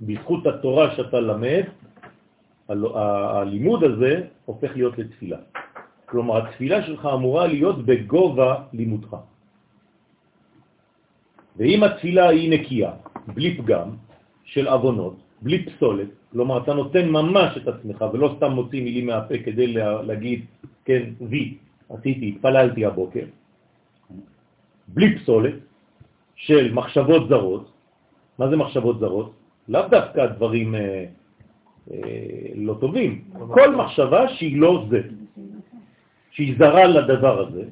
בזכות 0.00 0.46
התורה 0.46 0.96
שאתה 0.96 1.20
למד, 1.20 1.64
הלימוד 2.68 3.84
הזה 3.84 4.26
הופך 4.44 4.70
להיות 4.76 4.98
לתפילה. 4.98 5.38
כלומר, 6.06 6.46
התפילה 6.46 6.82
שלך 6.86 7.08
אמורה 7.14 7.46
להיות 7.46 7.86
בגובה 7.86 8.54
לימודך. 8.72 9.16
ואם 11.56 11.84
התפילה 11.84 12.28
היא 12.28 12.50
נקייה, 12.50 12.92
בלי 13.34 13.56
פגם 13.58 13.88
של 14.44 14.68
אבונות, 14.68 15.16
בלי 15.42 15.66
פסולת, 15.66 16.08
כלומר 16.32 16.62
אתה 16.62 16.74
נותן 16.74 17.08
ממש 17.08 17.56
את 17.56 17.68
עצמך 17.68 18.04
ולא 18.12 18.34
סתם 18.36 18.50
מוציא 18.52 18.82
מילים 18.82 19.06
מהפה 19.06 19.34
כדי 19.44 19.66
להגיד, 20.06 20.44
כן, 20.84 21.02
וי, 21.20 21.58
עשיתי, 21.90 22.28
התפללתי 22.28 22.84
הבוקר, 22.84 23.24
בלי 24.88 25.18
פסולת 25.18 25.54
של 26.36 26.72
מחשבות 26.72 27.28
זרות, 27.28 27.64
מה 28.38 28.48
זה 28.48 28.56
מחשבות 28.56 28.98
זרות? 28.98 29.37
לאו 29.68 29.88
דווקא 29.90 30.26
דברים 30.26 30.74
אה, 30.74 31.04
אה, 31.90 31.98
לא 32.54 32.74
טובים, 32.80 33.24
כל 33.48 33.76
מחשבה 33.76 34.28
שהיא 34.28 34.60
לא 34.60 34.84
זה, 34.90 35.00
שהיא 36.30 36.54
זרה 36.58 36.84
לדבר 36.84 37.48
הזה, 37.48 37.64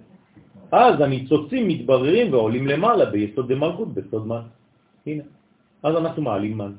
אז 0.72 1.00
הניצוצים 1.00 1.68
מתבררים 1.68 2.32
ועולים 2.32 2.66
למעלה 2.66 3.04
ביסוד 3.04 3.52
דמלכות, 3.52 3.94
בסוד 3.94 4.26
מן. 4.26 4.40
הנה, 5.06 5.22
אז 5.82 5.96
אנחנו 5.96 6.22
מעלים 6.22 6.58
מן. 6.58 6.72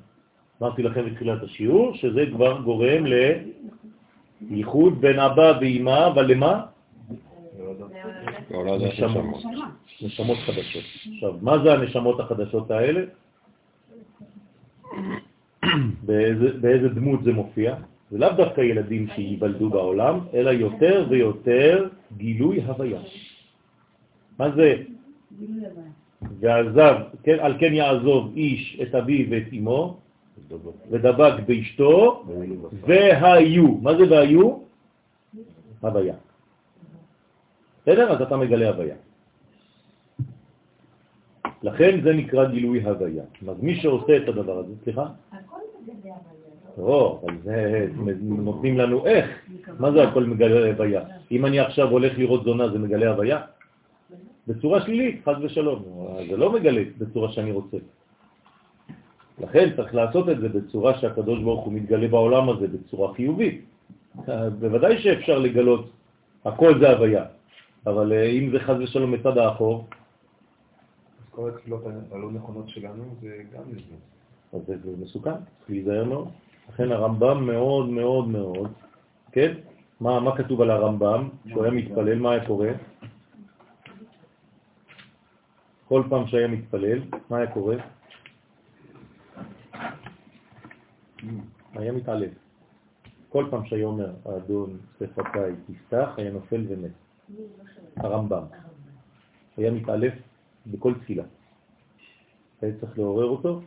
אמרתי 0.62 0.84
לכם 0.84 1.06
בתחילת 1.06 1.44
השיעור 1.44 1.96
שזה 1.96 2.26
כבר 2.32 2.62
גורם 2.62 3.06
לייחוד 4.42 5.02
בין 5.02 5.20
אבא 5.20 5.54
ואמא, 5.62 6.08
אבל 6.08 6.32
למה? 6.32 6.66
נשמות. 8.78 9.44
נשמות 10.02 10.38
חדשות. 10.38 10.84
עכשיו, 11.14 11.34
מה 11.42 11.64
זה 11.64 11.74
הנשמות 11.74 12.20
החדשות 12.20 12.72
האלה? 12.72 13.02
באיזה, 16.62 16.90
דמות 16.90 17.24
זה 17.24 17.34
מופיע? 17.34 17.76
זה 18.12 18.18
לאו 18.18 18.30
דווקא 18.38 18.62
ילדים 18.62 19.08
שייוולדו 19.16 19.70
בעולם, 19.70 20.20
אלא 20.34 20.50
יותר 20.50 21.06
ויותר 21.10 21.88
גילוי 22.18 22.62
הוויה. 22.62 23.00
מה 24.40 24.52
זה? 24.56 24.76
ועזב, 26.40 26.96
כן, 27.24 27.38
על 27.40 27.54
כן 27.60 27.74
יעזוב 27.74 28.34
איש 28.36 28.80
את 28.82 28.96
אביו 28.96 29.26
ואת 29.30 29.54
אמו, 29.54 30.00
ודבק 30.90 31.34
באשתו, 31.46 32.26
והיו. 32.88 33.68
מה 33.82 33.98
זה 33.98 34.04
והיו? 34.10 34.60
הוויה. 35.82 36.16
בסדר? 37.82 38.12
אז 38.12 38.22
אתה 38.22 38.38
מגלה 38.38 38.70
הוויה. 38.70 38.96
לכן 41.64 42.02
זה 42.04 42.14
נקרא 42.14 42.46
גילוי 42.46 42.84
הוויה. 42.84 43.24
אז 43.48 43.58
מי 43.62 43.76
שעושה 43.76 44.18
את 44.18 44.28
הדבר 44.30 44.58
הזה, 44.58 44.74
סליחה? 44.84 45.06
לא, 46.78 47.22
אבל 47.24 47.34
זה 47.44 47.88
נותנים 48.22 48.78
לנו 48.78 49.06
איך. 49.06 49.26
מה 49.80 49.92
זה 49.92 50.04
הכל 50.04 50.24
מגלה 50.24 50.70
הוויה? 50.70 51.02
אם 51.32 51.46
אני 51.46 51.60
עכשיו 51.60 51.90
הולך 51.90 52.18
לראות 52.18 52.44
זונה, 52.44 52.70
זה 52.70 52.80
מגלה 52.80 53.12
הוויה? 53.12 53.42
בצורה 54.48 54.82
שלילית, 54.82 55.22
חז 55.26 55.36
ושלום. 55.44 55.84
זה 56.30 56.38
לא 56.38 56.52
מגלה 56.52 56.82
בצורה 56.98 57.32
שאני 57.32 57.52
רוצה. 57.52 57.78
לכן 59.40 59.76
צריך 59.76 59.96
לעשות 59.96 60.30
את 60.30 60.40
זה 60.40 60.50
בצורה 60.50 61.00
שהקדוש 61.00 61.40
ברוך 61.44 61.66
הוא 61.66 61.74
מתגלה 61.74 62.08
בעולם 62.08 62.50
הזה 62.50 62.68
בצורה 62.68 63.14
חיובית. 63.14 63.66
בוודאי 64.60 65.02
שאפשר 65.02 65.40
לגלות, 65.40 65.90
הכל 66.46 66.80
זה 66.80 66.90
הוויה, 66.90 67.26
אבל 67.86 68.14
אה, 68.14 68.26
אם 68.26 68.50
זה 68.52 68.60
חז 68.60 68.76
ושלום 68.80 69.12
מצד 69.12 69.38
האחור... 69.38 69.86
אז 71.20 71.30
כל 71.32 71.50
התפילות 71.50 71.84
הלא 72.12 72.32
נכונות 72.32 72.70
שלנו 72.70 73.04
זה 73.22 73.44
גם 73.54 73.64
לזה. 73.72 73.96
אז 74.54 74.62
זה, 74.68 74.78
זה 74.78 74.92
מסוכן, 74.98 75.32
צריך 75.32 75.70
להיזהר 75.70 76.04
מאוד. 76.04 76.28
לכן 76.70 76.92
הרמב"ם 76.92 77.46
מאוד 77.46 77.90
מאוד 77.90 78.28
מאוד, 78.28 78.72
כן? 79.32 79.54
מה, 80.00 80.20
מה 80.20 80.38
כתוב 80.38 80.62
על 80.62 80.72
הרמב"ם? 80.72 81.30
שהוא 81.48 81.64
היה 81.64 81.72
מתפלל, 81.72 82.20
מה 82.20 82.32
היה 82.32 82.46
קורה? 82.48 82.70
כל 85.88 86.04
פעם 86.10 86.28
שהיה 86.28 86.48
מתפלל, 86.48 87.00
מה 87.30 87.38
היה 87.38 87.52
קורה? 87.52 87.76
היה 91.74 91.92
מתעלף. 91.92 92.32
כל 93.30 93.46
פעם 93.50 93.66
שהיה 93.66 93.86
אומר, 93.86 94.12
האדון 94.26 94.78
שפתיי 95.00 95.56
תפתח, 95.68 96.10
היה 96.18 96.32
נופל 96.32 96.66
ומת. 96.70 96.92
הרמב"ם. 97.98 98.44
היה 99.58 99.72
מתעלף 99.72 100.14
בכל 100.68 100.94
תפילה. 100.94 101.24
היה 102.62 102.72
צריך 102.80 102.98
לעורר 102.98 103.26
אותו, 103.26 103.62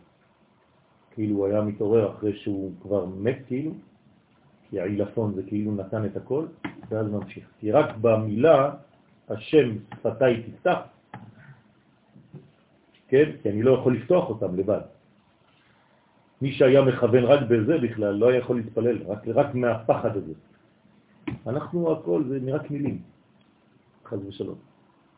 כאילו 1.11 1.37
הוא 1.37 1.47
היה 1.47 1.61
מתעורר 1.61 2.11
אחרי 2.11 2.37
שהוא 2.37 2.73
כבר 2.83 3.07
מת 3.07 3.39
כאילו, 3.47 3.71
כי 4.71 4.81
העילפון 4.81 5.35
זה 5.35 5.43
כאילו 5.43 5.75
נתן 5.75 6.05
את 6.05 6.17
הכל, 6.17 6.47
ואז 6.89 7.07
ממשיך. 7.07 7.45
כי 7.59 7.73
רק 7.73 7.97
במילה, 8.01 8.71
השם 9.29 9.69
שפתיי 9.95 10.43
תפתח, 10.43 10.79
כן? 13.09 13.31
כי 13.43 13.51
אני 13.51 13.63
לא 13.63 13.73
יכול 13.73 13.97
לפתוח 13.97 14.29
אותם 14.29 14.57
לבד. 14.57 14.81
מי 16.43 16.53
שהיה 16.53 16.83
מכוון 16.83 17.25
רק 17.25 17.41
בזה 17.49 17.79
בכלל 17.79 18.15
לא 18.15 18.29
היה 18.29 18.39
יכול 18.39 18.57
להתפלל, 18.57 18.99
רק, 19.07 19.29
רק 19.29 19.55
מהפחד 19.55 20.17
הזה. 20.17 20.33
אנחנו 21.47 21.93
הכל, 21.93 22.25
זה 22.29 22.39
נראה 22.41 22.59
כמילים, 22.59 22.99
חז 24.05 24.19
ושלום. 24.27 24.59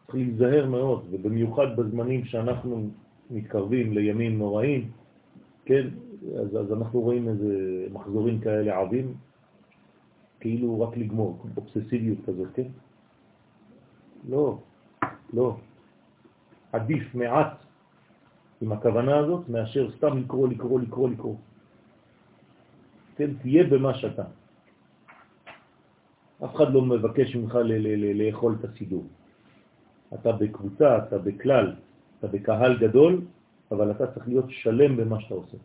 צריך 0.06 0.14
להיזהר 0.14 0.66
מאוד, 0.66 1.06
ובמיוחד 1.10 1.76
בזמנים 1.76 2.24
שאנחנו 2.24 2.90
מתקרבים 3.30 3.92
לימים 3.92 4.38
נוראים, 4.38 4.90
כן, 5.64 5.86
אז, 6.40 6.56
אז 6.56 6.72
אנחנו 6.72 7.00
רואים 7.00 7.28
איזה 7.28 7.86
מחזורים 7.92 8.40
כאלה 8.40 8.78
עבים, 8.78 9.14
כאילו 10.40 10.80
רק 10.80 10.96
לגמור, 10.96 11.46
אובססיביות 11.56 12.18
כזאת, 12.26 12.48
כן? 12.54 12.68
לא, 14.28 14.58
לא. 15.32 15.56
עדיף 16.72 17.14
מעט 17.14 17.52
עם 18.60 18.72
הכוונה 18.72 19.18
הזאת, 19.18 19.48
מאשר 19.48 19.90
סתם 19.96 20.18
לקרוא, 20.18 20.48
לקרוא, 20.48 20.80
לקרוא, 20.80 21.08
לקרוא. 21.08 21.36
כן, 23.16 23.30
תהיה 23.42 23.64
במה 23.64 23.94
שאתה. 23.94 24.24
אף 26.44 26.54
אחד 26.54 26.72
לא 26.72 26.82
מבקש 26.82 27.36
ממך 27.36 27.58
לאכול 28.14 28.56
את 28.60 28.64
הסידור. 28.64 29.06
אתה 30.14 30.32
בקבוצה, 30.32 30.98
אתה 30.98 31.18
בכלל, 31.18 31.74
אתה 32.18 32.26
בקהל 32.26 32.78
גדול, 32.78 33.20
אבל 33.72 33.90
אתה 33.90 34.06
צריך 34.06 34.28
להיות 34.28 34.44
שלם 34.48 34.96
במה 34.96 35.20
שאתה 35.20 35.34
עושה. 35.34 35.56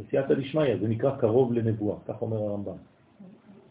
בסייעתא 0.00 0.34
דשמיא, 0.34 0.76
זה 0.80 0.88
נקרא 0.88 1.16
קרוב 1.16 1.52
לנבואה, 1.52 1.96
כך 2.08 2.22
אומר 2.22 2.36
הרמב"ם. 2.36 2.72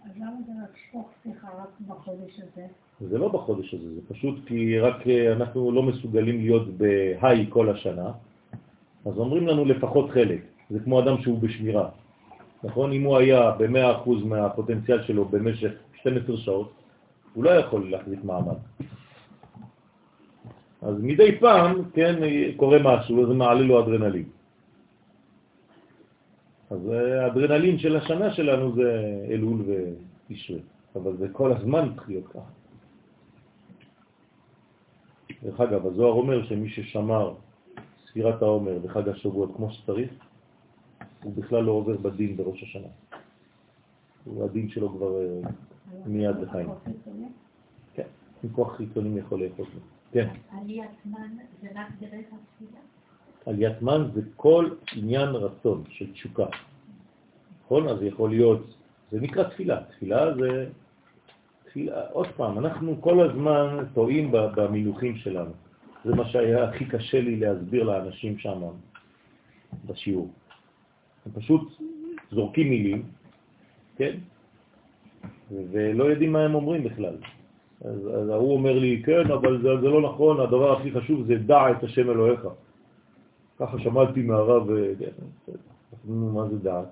אז 0.05 0.11
למה 0.17 0.35
זה 0.47 0.51
רק 0.63 0.77
שפוך 0.77 1.09
שיחה 1.23 1.47
רק 1.47 1.69
בחודש 1.87 2.39
הזה? 2.39 2.65
זה 3.09 3.17
לא 3.17 3.27
בחודש 3.27 3.73
הזה, 3.73 3.95
זה 3.95 4.01
פשוט 4.07 4.35
כי 4.45 4.79
רק 4.79 5.07
אה, 5.07 5.33
אנחנו 5.33 5.71
לא 5.71 5.83
מסוגלים 5.83 6.39
להיות 6.39 6.67
בהיי 6.77 7.45
כל 7.49 7.69
השנה, 7.69 8.11
אז 9.05 9.17
אומרים 9.17 9.47
לנו 9.47 9.65
לפחות 9.65 10.09
חלק, 10.09 10.41
זה 10.69 10.79
כמו 10.79 10.99
אדם 10.99 11.21
שהוא 11.21 11.39
בשמירה, 11.39 11.89
נכון? 12.63 12.91
אם 12.91 13.03
הוא 13.03 13.17
היה 13.17 13.51
ב-100% 13.51 14.09
מהפוטנציאל 14.25 15.03
שלו 15.03 15.25
במשך 15.25 15.71
12 15.93 16.37
שעות, 16.37 16.71
הוא 17.33 17.43
לא 17.43 17.49
יכול 17.49 17.91
להחזיק 17.91 18.23
מעמד. 18.23 18.57
אז 20.81 20.95
מדי 21.01 21.39
פעם, 21.39 21.91
כן, 21.93 22.15
קורה 22.57 22.77
משהו, 22.83 23.23
אז 23.23 23.29
מעלה 23.29 23.61
לו 23.61 23.79
אדרנלין. 23.79 24.29
אז 26.69 26.79
האדרנלין 26.89 27.79
של 27.79 27.95
השנה 27.95 28.33
שלנו 28.33 28.75
זה 28.75 28.89
אלול 29.29 29.61
וישרי, 30.29 30.59
אבל 30.95 31.17
זה 31.17 31.27
כל 31.31 31.53
הזמן 31.53 31.89
צריך 31.95 32.09
להיות 32.09 32.27
ככה. 32.27 32.51
דרך 35.43 35.59
אגב, 35.61 35.87
הזוהר 35.87 36.13
אומר 36.13 36.45
שמי 36.45 36.69
ששמר 36.69 37.33
ספירת 38.07 38.41
העומר 38.41 38.79
בחג 38.79 39.09
השבועות 39.09 39.51
כמו 39.55 39.71
שצריך, 39.71 40.11
הוא 41.23 41.33
בכלל 41.35 41.63
לא 41.63 41.71
עובר 41.71 41.97
בדין 41.97 42.37
בראש 42.37 42.63
השנה. 42.63 42.87
הדין 44.43 44.69
שלו 44.69 44.89
כבר 44.89 45.21
אה, 45.21 45.49
מיד 46.05 46.35
לחיים. 46.41 46.69
כן, 47.93 48.07
עם 48.43 48.49
כוח 48.49 48.75
חיצוני 48.75 49.19
יכול 49.19 49.43
לאכול. 49.43 49.65
כן. 50.11 50.27
עליית 50.51 51.05
מן 51.05 51.37
זה 51.61 51.67
רק 51.75 51.87
דרך 51.99 52.11
התפילה? 52.11 52.79
עליית 53.45 53.81
מן 53.81 54.07
זה 54.13 54.21
כל 54.35 54.69
עניין 54.95 55.29
רצון 55.29 55.83
של 55.89 56.11
תשוקה. 56.11 56.45
נכון? 57.63 57.87
אז 57.87 58.03
יכול 58.03 58.29
להיות, 58.29 58.75
זה 59.11 59.21
נקרא 59.21 59.43
תפילה. 59.43 59.83
תפילה 59.83 60.35
זה 60.35 60.69
תפילה, 61.65 62.07
עוד 62.11 62.27
פעם, 62.27 62.59
אנחנו 62.59 63.01
כל 63.01 63.29
הזמן 63.29 63.85
טועים 63.93 64.31
במינוחים 64.31 65.17
שלנו. 65.17 65.51
זה 66.05 66.15
מה 66.15 66.29
שהיה 66.29 66.63
הכי 66.63 66.85
קשה 66.85 67.21
לי 67.21 67.35
להסביר 67.39 67.83
לאנשים 67.83 68.37
שם 68.37 68.61
בשיעור. 69.85 70.29
הם 71.25 71.31
פשוט 71.31 71.71
זורקים 72.31 72.69
מילים, 72.69 73.03
כן? 73.97 74.17
ולא 75.51 76.03
יודעים 76.03 76.31
מה 76.31 76.39
הם 76.39 76.55
אומרים 76.55 76.83
בכלל. 76.83 77.15
אז, 77.85 78.07
אז 78.07 78.29
הוא 78.29 78.53
אומר 78.53 78.79
לי, 78.79 79.01
כן, 79.05 79.31
אבל 79.31 79.61
זה, 79.61 79.69
זה 79.81 79.87
לא 79.87 80.01
נכון, 80.01 80.39
הדבר 80.39 80.79
הכי 80.79 80.91
חשוב 80.91 81.25
זה 81.27 81.35
דע 81.35 81.71
את 81.71 81.83
השם 81.83 82.09
אלוהיך. 82.09 82.47
ככה 83.59 83.79
שמעתי 83.79 84.21
מהרב, 84.21 84.69
אה, 84.71 84.93
כן, 84.99 85.11
מה 86.07 86.47
זה 86.47 86.57
דעת? 86.57 86.87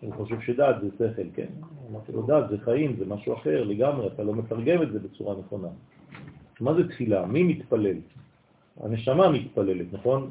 הוא 0.00 0.14
חושב 0.14 0.40
שדעת 0.40 0.76
זה 0.80 0.88
שכל, 0.98 1.22
כן. 1.34 1.46
אמרתי 1.90 2.12
לו, 2.12 2.22
דעת 2.22 2.48
זה 2.48 2.58
חיים, 2.58 2.96
זה 2.98 3.06
משהו 3.06 3.34
אחר 3.34 3.64
לגמרי, 3.64 4.06
אתה 4.06 4.22
לא 4.22 4.34
מתרגם 4.34 4.82
את 4.82 4.92
זה 4.92 4.98
בצורה 4.98 5.34
נכונה. 5.38 5.68
מה 6.60 6.74
זה 6.74 6.88
תפילה? 6.88 7.26
מי 7.26 7.42
מתפלל? 7.42 7.96
הנשמה 8.80 9.30
מתפללת, 9.30 9.86
נכון? 9.92 10.30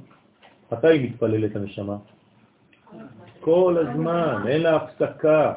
מתי 0.71 0.87
היא 0.87 1.09
מתפללת 1.09 1.55
הנשמה? 1.55 1.97
כל 3.39 3.77
הזמן, 3.87 4.43
אין 4.47 4.61
לה 4.61 4.75
הפסקה. 4.75 5.53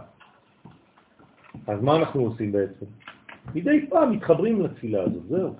אז 1.66 1.82
מה 1.82 1.96
אנחנו 1.96 2.20
עושים 2.22 2.52
בעצם? 2.52 2.86
מדי 3.54 3.86
פעם 3.88 4.12
מתחברים 4.12 4.60
לתפילה 4.60 5.02
הזאת, 5.02 5.22
זהו. 5.28 5.54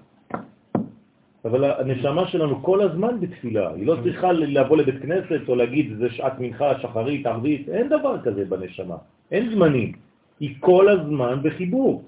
אבל 1.45 1.65
הנשמה 1.65 2.29
שלנו 2.29 2.63
כל 2.63 2.83
הזמן 2.83 3.21
בתפילה, 3.21 3.71
היא 3.71 3.87
לא 3.87 3.97
צריכה 4.03 4.33
לבוא 4.33 4.77
לבית 4.77 5.03
כנסת 5.03 5.49
או 5.49 5.55
להגיד 5.55 5.97
זה 5.99 6.11
שעת 6.11 6.33
מנחה, 6.39 6.81
שחרית, 6.81 7.27
ערבית, 7.27 7.69
אין 7.69 7.89
דבר 7.89 8.23
כזה 8.23 8.45
בנשמה, 8.45 8.97
אין 9.31 9.55
זמנים, 9.55 9.93
היא 10.41 10.57
כל 10.61 10.89
הזמן 10.89 11.39
בחיבור. 11.43 12.05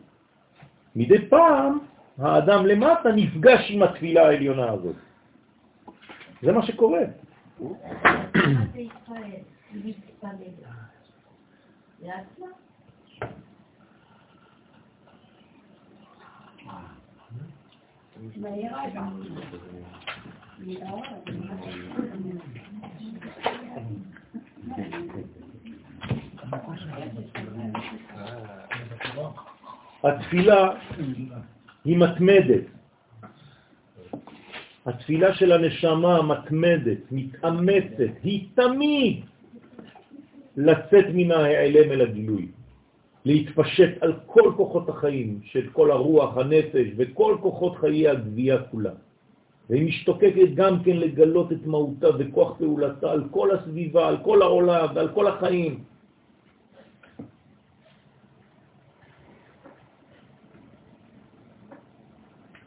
מדי 0.97 1.29
פעם 1.29 1.79
האדם 2.19 2.67
למטה 2.67 3.13
נפגש 3.13 3.71
עם 3.71 3.83
התפילה 3.83 4.27
העליונה 4.27 4.71
הזאת. 4.71 4.97
זה 6.43 6.53
מה 6.53 6.63
שקורה. 6.67 7.01
התפילה 30.05 30.71
היא 31.85 31.99
מתמדת. 31.99 32.65
התפילה 34.87 35.35
של 35.35 35.53
הנשמה 35.53 36.23
מתמדת, 36.23 36.99
מתאמצת, 37.11 38.13
היא 38.23 38.49
תמיד 38.55 39.25
לצאת 40.57 41.05
מן 41.15 41.31
ההיעלם 41.31 41.93
אל 41.93 42.01
הגילוי. 42.01 42.49
להתפשט 43.27 44.03
על 44.03 44.13
כל 44.27 44.53
כוחות 44.57 44.89
החיים 44.89 45.41
של 45.45 45.69
כל 45.73 45.91
הרוח, 45.91 46.37
הנפש 46.37 46.87
וכל 46.97 47.37
כוחות 47.43 47.77
חיי 47.77 48.09
הגבייה 48.09 48.59
כולה. 48.71 48.95
והיא 49.71 49.87
משתוקקת 49.87 50.55
גם 50.55 50.83
כן 50.85 50.97
לגלות 50.97 51.53
את 51.53 51.67
מהותה 51.67 52.09
וכוח 52.19 52.59
פעולתה 52.59 53.11
על 53.11 53.25
כל 53.31 53.51
הסביבה, 53.51 54.09
על 54.09 54.17
כל 54.23 54.43
העולם 54.43 54.87
ועל 54.95 55.09
כל 55.09 55.27
החיים. 55.27 55.85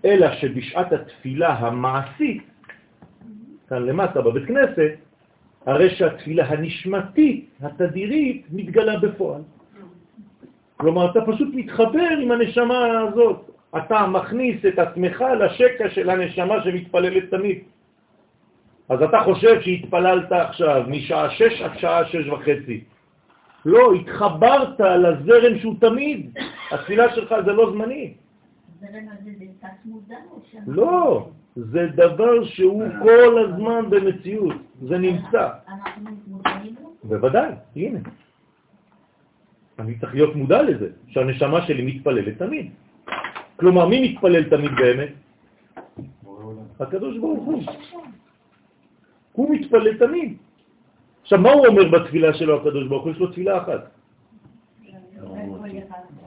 אלא 0.05 0.27
שבשעת 0.35 0.91
התפילה 0.91 1.53
המעשית, 1.53 2.43
כאן 3.67 3.83
למטה 3.83 4.21
בבית 4.21 4.45
כנסת, 4.45 4.91
הרי 5.65 5.89
שהתפילה 5.95 6.45
הנשמתית, 6.45 7.49
התדירית, 7.61 8.45
מתגלה 8.51 8.99
בפועל. 8.99 9.58
כלומר, 10.81 11.11
אתה 11.11 11.19
פשוט 11.27 11.47
מתחבר 11.53 12.09
עם 12.21 12.31
הנשמה 12.31 12.99
הזאת. 12.99 13.51
אתה 13.77 14.07
מכניס 14.07 14.65
את 14.65 14.79
עצמך 14.79 15.23
לשקע 15.39 15.89
של 15.89 16.09
הנשמה 16.09 16.63
שמתפללת 16.63 17.29
תמיד. 17.31 17.57
אז 18.89 19.01
אתה 19.01 19.19
חושב 19.23 19.61
שהתפללת 19.61 20.31
עכשיו 20.31 20.83
משעה 20.87 21.29
שש 21.29 21.61
עד 21.61 21.77
שעה 21.77 22.05
שש 22.05 22.27
וחצי. 22.27 22.83
לא, 23.65 23.93
התחברת 23.93 24.79
לזרם 24.79 25.59
שהוא 25.59 25.75
תמיד. 25.79 26.37
התפילה 26.71 27.15
שלך 27.15 27.35
זה 27.45 27.51
לא 27.51 27.71
זמני. 27.71 28.13
לא, 30.67 31.29
זה 31.55 31.87
דבר 31.95 32.43
שהוא 32.43 32.83
כל 33.03 33.45
הזמן 33.45 33.89
במציאות, 33.89 34.55
זה 34.81 34.97
נמצא. 34.97 35.47
אנחנו 35.67 36.09
מודעים 36.27 36.75
לו? 36.81 36.89
בוודאי, 37.03 37.51
הנה. 37.75 37.99
אני 39.79 39.99
צריך 39.99 40.13
להיות 40.13 40.35
מודע 40.35 40.61
לזה, 40.61 40.89
שהנשמה 41.07 41.67
שלי 41.67 41.83
מתפללת 41.85 42.37
תמיד. 42.37 42.71
כלומר, 43.55 43.87
מי 43.87 44.11
מתפלל 44.11 44.43
תמיד 44.49 44.71
באמת? 44.71 45.09
הקדוש 46.79 47.17
ברוך 47.17 47.43
הוא. 47.45 47.63
הוא 49.31 49.55
מתפלל 49.55 49.97
תמיד. 49.97 50.37
עכשיו, 51.21 51.39
מה 51.39 51.51
הוא 51.51 51.67
אומר 51.67 51.89
בתפילה 51.91 52.33
שלו, 52.33 52.61
הקדוש 52.61 52.87
ברוך 52.87 53.03
הוא? 53.03 53.11
יש 53.11 53.17
לו 53.17 53.27
תפילה 53.31 53.57
אחת. 53.63 53.81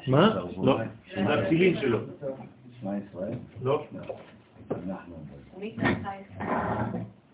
מה? 0.07 0.41
לא, 0.63 0.79
זה 1.15 1.35
התפילין 1.35 1.81
שלו. 1.81 1.99
לא. 3.63 3.85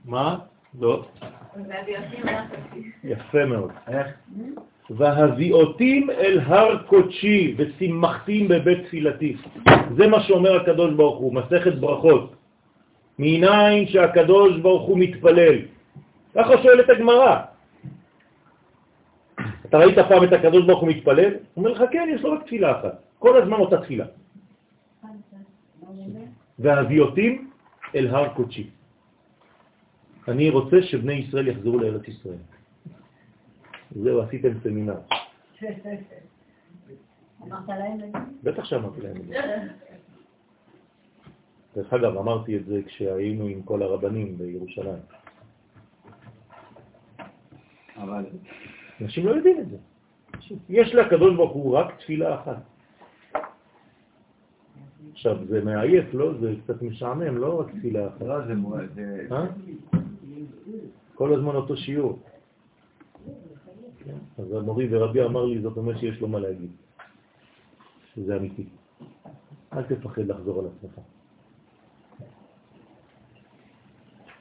מה? 0.05 0.39
לא. 0.81 1.07
יפה 3.05 3.45
מאוד. 3.47 3.71
והביאותים 4.91 6.11
אל 6.11 6.41
הר 6.41 6.83
קודשי 6.87 7.55
ושימחתים 7.57 8.49
בבית 8.49 8.85
תפילתי. 8.85 9.37
זה 9.97 10.07
מה 10.07 10.21
שאומר 10.23 10.57
הקדוש 10.57 10.95
ברוך 10.95 11.19
הוא, 11.19 11.35
מסכת 11.35 11.75
ברכות. 11.75 12.35
מניין 13.19 13.87
שהקדוש 13.87 14.61
ברוך 14.61 14.85
הוא 14.89 14.99
מתפלל. 14.99 15.57
ככה 16.35 16.63
שואלת 16.63 16.91
הגמרא. 16.91 17.37
אתה 19.67 19.79
ראית 19.79 19.99
פעם 20.09 20.25
את 20.25 20.33
הקדוש 20.33 20.65
ברוך 20.67 20.81
הוא 20.81 20.89
מתפלל? 20.89 21.33
הוא 21.35 21.41
אומר 21.57 21.71
לך, 21.71 21.83
כן, 21.93 22.09
יש 22.15 22.23
לו 22.23 22.33
רק 22.33 22.43
תפילה 22.43 22.81
אחת. 22.81 22.95
כל 23.19 23.43
הזמן 23.43 23.59
אותה 23.61 23.77
תפילה. 23.85 24.07
והביאותים 26.59 27.51
אל 27.95 28.07
הר 28.09 28.29
קודשי. 28.29 28.67
אני 30.29 30.51
רוצה 30.51 30.83
שבני 30.83 31.13
ישראל 31.13 31.49
יחזרו 31.49 31.79
לארץ 31.79 32.09
ישראל. 32.09 32.58
זהו, 33.97 34.21
עשיתם 34.23 34.49
סמינר. 34.63 34.97
אמרת 37.43 37.69
להם 37.69 38.01
את 38.05 38.13
זה? 38.13 38.19
בטח 38.43 38.65
שאמרתי 38.65 39.01
להם 39.01 39.17
את 39.17 39.27
זה. 39.27 39.35
דרך 41.77 41.93
אגב, 41.93 42.17
אמרתי 42.17 42.57
את 42.57 42.67
זה 42.67 42.81
כשהיינו 42.87 43.47
עם 43.47 43.63
כל 43.63 43.83
הרבנים 43.83 44.39
בירושלים. 44.39 45.03
אבל 47.97 48.27
אנשים 49.01 49.27
לא 49.27 49.31
יודעים 49.31 49.61
את 49.61 49.69
זה. 49.69 49.77
יש 50.69 50.95
לקדוש 50.95 51.37
ברוך 51.37 51.53
הוא 51.53 51.77
רק 51.77 51.99
תפילה 51.99 52.35
אחת. 52.35 52.57
עכשיו, 55.13 55.37
זה 55.47 55.65
מעייף, 55.65 56.15
לא? 56.15 56.35
זה 56.41 56.55
קצת 56.65 56.83
משעמם, 56.83 57.37
לא 57.37 57.61
רק 57.61 57.67
תפילה 57.71 58.09
אחת. 58.09 58.23
לא, 58.23 58.37
זה... 58.95 59.27
אה? 59.33 59.45
כל 61.15 61.35
הזמן 61.35 61.55
אותו 61.55 61.77
שיעור. 61.77 62.19
אז 64.39 64.53
המורי 64.53 64.87
ורבי 64.91 65.23
אמר 65.23 65.45
לי, 65.45 65.61
זאת 65.61 65.77
אומרת 65.77 65.99
שיש 65.99 66.21
לו 66.21 66.29
מה 66.29 66.39
להגיד, 66.39 66.71
שזה 68.15 68.37
אמיתי. 68.37 68.67
אל 69.73 69.83
תפחד 69.83 70.23
לחזור 70.23 70.61
על 70.61 70.67
עצמך. 70.67 71.01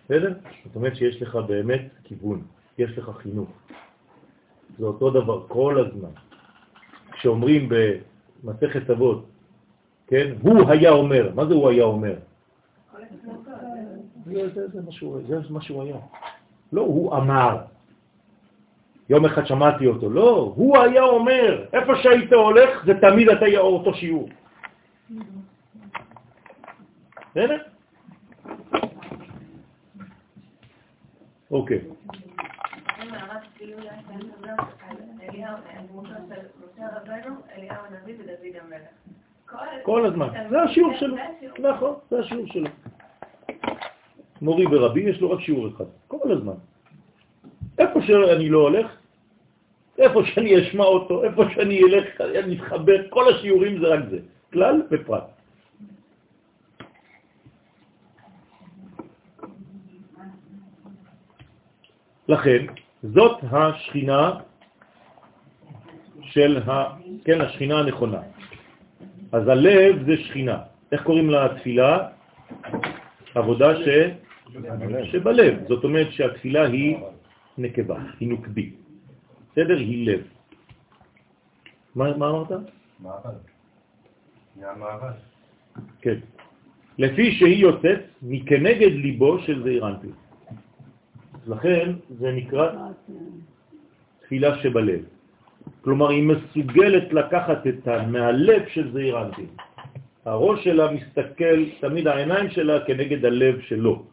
בסדר? 0.05 0.33
זאת 0.65 0.75
אומרת 0.75 0.95
שיש 0.95 1.21
לך 1.21 1.35
באמת 1.35 1.81
כיוון, 2.03 2.41
יש 2.77 2.97
לך 2.97 3.11
חינוך. 3.17 3.49
זה 4.79 4.85
אותו 4.85 5.09
דבר 5.09 5.47
כל 5.47 5.85
הזמן. 5.85 6.09
כשאומרים 7.11 7.69
במסכת 7.69 8.89
אבות, 8.89 9.25
כן, 10.07 10.35
הוא 10.41 10.69
היה 10.69 10.91
אומר, 10.91 11.31
מה 11.35 11.45
זה 11.45 11.53
הוא 11.53 11.69
היה 11.69 11.83
אומר? 11.83 12.15
זה 15.27 15.39
מה 15.49 15.61
שהוא 15.61 15.83
היה. 15.83 15.97
לא, 16.71 16.81
הוא 16.81 17.17
אמר. 17.17 17.57
יום 19.09 19.25
אחד 19.25 19.45
שמעתי 19.45 19.87
אותו, 19.87 20.09
לא, 20.09 20.53
הוא 20.55 20.77
היה 20.77 21.03
אומר, 21.03 21.65
איפה 21.73 21.95
שהיית 21.95 22.33
הולך, 22.33 22.85
זה 22.85 22.93
תמיד 23.01 23.29
אתה 23.29 23.47
יהיה 23.47 23.59
אותו 23.59 23.93
שיעור. 23.93 24.29
בסדר? 27.31 27.57
אוקיי. 31.51 31.79
כל 39.83 40.05
הזמן, 40.05 40.27
זה 40.49 40.61
השיעור 40.61 40.93
שלו, 40.99 41.15
נכון, 41.59 41.95
זה 42.09 42.19
השיעור 42.19 42.47
שלו. 42.47 42.69
מורי 44.41 44.65
ורבי 44.71 45.01
יש 45.01 45.21
לו 45.21 45.31
רק 45.31 45.39
שיעור 45.39 45.67
אחד, 45.67 45.85
כל 46.07 46.31
הזמן. 46.31 46.53
איפה 47.77 48.01
שאני 48.01 48.49
לא 48.49 48.59
הולך, 48.59 48.96
איפה 49.97 50.25
שאני 50.25 50.61
אשמע 50.61 50.83
אותו, 50.83 51.23
איפה 51.23 51.43
שאני 51.55 51.79
אלך, 51.83 52.21
אני 52.21 52.55
אתחבר, 52.55 53.09
כל 53.09 53.33
השיעורים 53.33 53.79
זה 53.79 53.87
רק 53.87 53.99
זה, 54.09 54.19
כלל 54.53 54.81
ופרט. 54.91 55.23
לכן, 62.27 62.65
זאת 63.03 63.39
השכינה 63.51 64.33
של 66.21 66.61
ה... 66.67 66.95
כן, 67.25 67.41
השכינה 67.41 67.79
הנכונה. 67.79 68.21
אז 69.31 69.47
הלב 69.47 70.05
זה 70.05 70.17
שכינה. 70.17 70.57
איך 70.91 71.03
קוראים 71.03 71.29
לה 71.29 71.45
התפילה? 71.45 72.07
עבודה 73.35 73.75
ש... 73.75 73.87
שבלב. 75.11 75.67
זאת 75.67 75.83
אומרת 75.83 76.11
שהתפילה 76.11 76.67
היא 76.67 76.97
נקבה, 77.57 77.97
היא 78.19 78.29
נוקבית. 78.29 78.86
בסדר? 79.57 79.77
היא 79.77 80.07
לב. 80.07 80.21
מה, 81.95 82.17
מה 82.17 82.29
אמרת? 82.29 82.51
מערב. 82.99 83.37
מהמערב. 84.55 85.13
כן. 86.01 86.19
לפי 86.97 87.31
שהיא 87.31 87.57
יוצאת 87.57 87.99
מכנגד 88.21 88.91
ליבו 88.91 89.39
של 89.39 89.63
זעיר 89.63 89.87
אנפין. 89.87 90.11
לכן 91.47 91.91
זה 92.19 92.31
נקרא 92.31 92.69
תפילה 94.21 94.61
שבלב. 94.61 95.01
כלומר, 95.81 96.09
היא 96.09 96.23
מסוגלת 96.23 97.13
לקחת 97.13 97.67
את. 97.67 97.87
מהלב 97.87 98.61
של 98.73 98.93
זעיר 98.93 99.21
אנפין. 99.21 99.49
הראש 100.25 100.63
שלה 100.63 100.91
מסתכל, 100.91 101.57
תמיד 101.81 102.07
העיניים 102.07 102.49
שלה 102.49 102.85
כנגד 102.85 103.25
הלב 103.25 103.61
שלו. 103.61 104.05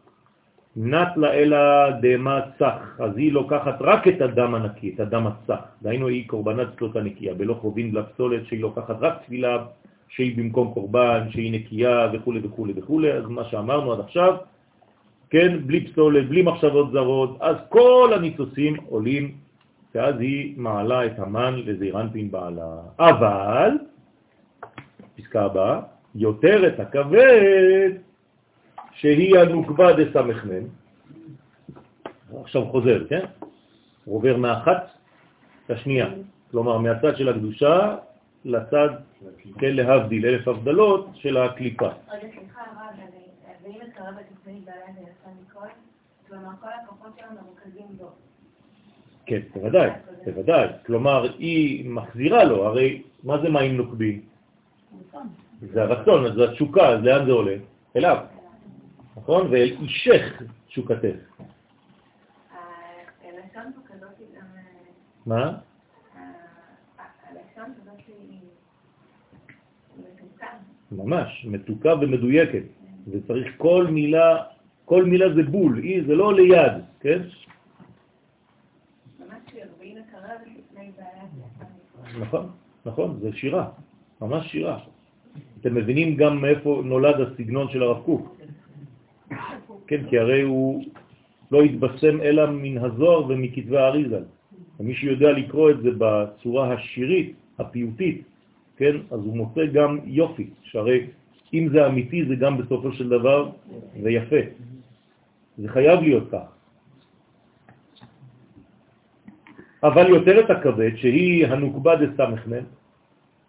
נת 0.75 1.17
לה 1.17 1.33
אלא 1.33 1.57
דמה 2.01 2.39
צח, 2.59 2.99
אז 2.99 3.17
היא 3.17 3.33
לוקחת 3.33 3.77
רק 3.81 4.07
את 4.07 4.21
הדם 4.21 4.55
הנקי, 4.55 4.91
את 4.95 4.99
הדם 4.99 5.27
הצח. 5.27 5.59
דהיינו 5.81 6.07
היא 6.07 6.27
קורבנת 6.27 6.67
צלות 6.79 6.95
הנקייה, 6.95 7.33
בלא 7.33 7.53
חובין 7.53 7.95
לפסולת 7.95 8.45
שהיא 8.45 8.61
לוקחת 8.61 8.95
רק 8.99 9.13
תפילה 9.23 9.65
שהיא 10.09 10.37
במקום 10.37 10.73
קורבן, 10.73 11.27
שהיא 11.29 11.53
נקייה 11.53 12.09
וכו' 12.13 12.33
וכו' 12.43 12.67
וכו', 12.75 13.05
אז 13.05 13.23
מה 13.27 13.43
שאמרנו 13.45 13.93
עד 13.93 13.99
עכשיו, 13.99 14.35
כן, 15.29 15.57
בלי 15.65 15.87
פסולת, 15.87 16.29
בלי 16.29 16.41
מחשבות 16.41 16.91
זרות, 16.91 17.37
אז 17.41 17.55
כל 17.69 18.11
הניסוסים 18.15 18.75
עולים, 18.89 19.31
ואז 19.95 20.15
היא 20.19 20.53
מעלה 20.57 21.05
את 21.05 21.19
המן 21.19 21.55
לזעירנפין 21.65 22.31
בעלה. 22.31 22.77
אבל, 22.99 23.71
פסקה 25.17 25.41
הבאה, 25.45 25.79
יותר 26.15 26.67
את 26.67 26.79
הכבד, 26.79 27.91
שהיא 28.95 29.39
הנוקבה 29.39 29.93
דסמכנן, 29.93 30.63
עכשיו 32.43 32.65
חוזר, 32.65 33.07
כן? 33.09 33.25
הוא 34.05 34.15
עובר 34.15 34.37
מאחת 34.37 34.89
לשנייה, 35.69 36.07
כלומר 36.51 36.77
מהצד 36.77 37.17
של 37.17 37.29
הקדושה 37.29 37.95
לצד, 38.45 38.89
כן, 39.59 39.75
להבדיל, 39.75 40.25
אלף 40.25 40.47
הבדלות 40.47 41.09
של 41.13 41.37
הקליפה. 41.37 41.87
רגע, 41.87 42.27
סליחה, 42.35 42.61
הרב, 42.61 42.99
ואם 43.63 43.75
מקרב 43.87 44.15
עצמי 44.17 44.61
בעלי 44.65 44.93
זה 44.95 45.01
יצא 45.01 45.29
מכל, 45.41 45.67
כלומר 46.27 46.49
כל 46.61 46.67
הכוחות 46.83 47.11
שלנו 47.19 47.41
מרוכזים 47.41 47.97
בו. 47.97 48.09
כן, 49.25 49.39
בוודאי, 49.55 49.89
בוודאי. 50.25 50.67
כלומר, 50.85 51.33
היא 51.37 51.89
מחזירה 51.89 52.43
לו, 52.43 52.65
הרי 52.65 53.01
מה 53.23 53.41
זה 53.41 53.49
מים 53.49 53.77
נוקבים? 53.77 54.21
זה 55.61 55.83
הרצון, 55.83 56.35
זה 56.35 56.43
התשוקה, 56.43 56.89
אז 56.89 57.03
לאן 57.03 57.25
זה 57.25 57.31
עולה? 57.31 57.55
אליו, 57.95 58.17
נכון? 59.17 59.47
ואל 59.51 59.77
אישך 59.81 60.41
תשוקתך. 60.67 61.15
מה? 65.25 65.41
אה. 65.41 65.57
ממש, 70.91 71.45
מתוקה 71.49 71.93
ומדויקת. 72.01 72.63
וצריך 73.11 73.47
כל 73.57 73.87
מילה, 73.87 74.43
כל 74.85 75.05
מילה 75.05 75.33
זה 75.35 75.43
בול, 75.43 75.79
אי, 75.79 76.03
זה 76.07 76.15
לא 76.15 76.33
ליד, 76.33 76.73
כן? 76.99 77.21
ממש. 82.01 82.15
נכון, 82.19 82.49
נכון, 82.85 83.19
זה 83.21 83.33
שירה, 83.33 83.69
ממש 84.21 84.51
שירה. 84.51 84.79
אתם 85.61 85.75
מבינים 85.75 86.15
גם 86.15 86.41
מאיפה 86.41 86.81
נולד 86.85 87.21
הסגנון 87.21 87.69
של 87.69 87.83
הרב 87.83 88.03
קוק. 88.05 88.34
כן, 89.87 90.01
כי 90.09 90.19
הרי 90.19 90.41
הוא 90.41 90.83
לא 91.51 91.63
התבשם 91.63 92.21
אלא 92.21 92.51
מן 92.51 92.77
הזוהר 92.77 93.25
ומכתבי 93.29 93.77
האריזל. 93.77 94.23
ומי 94.79 94.93
שיודע 94.95 95.31
לקרוא 95.31 95.71
את 95.71 95.79
זה 95.81 95.89
בצורה 95.97 96.73
השירית, 96.73 97.33
הפיוטית, 97.59 98.21
כן, 98.77 98.95
אז 99.11 99.19
הוא 99.19 99.37
מוצא 99.37 99.65
גם 99.65 99.99
יופי, 100.05 100.49
שהרי 100.63 101.07
אם 101.53 101.69
זה 101.71 101.87
אמיתי 101.87 102.25
זה 102.25 102.35
גם 102.35 102.57
בסופו 102.57 102.91
של 102.91 103.09
דבר 103.09 103.49
זה 104.01 104.11
יפה. 104.11 104.41
זה 105.57 105.69
חייב 105.69 106.01
להיות 106.01 106.27
כך. 106.31 106.47
אבל 109.83 110.09
יותר 110.09 110.39
את 110.39 110.49
הכבד, 110.49 110.91
שהיא 110.95 111.47
הנוקבה 111.47 111.95
דסמכמן, 111.95 112.65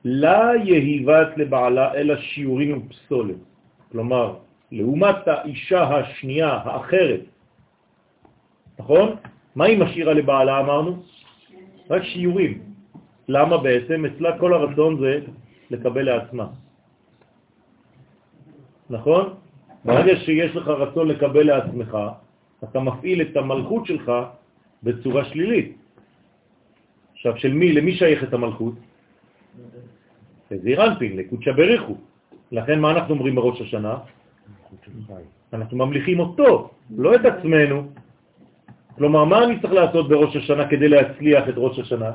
לה 0.05 0.53
יהיבת 0.65 1.29
לבעלה 1.37 1.95
אלא 1.95 2.17
שיעורים 2.17 2.79
ופסולת. 2.79 3.41
כלומר, 3.93 4.46
לעומת 4.73 5.29
האישה 5.29 5.83
השנייה, 5.83 6.49
האחרת, 6.49 7.21
נכון? 8.79 9.17
מה 9.57 9.65
היא 9.65 9.79
משאירה 9.79 10.13
לבעלה 10.15 10.61
אמרנו? 10.61 11.03
רק 11.91 12.03
שיעורים. 12.03 12.63
למה 13.29 13.59
בעצם? 13.59 14.05
אצלה 14.05 14.39
כל 14.39 14.55
הרצון 14.55 15.01
זה 15.01 15.21
לקבל 15.71 16.03
לעצמה. 16.03 16.47
נכון? 18.91 19.35
ברגע 19.85 20.17
שיש 20.17 20.57
לך 20.57 20.69
רצון 20.69 21.09
לקבל 21.09 21.47
לעצמך, 21.47 21.99
אתה 22.65 22.81
מפעיל 22.81 23.23
את 23.23 23.37
המלכות 23.37 23.87
שלך 23.87 24.13
בצורה 24.83 25.25
שלילית. 25.25 25.77
עכשיו, 27.13 27.37
של 27.37 27.53
מי, 27.53 27.73
למי 27.73 27.93
שייכת 27.95 28.33
המלכות? 28.33 28.75
לזעיר 30.51 30.85
אנפין, 30.85 31.17
לקודשא 31.17 31.53
בריחו. 31.53 31.95
לכן 32.53 32.81
מה 32.81 32.91
אנחנו 32.91 33.15
אומרים 33.15 33.35
בראש 33.35 33.61
השנה? 33.61 33.99
אנחנו 35.53 35.77
ממליכים 35.77 36.21
אותו, 36.21 36.71
לא 36.97 37.15
את 37.15 37.25
עצמנו. 37.25 37.83
כלומר, 38.97 39.25
מה 39.25 39.45
אני 39.45 39.61
צריך 39.61 39.73
לעשות 39.73 40.09
בראש 40.09 40.37
השנה 40.37 40.69
כדי 40.69 40.89
להצליח 40.89 41.49
את 41.49 41.55
ראש 41.57 41.79
השנה? 41.79 42.11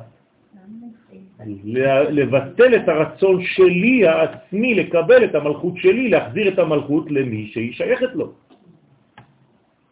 לבטל 2.09 2.75
את 2.75 2.85
הרצון 2.89 3.37
שלי, 3.43 4.07
העצמי, 4.07 4.75
לקבל 4.75 5.25
את 5.25 5.35
המלכות 5.35 5.73
שלי, 5.77 6.09
להחזיר 6.09 6.45
את 6.53 6.59
המלכות 6.59 7.11
למי 7.11 7.49
שהיא 7.53 7.73
שייכת 7.73 8.13
לו. 8.13 8.33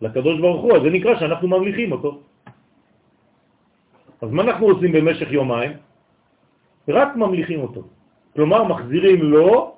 לקדוש 0.02 0.40
ברוך 0.40 0.62
הוא, 0.62 0.72
אז 0.78 0.82
זה 0.82 0.90
נקרא 0.90 1.20
שאנחנו 1.20 1.48
ממליכים 1.48 1.92
אותו. 1.92 2.22
אז 4.22 4.30
מה 4.32 4.42
אנחנו 4.44 4.66
עושים 4.66 4.92
במשך 4.92 5.32
יומיים? 5.32 5.72
רק 6.90 7.16
ממליכים 7.16 7.60
אותו. 7.60 7.84
כלומר, 8.34 8.64
מחזירים 8.64 9.20
לו 9.24 9.76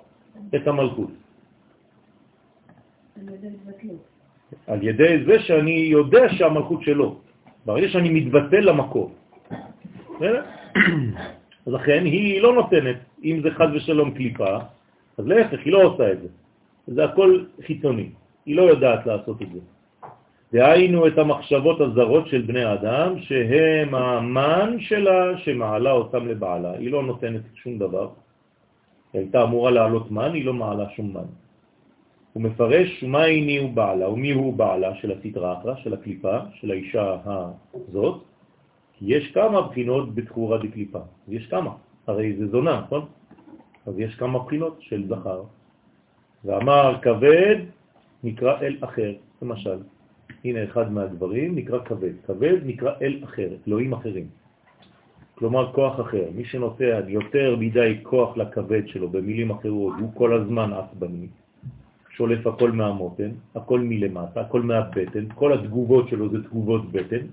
את 0.56 0.68
המלכות. 0.68 1.21
על 4.68 4.84
ידי 4.84 5.24
זה 5.26 5.40
שאני 5.40 5.72
יודע 5.72 6.30
שהמלכות 6.30 6.82
שלו. 6.84 7.20
ברגע 7.66 7.88
שאני 7.90 8.10
מתבטל 8.10 8.60
למקום. 8.60 9.12
אז 11.66 11.74
לכן 11.74 12.06
היא 12.06 12.42
לא 12.42 12.54
נותנת, 12.54 12.96
אם 13.24 13.40
זה 13.44 13.50
חז 13.52 13.70
ושלום 13.74 14.12
קליפה, 14.12 14.58
אז 15.18 15.28
להפך, 15.28 15.60
היא 15.66 15.74
לא 15.74 15.84
עושה 15.84 16.12
את 16.12 16.22
זה. 16.22 16.28
זה 16.88 17.04
הכל 17.06 17.44
חיצוני, 17.66 18.10
היא 18.46 18.56
לא 18.56 18.62
יודעת 18.62 19.06
לעשות 19.06 19.42
את 19.42 19.48
זה. 19.54 19.60
דהיינו 20.54 21.08
את 21.08 21.18
המחשבות 21.18 21.82
הזרות 21.82 22.28
של 22.28 22.42
בני 22.42 22.64
האדם, 22.64 23.20
שהם 23.20 23.96
המן 23.96 24.76
שלה 24.80 25.38
שמעלה 25.38 25.92
אותם 25.92 26.28
לבעלה. 26.28 26.72
היא 26.72 26.92
לא 26.92 27.04
נותנת 27.04 27.42
שום 27.56 27.80
דבר. 27.80 28.10
היא 29.14 29.22
הייתה 29.22 29.44
אמורה 29.44 29.72
לעלות 29.72 30.12
מן, 30.12 30.34
היא 30.34 30.46
לא 30.46 30.54
מעלה 30.54 30.90
שום 30.96 31.14
מן. 31.14 31.30
הוא 32.34 32.44
מפרש 32.44 33.04
מה 33.04 33.26
איני 33.26 33.58
הוא 33.58 33.74
בעלה, 33.74 34.10
ומי 34.10 34.32
הוא 34.32 34.54
בעלה 34.54 34.96
של 34.96 35.12
הסטרה 35.12 35.60
אחרא, 35.60 35.76
של 35.76 35.94
הקליפה, 35.94 36.38
של 36.54 36.72
האישה 36.72 37.18
הזאת, 37.74 38.24
כי 38.94 39.06
יש 39.08 39.32
כמה 39.32 39.62
בחינות 39.62 40.16
בתחורה 40.16 40.58
דקליפה. 40.58 41.00
יש 41.28 41.48
כמה, 41.48 41.72
הרי 42.08 42.36
זה 42.38 42.48
זונה, 42.48 42.82
נכון? 42.86 43.06
אז 43.86 44.00
יש 44.00 44.16
כמה 44.16 44.40
בחינות 44.40 44.78
של 44.80 45.08
זכר. 45.08 45.44
ואמר 46.46 46.98
כבד 47.02 47.58
נקרא 48.24 48.62
אל 48.62 48.78
אחר, 48.82 49.14
למשל. 49.42 49.80
הנה 50.44 50.64
אחד 50.64 50.92
מהדברים 50.92 51.56
נקרא 51.56 51.80
כבד. 51.80 52.14
כבד 52.26 52.58
נקרא 52.66 52.94
אל 53.02 53.20
אחר, 53.24 53.50
אלוהים 53.68 53.94
אחרים. 53.94 54.28
כלומר 55.36 55.74
כוח 55.74 56.00
אחר. 56.00 56.26
מי 56.36 56.46
שנותן 56.46 57.02
יותר 57.08 57.56
מדי 57.60 58.00
כוח 58.04 58.38
לכבד 58.38 58.88
שלו, 58.88 59.10
במילים 59.10 59.52
אחרות, 59.52 59.94
הוא 60.00 60.12
כל 60.14 60.34
הזמן 60.34 60.74
עצבני, 60.74 61.28
שולף 62.22 62.48
הכל 62.48 62.72
מהמותן, 62.72 63.32
הכל 63.56 63.80
מלמטה, 63.80 64.42
הכל 64.42 64.62
מהבטן, 64.62 65.26
כל 65.36 65.54
התגובות 65.54 66.10
שלו 66.10 66.30
זה 66.30 66.44
תגובות 66.44 66.92
בטן, 66.92 67.26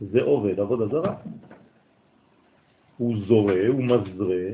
זה 0.00 0.20
עובד 0.22 0.60
עבודה 0.60 0.86
זרה. 0.86 1.14
הוא 2.96 3.16
זורה, 3.26 3.66
הוא 3.68 3.84
מזרה, 3.84 4.46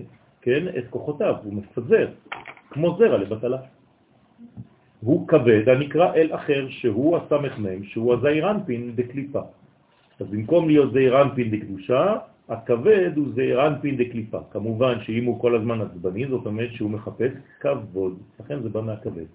כן, 0.42 0.62
את 0.78 0.84
כוחותיו, 0.90 1.34
הוא 1.42 1.54
מפזר, 1.54 2.08
כמו 2.70 2.96
זרע 2.98 3.18
לבטלה. 3.18 3.58
הוא 5.00 5.28
כבד 5.28 5.68
הנקרא 5.68 6.14
אל 6.14 6.34
אחר, 6.34 6.66
שהוא 6.70 7.16
הסמך 7.16 7.58
מם, 7.58 7.84
שהוא 7.84 8.14
הזעירנפין 8.14 8.96
בקליפה. 8.96 9.42
אז 10.20 10.26
במקום 10.30 10.68
להיות 10.68 10.92
זעיר 10.92 11.22
אנפין 11.22 11.50
דקדושה, 11.50 12.16
הכבד 12.48 13.10
הוא 13.16 13.26
זעיר 13.34 13.66
אנפין 13.66 13.96
דקליפה. 13.96 14.38
כמובן 14.50 14.94
שאם 15.02 15.24
הוא 15.24 15.40
כל 15.40 15.56
הזמן 15.56 15.80
עצבני, 15.80 16.26
זאת 16.26 16.46
אומרת 16.46 16.72
שהוא 16.72 16.90
מחפש 16.90 17.32
כבוד, 17.60 18.18
לכן 18.40 18.62
זה 18.62 18.68
בא 18.68 18.80
מהכבד. 18.80 19.26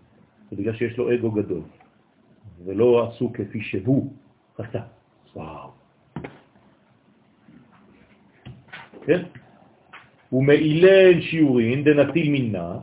זה 0.53 0.61
בגלל 0.61 0.75
שיש 0.75 0.97
לו 0.97 1.13
אגו 1.13 1.31
גדול, 1.31 1.61
ולא 2.65 3.09
עשו 3.09 3.33
כפי 3.33 3.61
שהוא 3.61 4.13
עשה. 4.57 4.81
וואו. 5.35 5.69
כן? 9.05 9.21
ומעילן 10.33 11.21
שיעורין 11.21 11.83
דנטיל 11.83 12.29
מינה, 12.29 12.77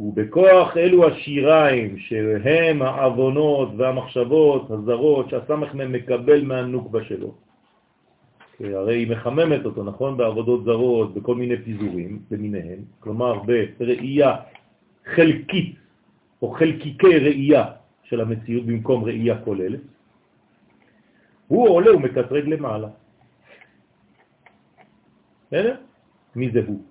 ובכוח 0.00 0.76
אלו 0.76 1.08
השיריים 1.08 1.98
שהם 1.98 2.82
העוונות 2.82 3.68
והמחשבות 3.76 4.70
הזרות 4.70 5.30
שהסמך 5.30 5.74
מהם 5.74 5.92
מקבל 5.92 6.44
מהנוקבה 6.44 7.04
שלו. 7.04 7.34
הרי 8.60 8.96
היא 8.96 9.10
מחממת 9.10 9.64
אותו, 9.64 9.84
נכון? 9.84 10.16
בעבודות 10.16 10.64
זרות, 10.64 11.14
בכל 11.14 11.34
מיני 11.34 11.56
פיזורים 11.56 12.22
למיניהם, 12.30 12.78
כלומר 13.00 13.42
בראייה 13.78 14.36
חלקית 15.14 15.87
או 16.42 16.50
חלקיקי 16.50 17.18
ראייה 17.18 17.64
של 18.02 18.20
המציאות 18.20 18.66
במקום 18.66 19.04
ראייה 19.04 19.38
כוללת. 19.44 19.80
הוא 21.48 21.68
עולה 21.68 21.96
ומקטרג 21.96 22.48
למעלה. 22.48 22.88
בסדר? 25.46 25.76
מי 26.36 26.50
זה 26.50 26.60
הוא? 26.66 26.82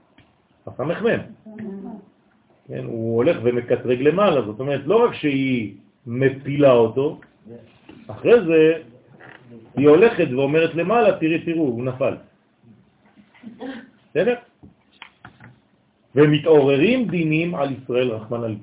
הסמ"ם. 0.67 1.19
כן, 2.67 2.83
הוא 2.83 3.15
הולך 3.15 3.37
ומקטרג 3.43 4.01
למעלה, 4.01 4.41
זאת 4.41 4.59
אומרת, 4.59 4.81
לא 4.85 5.05
רק 5.05 5.13
שהיא 5.13 5.75
מפילה 6.07 6.71
אותו, 6.71 7.19
אחרי 8.07 8.45
זה 8.45 8.83
היא 9.77 9.87
הולכת 9.89 10.27
ואומרת 10.31 10.75
למעלה, 10.75 11.19
תראי, 11.19 11.45
תראו, 11.45 11.61
הוא 11.61 11.83
נפל. 11.83 12.15
בסדר? 14.09 14.35
ומתעוררים 16.15 17.07
דינים 17.07 17.55
על 17.55 17.69
ישראל, 17.71 18.11
רחמן 18.11 18.43
על. 18.43 18.55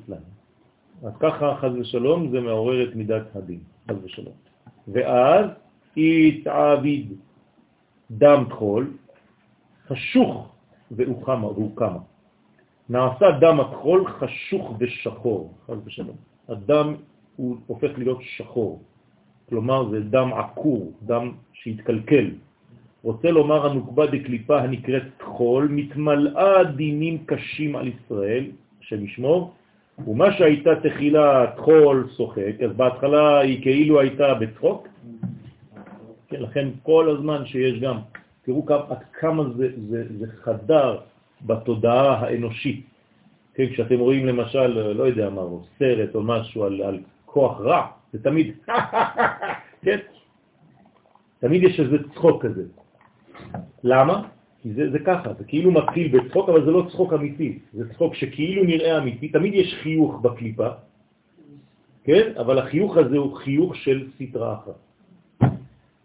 אז 1.05 1.13
ככה, 1.21 1.57
חז 1.61 1.73
ושלום, 1.81 2.31
זה 2.31 2.41
מעורר 2.41 2.89
את 2.89 2.97
מידת 2.97 3.37
הדין, 3.37 3.61
חז 3.91 3.97
ושלום. 4.05 4.35
ואז 4.89 5.47
התעביד 5.97 7.13
דם 8.11 8.45
תחול, 8.49 8.91
חשוך 9.87 10.49
והוקמה, 10.91 11.47
והוקמה. 11.47 11.99
נעשה 12.89 13.27
דם 13.41 13.61
הכחול 13.61 14.07
חשוך 14.09 14.77
ושחור, 14.81 15.53
חז 15.67 15.79
ושלום. 15.85 16.17
הדם 16.49 16.95
הוא 17.37 17.57
הופך 17.67 17.91
להיות 17.99 18.19
שחור, 18.23 18.83
כלומר 19.49 19.91
זה 19.91 20.01
דם 20.01 20.33
עקור, 20.33 20.93
דם 21.03 21.33
שהתקלקל. 21.53 22.31
רוצה 23.03 23.31
לומר 23.31 23.67
הנוקבה 23.67 24.07
דקליפה 24.07 24.61
הנקראת 24.61 25.03
תחול, 25.17 25.69
מתמלאה 25.69 26.65
דינים 26.65 27.25
קשים 27.27 27.77
על 27.77 27.89
ישראל, 27.89 28.45
שמשמור, 28.81 29.53
ומה 29.99 30.33
שהייתה 30.33 30.71
תחילה 30.83 31.47
תחול 31.57 32.09
שוחק, 32.17 32.55
אז 32.65 32.77
בהתחלה 32.77 33.41
היא 33.41 33.63
כאילו 33.63 34.01
הייתה 34.01 34.35
בצחוק, 34.35 34.89
כן, 36.29 36.43
לכן 36.43 36.69
כל 36.83 37.17
הזמן 37.17 37.47
שיש 37.47 37.81
גם, 37.81 37.99
תראו 38.43 38.67
כמה, 38.67 38.95
כמה 39.13 39.43
זה, 39.57 39.69
זה, 39.89 40.05
זה 40.19 40.27
חדר 40.43 40.99
בתודעה 41.43 42.19
האנושית. 42.21 42.87
כן, 43.55 43.67
כשאתם 43.67 43.99
רואים 43.99 44.27
למשל, 44.27 44.67
לא 44.93 45.05
יודע 45.05 45.31
מה, 45.31 45.41
או 45.41 45.63
סרט 45.79 46.15
או 46.15 46.23
משהו 46.23 46.65
על, 46.65 46.83
על 46.83 46.99
כוח 47.27 47.61
רע, 47.61 47.87
זה 48.13 48.23
תמיד, 48.23 48.55
כן? 49.85 49.99
תמיד 51.39 51.63
יש 51.63 51.81
איזה 51.81 51.97
צחוק 52.15 52.43
כזה. 52.43 52.63
למה? 53.85 54.23
כי 54.65 54.73
זה, 54.73 54.91
זה 54.91 54.99
ככה, 54.99 55.33
זה 55.39 55.45
כאילו 55.45 55.71
מתחיל 55.71 56.09
בצחוק, 56.09 56.49
אבל 56.49 56.65
זה 56.65 56.71
לא 56.71 56.87
צחוק 56.91 57.13
אמיתי, 57.13 57.59
זה 57.73 57.93
צחוק 57.93 58.15
שכאילו 58.15 58.65
נראה 58.65 58.99
אמיתי, 58.99 59.29
תמיד 59.29 59.55
יש 59.55 59.75
חיוך 59.83 60.21
בקליפה, 60.23 60.69
כן? 62.05 62.33
אבל 62.37 62.59
החיוך 62.59 62.97
הזה 62.97 63.17
הוא 63.19 63.37
חיוך 63.37 63.77
של 63.77 64.09
סתרה 64.17 64.55
אחת. 64.55 64.79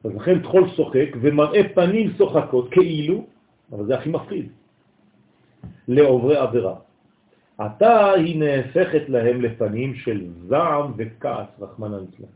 אז 0.03 0.11
לכן 0.15 0.39
תחול 0.39 0.69
שוחק 0.75 1.09
ומראה 1.21 1.61
פנים 1.73 2.11
שוחקות 2.17 2.71
כאילו, 2.71 3.25
אבל 3.71 3.85
זה 3.85 3.95
הכי 3.97 4.09
מפחיד, 4.09 4.47
לעוברי 5.87 6.37
עבירה. 6.37 6.75
עתה 7.57 8.11
היא 8.11 8.39
נהפכת 8.39 9.09
להם 9.09 9.41
לפנים 9.41 9.95
של 9.95 10.27
זעם 10.47 10.91
וכעס, 10.97 11.47
רחמן 11.59 11.91
ליצלן. 11.91 12.33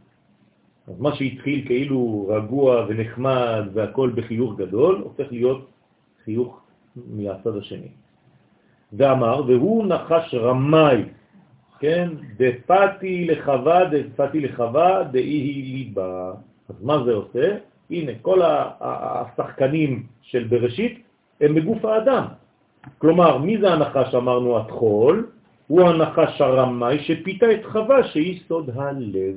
אז 0.88 1.00
מה 1.00 1.16
שהתחיל 1.16 1.66
כאילו 1.66 2.28
רגוע 2.30 2.86
ונחמד 2.88 3.64
והכל 3.74 4.12
בחיוך 4.16 4.58
גדול, 4.58 5.02
הופך 5.04 5.32
להיות 5.32 5.73
חיוך 6.26 6.62
מהצד 6.96 7.58
השני. 7.58 7.88
ואמר, 8.94 9.42
והוא 9.48 9.86
נחש 9.86 10.34
רמאי, 10.34 11.04
כן, 11.80 12.10
דפתי 12.38 13.26
לחווה, 13.26 13.86
דפתי 13.86 14.40
לחווה, 14.40 15.04
דאי 15.04 15.22
היא 15.22 15.74
ליבה. 15.74 16.34
אז 16.70 16.76
מה 16.82 17.04
זה 17.06 17.14
עושה? 17.14 17.58
הנה, 17.90 18.12
כל 18.22 18.42
השחקנים 18.80 20.04
של 20.22 20.44
בראשית 20.44 21.04
הם 21.42 21.56
בגוף 21.56 21.86
האדם. 21.86 22.26
כלומר, 22.98 23.38
מי 23.38 23.58
זה 23.58 23.74
הנחש 23.74 24.16
אמרנו 24.16 24.60
התחול? 24.60 25.28
הוא 25.68 25.82
הנחש 25.82 26.42
הרמאי 26.42 27.00
שפיתה 27.00 27.52
את 27.52 27.66
חווה 27.66 28.04
שהיא 28.04 28.40
סוד 28.48 28.70
הלב. 28.76 29.36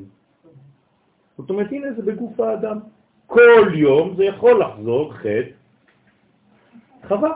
זאת 1.38 1.50
אומרת, 1.50 1.72
הנה 1.72 1.92
זה 1.96 2.02
בגוף 2.02 2.40
האדם. 2.40 2.78
כל 3.26 3.72
יום 3.74 4.14
זה 4.16 4.24
יכול 4.24 4.60
לחזור 4.60 5.12
חטא 5.12 5.50
חווה. 7.08 7.32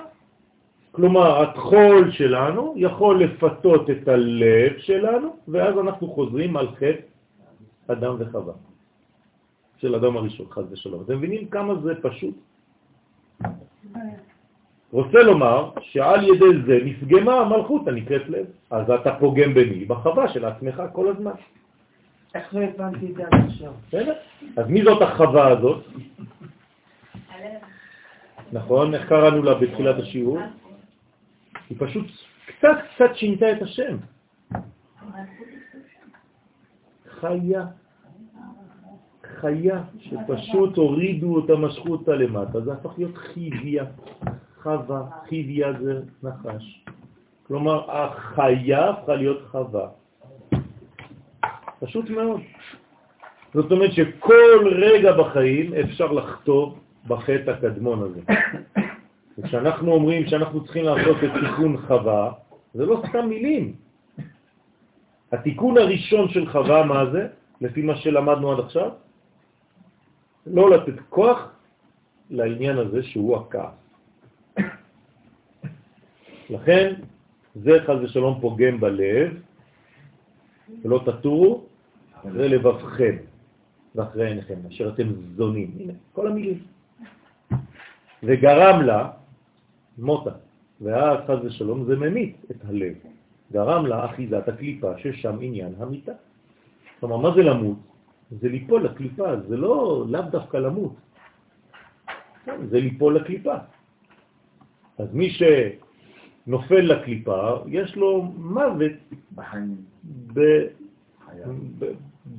כלומר, 0.93 1.43
התחול 1.43 2.11
שלנו 2.11 2.75
יכול 2.77 3.25
לפתות 3.25 3.91
את 3.91 4.09
הלב 4.09 4.79
שלנו, 4.79 5.37
ואז 5.49 5.79
אנחנו 5.79 6.09
חוזרים 6.09 6.57
על 6.57 6.69
חטא 6.75 7.03
אדם 7.87 8.15
וחווה. 8.19 8.55
של 9.81 9.95
אדם 9.95 10.17
הראשון, 10.17 10.47
חז 10.51 10.73
ושלום. 10.73 11.03
אתם 11.03 11.17
מבינים 11.17 11.49
כמה 11.49 11.75
זה 11.75 11.95
פשוט? 12.03 12.35
רוצה 14.93 15.19
לומר 15.23 15.71
שעל 15.81 16.25
ידי 16.25 16.63
זה 16.67 16.79
נפגמה 16.85 17.35
המלכות 17.41 17.89
הנקראת 17.89 18.29
לב. 18.29 18.47
אז 18.71 18.91
אתה 18.91 19.15
פוגם 19.15 19.55
במי? 19.55 19.85
בחווה 19.85 20.29
של 20.29 20.45
עצמך 20.45 20.83
כל 20.93 21.09
הזמן. 21.09 21.33
איך 22.35 22.55
לא 22.55 22.61
הבנתי 22.61 23.07
את 23.07 23.15
זה 23.15 23.23
עד 23.27 23.45
עכשיו? 23.47 23.73
בסדר. 23.89 24.15
אז 24.57 24.67
מי 24.69 24.83
זאת 24.83 25.03
החווה 25.03 25.49
הזאת? 25.49 25.85
נכון? 28.53 28.95
איך 28.95 29.09
קראנו 29.09 29.43
לה 29.43 29.55
בתחילת 29.55 29.99
השיעור? 29.99 30.39
היא 31.71 31.77
פשוט 31.81 32.07
קצת 32.47 32.79
קצת 32.95 33.11
שינתה 33.15 33.53
את 33.53 33.63
השם. 33.63 33.97
חיה. 37.21 37.67
חיה, 39.41 39.83
שפשוט 39.99 40.77
הורידו 40.77 41.35
אותה, 41.35 41.57
משכו 41.57 41.89
אותה 41.89 42.15
למטה, 42.15 42.61
זה 42.61 42.73
הפך 42.73 42.91
להיות 42.99 43.17
חיביה. 43.17 43.85
חווה, 44.63 45.03
חיביה 45.29 45.73
זה 45.81 46.01
נחש. 46.23 46.85
כלומר, 47.47 47.91
החיה 47.91 48.91
הפכה 48.91 49.15
להיות 49.15 49.43
חווה. 49.51 49.89
פשוט 51.81 52.11
מאוד. 52.11 52.41
זאת 53.55 53.73
אומרת 53.73 53.93
שכל 53.93 54.69
רגע 54.73 55.13
בחיים 55.13 55.75
אפשר 55.75 56.13
לחטוא 56.13 56.73
בחטא 57.07 57.51
הקדמון 57.51 58.03
הזה. 58.03 58.21
וכשאנחנו 59.39 59.93
אומרים 59.93 60.27
שאנחנו 60.27 60.65
צריכים 60.65 60.85
לעשות 60.85 61.17
את 61.25 61.31
תיקון 61.41 61.77
חווה, 61.87 62.33
זה 62.75 62.87
לא 62.87 63.03
סתם 63.09 63.29
מילים. 63.29 63.75
התיקון 65.33 65.79
הראשון 65.79 66.29
של 66.29 66.51
חווה, 66.51 66.85
מה 66.85 67.11
זה? 67.13 67.29
לפי 67.61 67.83
מה 67.83 67.97
שלמדנו 67.97 68.53
עד 68.53 68.59
עכשיו? 68.61 68.91
לא 70.47 70.71
לתת 70.71 71.01
כוח 71.09 71.53
לעניין 72.31 72.79
הזה 72.79 73.03
שהוא 73.03 73.37
הכעס. 73.37 73.75
לכן 76.51 76.95
זה 77.55 77.79
חז 77.87 77.99
ושלום 78.03 78.41
פוגם 78.41 78.81
בלב, 78.81 79.41
ולא 80.83 81.03
תטורו, 81.07 81.65
זה 82.33 82.49
לבבכם 82.49 83.17
ואחרי 83.95 84.27
עיניכם, 84.27 84.55
אשר 84.69 84.89
אתם 84.89 85.09
זונים. 85.37 85.71
הנה, 85.79 85.93
כל 86.13 86.27
המילים. 86.27 86.59
וגרם 88.23 88.83
לה 88.83 89.11
מותה, 89.99 90.31
ואז 90.81 91.19
חז 91.27 91.45
ושלום 91.45 91.85
זה 91.85 91.97
ממית 91.97 92.37
את 92.51 92.57
הלב. 92.69 92.95
גרם 93.53 93.87
לה 93.87 94.05
אחיזת 94.05 94.49
הקליפה 94.49 94.99
ששם 94.99 95.37
עניין 95.41 95.73
המיטה. 95.79 96.13
כלומר, 97.01 97.17
מה 97.17 97.31
זה 97.35 97.43
למות? 97.43 97.79
זה 98.31 98.49
ליפול 98.49 98.85
לקליפה, 98.85 99.37
זה 99.49 99.57
לא 99.57 100.05
לאו 100.09 100.23
דווקא 100.23 100.57
למות. 100.57 100.95
זה 102.47 102.81
ליפול 102.81 103.17
לקליפה. 103.17 103.55
אז 104.99 105.09
מי 105.13 105.29
שנופל 105.31 106.81
לקליפה, 106.81 107.65
יש 107.67 107.97
לו 107.97 108.23
מוות 108.23 108.93
ב... 110.35 110.41
ב... 111.79 111.85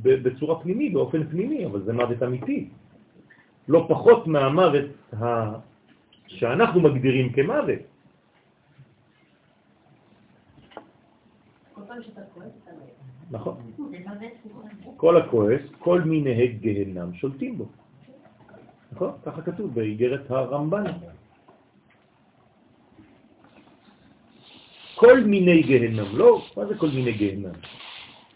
ב... 0.02 0.10
בצורה 0.24 0.64
פנימית, 0.64 0.94
באופן 0.94 1.28
פנימי, 1.28 1.66
אבל 1.66 1.82
זה 1.82 1.94
מוות 1.94 2.24
אמיתי. 2.24 2.70
לא 3.68 3.86
פחות 3.90 4.28
מהמוות. 4.28 4.86
שאנחנו 6.38 6.82
מגדירים 6.82 7.34
כמוות. 7.34 7.68
מת. 7.70 7.92
נכון. 13.32 13.56
כל 14.98 15.18
הכועס, 15.18 15.62
כל 15.80 16.02
מיני 16.02 16.48
גהנם 16.48 17.14
שולטים 17.14 17.58
בו. 17.58 17.66
נכון? 18.92 19.12
ככה 19.26 19.42
כתוב 19.42 19.74
באיגרת 19.74 20.32
הרמב"ן. 20.32 20.84
כל 24.96 25.20
מיני 25.24 25.62
גהנם, 25.64 26.18
לא, 26.18 26.42
מה 26.58 26.66
זה 26.66 26.78
כל 26.78 26.88
מיני 26.88 27.12
גהנם? 27.12 27.56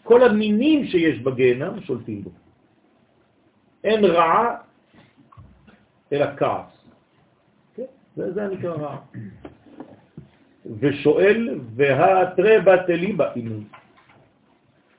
כל 0.02 0.22
המינים 0.22 0.86
שיש 0.86 1.18
בגהנם 1.18 1.80
שולטים 1.80 2.22
בו. 2.22 2.30
אין 3.84 4.04
רעה 4.04 4.56
אלא 6.12 6.26
כעס. 6.36 6.75
זה, 8.16 8.32
זה 8.32 8.48
נקרא 8.48 8.74
רעה. 8.74 8.98
ושואל, 10.80 11.60
והתרה 11.74 12.60
בתלי 12.64 13.12
באימון. 13.12 13.64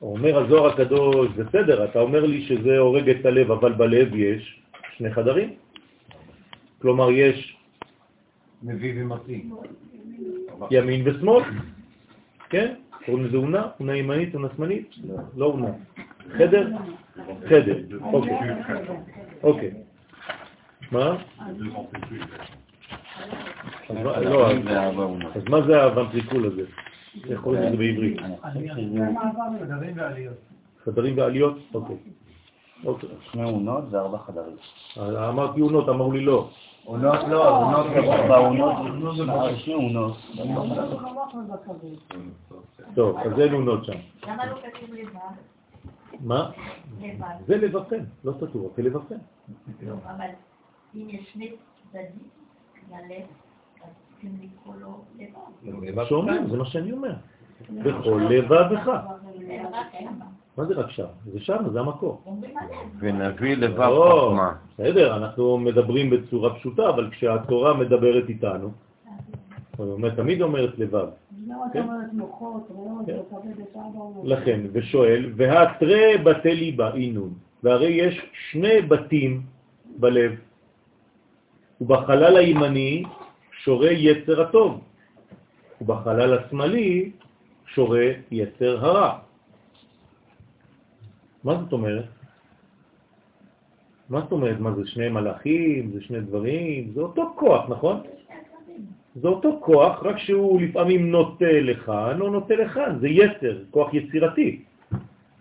אומר 0.01 0.37
הזוהר 0.37 0.73
הקדוש, 0.73 1.29
בסדר, 1.29 1.85
אתה 1.85 1.99
אומר 1.99 2.25
לי 2.25 2.41
שזה 2.45 2.77
הורג 2.77 3.09
את 3.09 3.25
הלב, 3.25 3.51
אבל 3.51 3.73
בלב 3.73 4.15
יש 4.15 4.61
שני 4.97 5.13
חדרים. 5.13 5.55
כלומר, 6.81 7.11
יש 7.11 7.57
מביא 8.63 8.93
ומתאים. 8.95 9.55
ימין 10.71 11.01
ושמאל, 11.07 11.43
כן? 12.49 12.73
קוראים 13.05 13.25
לזה 13.25 13.37
אונה, 13.37 13.67
אונה 13.79 13.95
ימנית, 13.95 14.35
אונה 14.35 14.47
שמאלית? 14.55 14.95
לא, 15.07 15.15
לא 15.37 15.45
אונה. 15.45 15.71
חדר? 16.37 16.69
חדר, 17.49 17.77
אוקיי. 18.01 18.37
אוקיי. 19.43 19.71
מה? 20.91 21.17
אז 23.89 23.95
מה- 24.03 24.19
לא, 24.19 24.51
אז- 24.51 25.43
מה 25.49 25.61
זה 25.67 25.83
הוונטריקול 25.83 26.45
הזה? 26.45 26.61
איך 27.29 27.41
קוראים 27.41 27.61
לזה 27.63 27.77
בעברית? 27.77 28.17
חדרים 30.83 31.17
ועליות? 31.17 31.57
אוקיי. 31.73 31.95
אוקיי. 32.85 33.09
שני 33.31 33.43
עונות 33.43 33.83
וארבע 33.91 34.17
חדרים. 34.17 34.55
אמרתי 34.99 35.61
אונות, 35.61 35.89
אמרו 35.89 36.11
לי 36.11 36.21
לא. 36.25 36.49
עונות 36.85 37.19
לא, 37.29 37.59
עונות 37.59 37.85
בעונות, 38.27 38.75
שני 39.57 39.73
עונות. 39.73 40.17
טוב, 42.95 43.17
אז 43.17 43.39
אין 43.39 43.53
אונות 43.53 43.85
שם. 43.85 43.93
למה 44.27 44.45
לא 44.45 44.55
כתוב 44.55 44.93
לבד? 44.95 45.19
מה? 46.19 46.49
לבד. 47.01 47.35
זה 47.47 47.57
לבבכם, 47.57 48.03
לא 48.23 48.33
כתוב, 48.41 48.65
רק 48.71 48.79
לבבכם. 48.79 49.15
אבל 50.05 50.25
אם 50.95 51.07
יש 51.09 51.29
שני 51.33 51.51
צדדים 51.91 52.27
ללב, 52.91 53.25
אז 53.83 53.89
צריכים 54.09 54.37
לקרוא 54.41 54.75
לו 54.81 55.03
לבד. 55.19 56.05
שאומרים, 56.05 56.47
זה 56.49 56.57
מה 56.57 56.65
שאני 56.65 56.91
אומר. 56.91 57.13
בכל 57.69 58.21
לבבך. 58.29 58.87
מה 60.57 60.65
זה 60.65 60.73
רק 60.73 60.91
שם? 60.91 61.05
זה 61.33 61.39
שם, 61.39 61.69
זה 61.71 61.79
המקור. 61.79 62.21
ונביא 62.99 63.57
לבב 63.57 63.79
לא, 63.79 64.27
חוכמה. 64.29 64.53
בסדר, 64.73 65.17
אנחנו 65.17 65.57
מדברים 65.57 66.09
בצורה 66.09 66.55
פשוטה, 66.55 66.89
אבל 66.89 67.09
כשהתורה 67.11 67.73
מדברת 67.73 68.29
איתנו, 68.29 68.71
היא 69.79 69.87
אומרת, 69.87 70.15
תמיד 70.15 70.41
אומרת 70.41 70.79
לבב. 70.79 71.07
ריאות, 71.47 71.71
כן. 71.73 71.85
אומר? 72.69 74.23
לכן, 74.23 74.59
ושואל, 74.71 75.31
והתרי 75.35 76.17
בתי 76.17 76.55
ליבה 76.55 76.93
אינון, 76.93 77.33
והרי 77.63 77.87
יש 77.87 78.31
שני 78.51 78.81
בתים 78.81 79.41
בלב, 79.99 80.31
ובחלל 81.81 82.37
הימני 82.37 83.03
שורה 83.63 83.91
יצר 83.91 84.41
הטוב, 84.41 84.81
ובחלל 85.81 86.37
השמאלי 86.37 87.11
שורה 87.65 88.05
יצר 88.31 88.85
הרע. 88.85 89.19
מה 91.43 91.55
זאת 91.63 91.73
אומרת? 91.73 92.05
מה 94.09 94.21
זאת 94.21 94.31
אומרת? 94.31 94.59
מה 94.59 94.71
זה 94.75 94.87
שני 94.87 95.09
מלאכים? 95.09 95.91
זה 95.93 96.01
שני 96.01 96.19
דברים? 96.19 96.91
זה 96.93 97.01
אותו 97.01 97.33
כוח, 97.35 97.69
נכון? 97.69 98.01
זה 99.15 99.27
אותו 99.27 99.59
כוח, 99.61 100.03
רק 100.03 100.17
שהוא 100.17 100.61
לפעמים 100.61 101.11
נוטה 101.11 101.51
לכאן 101.51 102.21
או 102.21 102.29
נוטה 102.29 102.55
לכאן, 102.55 102.97
זה 102.99 103.07
יצר, 103.07 103.57
כוח 103.71 103.93
יצירתי. 103.93 104.61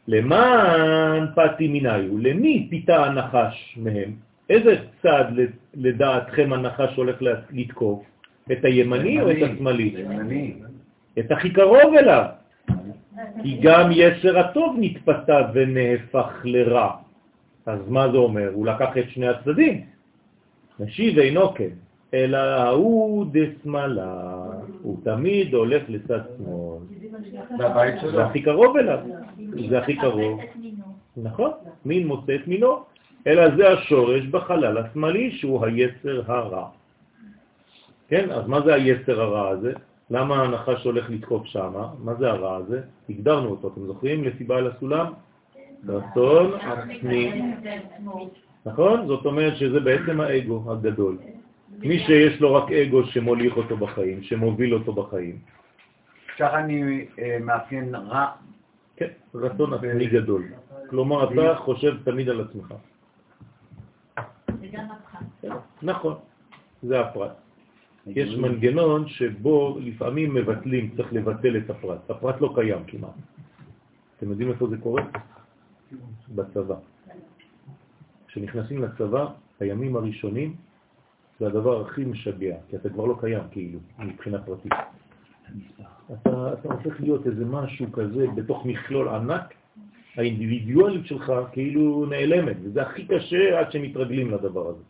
למען 0.08 1.26
פתי 1.34 1.68
מיניו, 1.68 2.18
למי 2.18 2.66
פיתה 2.70 3.04
הנחש 3.04 3.78
מהם? 3.82 4.16
איזה 4.50 4.74
צד 5.06 5.24
לדעתכם 5.74 6.52
הנחש 6.52 6.96
הולך 6.96 7.16
לתקוף? 7.50 8.02
את 8.52 8.64
הימני 8.64 9.20
או 9.20 9.30
את 9.30 9.36
השמאלי? 9.42 9.94
את 11.18 11.30
הכי 11.32 11.50
קרוב 11.50 11.94
אליו. 11.98 12.24
כי 13.42 13.58
גם 13.62 13.90
יצר 13.92 14.38
הטוב 14.38 14.76
נתפתה 14.80 15.38
ונהפך 15.54 16.40
לרע. 16.44 16.90
אז 17.66 17.80
מה 17.88 18.10
זה 18.10 18.16
אומר? 18.16 18.50
הוא 18.52 18.66
לקח 18.66 18.98
את 18.98 19.10
שני 19.10 19.28
הצדדים. 19.28 19.84
משיב 20.80 21.18
אינו 21.18 21.54
כן, 21.54 21.74
אלא 22.14 22.36
ההוא 22.36 23.26
דשמאלה, 23.32 24.44
הוא 24.82 24.96
תמיד 25.04 25.54
הולך 25.54 25.82
לצד 25.88 26.20
שמאל. 26.36 26.80
זה 28.12 28.24
הכי 28.24 28.42
קרוב 28.42 28.76
אליו. 28.76 28.98
זה 29.70 29.78
הכי 29.78 29.96
קרוב. 29.96 30.40
נכון, 31.16 31.50
מין 31.84 32.06
מוצא 32.06 32.34
את 32.34 32.48
מינו, 32.48 32.84
אלא 33.26 33.56
זה 33.56 33.68
השורש 33.68 34.26
בחלל 34.26 34.78
השמאלי 34.78 35.30
שהוא 35.30 35.66
היצר 35.66 36.22
הרע. 36.26 36.68
כן, 38.08 38.30
אז 38.30 38.46
מה 38.46 38.60
זה 38.60 38.74
היצר 38.74 39.20
הרע 39.20 39.48
הזה? 39.48 39.72
למה 40.10 40.42
הנחש 40.42 40.84
הולך 40.84 41.10
לתקוף 41.10 41.46
שם? 41.46 41.72
מה 42.04 42.14
זה 42.14 42.30
הרע 42.30 42.56
הזה? 42.56 42.80
הגדרנו 43.10 43.48
אותו, 43.48 43.68
אתם 43.68 43.86
זוכרים? 43.86 44.24
לפי 44.24 44.44
בעל 44.44 44.66
הסולם? 44.66 45.12
רצון 45.88 46.52
עצמי. 46.60 47.42
נכון? 48.66 49.06
זאת 49.06 49.26
אומרת 49.26 49.56
שזה 49.56 49.80
בעצם 49.80 50.20
האגו 50.20 50.72
הגדול. 50.72 51.18
מי 51.78 51.98
שיש 51.98 52.40
לו 52.40 52.54
רק 52.54 52.72
אגו 52.72 53.04
שמוליך 53.04 53.56
אותו 53.56 53.76
בחיים, 53.76 54.22
שמוביל 54.22 54.74
אותו 54.74 54.92
בחיים. 54.92 55.38
ככה 56.38 56.58
אני 56.58 57.06
אה, 57.18 57.38
מאפיין 57.40 57.94
רע. 57.94 58.26
כן, 58.96 59.08
רצון 59.34 59.74
עצמי 59.74 60.06
גדול. 60.06 60.42
כלומר, 60.90 61.32
אתה 61.32 61.54
חושב 61.58 61.96
תמיד 62.04 62.28
על 62.28 62.40
עצמך. 62.40 62.74
נכון, 65.82 66.14
זה 66.82 67.00
הפרט. 67.00 67.32
יש 68.06 68.34
מנגנון 68.34 69.08
שבו 69.08 69.78
לפעמים 69.80 70.34
מבטלים, 70.34 70.94
צריך 70.96 71.12
לבטל 71.12 71.56
את 71.56 71.70
הפרט. 71.70 72.10
הפרט 72.10 72.40
לא 72.40 72.52
קיים 72.54 72.84
כמעט. 72.86 73.10
אתם 74.16 74.30
יודעים 74.30 74.50
איפה 74.50 74.68
זה 74.68 74.76
קורה? 74.76 75.02
בצבא. 76.34 76.74
כשנכנסים 78.26 78.82
לצבא, 78.82 79.26
הימים 79.60 79.96
הראשונים 79.96 80.54
זה 81.40 81.46
הדבר 81.46 81.80
הכי 81.80 82.04
משגע, 82.04 82.56
כי 82.68 82.76
אתה 82.76 82.88
כבר 82.88 83.04
לא 83.04 83.16
קיים 83.20 83.42
כאילו, 83.50 83.78
מבחינה 83.98 84.42
פרטית. 84.42 84.72
אתה, 86.12 86.52
אתה 86.52 86.72
הופך 86.72 87.00
להיות 87.00 87.26
איזה 87.26 87.44
משהו 87.44 87.92
כזה 87.92 88.26
בתוך 88.34 88.66
מכלול 88.66 89.08
ענק, 89.08 89.54
האינדיבידואלית 90.16 91.06
שלך 91.06 91.32
כאילו 91.52 92.06
נעלמת, 92.10 92.56
וזה 92.62 92.82
הכי 92.82 93.06
קשה 93.06 93.60
עד 93.60 93.72
שמתרגלים 93.72 94.30
לדבר 94.30 94.68
הזה. 94.68 94.82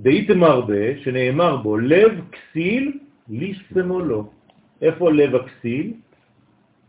דהיתם 0.00 0.44
הרבה, 0.44 0.98
שנאמר 1.04 1.56
בו, 1.56 1.78
לב 1.78 2.20
כסיל 2.32 2.98
לשמאלו. 3.28 4.30
איפה 4.82 5.12
לב 5.12 5.34
הכסיל? 5.34 5.92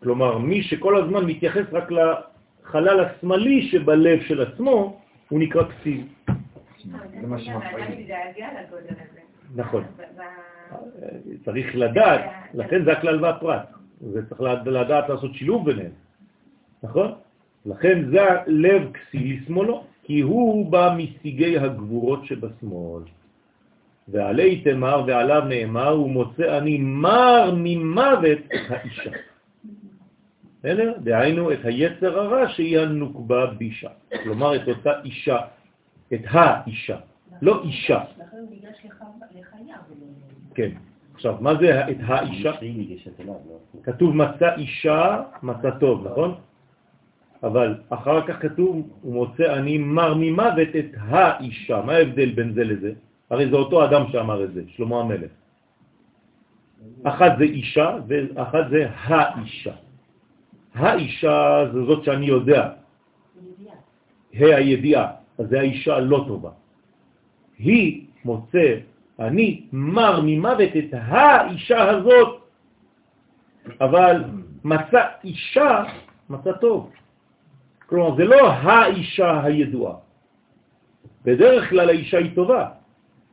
כלומר, 0.03 0.37
מי 0.37 0.63
שכל 0.63 0.97
הזמן 1.03 1.25
מתייחס 1.25 1.65
רק 1.71 1.91
לחלל 1.91 2.99
השמאלי 2.99 3.61
שבלב 3.61 4.19
של 4.21 4.41
עצמו, 4.41 5.01
הוא 5.29 5.39
נקרא 5.39 5.63
כסיל. 5.63 6.03
זה 7.21 7.27
מה 7.27 7.39
שמפריע. 7.39 7.87
נכון. 9.55 9.83
צריך 11.45 11.75
לדעת, 11.75 12.21
לכן 12.53 12.85
זה 12.85 12.91
הכלל 12.91 13.23
והפרט. 13.23 13.69
וצריך 14.13 14.41
לדעת 14.65 15.09
לעשות 15.09 15.33
שילוב 15.33 15.65
ביניהם, 15.65 15.91
נכון? 16.83 17.11
לכן 17.65 18.09
זה 18.11 18.21
לב 18.47 18.91
כסיל 18.91 19.37
לשמאלו, 19.41 19.83
כי 20.03 20.19
הוא 20.19 20.71
בא 20.71 20.95
מסיגי 20.97 21.57
הגבורות 21.57 22.25
שבשמאל. 22.25 23.03
ועלי 24.07 24.61
תמר 24.61 25.03
ועליו 25.07 25.41
נאמר, 25.49 25.89
הוא 25.89 26.09
מוצא 26.09 26.57
אני 26.57 26.77
מר 26.77 27.51
ממוות 27.57 28.39
את 28.45 28.71
האישה. 28.71 29.11
בסדר? 30.59 30.93
דהיינו 31.03 31.51
את 31.51 31.59
היצר 31.63 32.19
הרע 32.19 32.49
שהיא 32.49 32.79
הנוקבה 32.79 33.45
בישה. 33.45 33.89
כלומר 34.23 34.55
את 34.55 34.67
אותה 34.67 34.91
אישה, 35.03 35.37
את 36.13 36.21
האישה, 36.25 36.97
לא 37.41 37.63
אישה. 37.63 38.03
כן. 40.55 40.69
עכשיו, 41.13 41.37
מה 41.41 41.55
זה 41.55 41.89
את 41.89 41.97
האישה? 42.07 42.51
כתוב 43.83 44.15
מצא 44.15 44.55
אישה, 44.55 45.23
מצא 45.43 45.69
טוב, 45.79 46.07
נכון? 46.07 46.35
אבל 47.43 47.75
אחר 47.89 48.27
כך 48.27 48.41
כתוב, 48.41 48.89
הוא 49.01 49.13
מוצא 49.13 49.53
אני 49.53 49.77
מר 49.77 50.13
ממוות 50.13 50.75
את 50.79 50.85
האישה. 50.97 51.81
מה 51.81 51.93
ההבדל 51.93 52.29
בין 52.31 52.53
זה 52.53 52.63
לזה? 52.63 52.91
הרי 53.29 53.49
זה 53.49 53.55
אותו 53.55 53.85
אדם 53.85 54.03
שאמר 54.11 54.43
את 54.43 54.53
זה, 54.53 54.61
שלמה 54.67 54.99
המלך. 54.99 55.31
אחת 57.03 57.31
זה 57.37 57.43
אישה 57.43 57.97
ואחת 58.07 58.69
זה 58.69 58.87
האישה. 58.93 59.73
האישה 60.75 61.65
זה 61.73 61.83
זאת 61.85 62.03
שאני 62.03 62.25
יודע, 62.25 62.69
ה' 64.33 64.55
הידיעה, 64.55 65.07
אז 65.39 65.45
זה 65.49 65.59
האישה 65.59 65.95
הלא 65.95 66.25
טובה. 66.27 66.51
היא 67.57 68.05
מוצא, 68.25 68.75
אני 69.19 69.61
מר 69.71 70.21
ממוות 70.23 70.71
את 70.77 70.93
האישה 70.93 71.89
הזאת, 71.89 72.41
אבל 73.81 74.23
מצא 74.63 75.03
אישה, 75.23 75.83
מצא 76.29 76.51
טוב. 76.51 76.91
כלומר, 77.89 78.15
זה 78.15 78.23
לא 78.25 78.49
האישה 78.49 79.43
הידועה. 79.43 79.95
בדרך 81.25 81.69
כלל 81.69 81.89
האישה 81.89 82.17
היא 82.17 82.35
טובה, 82.35 82.69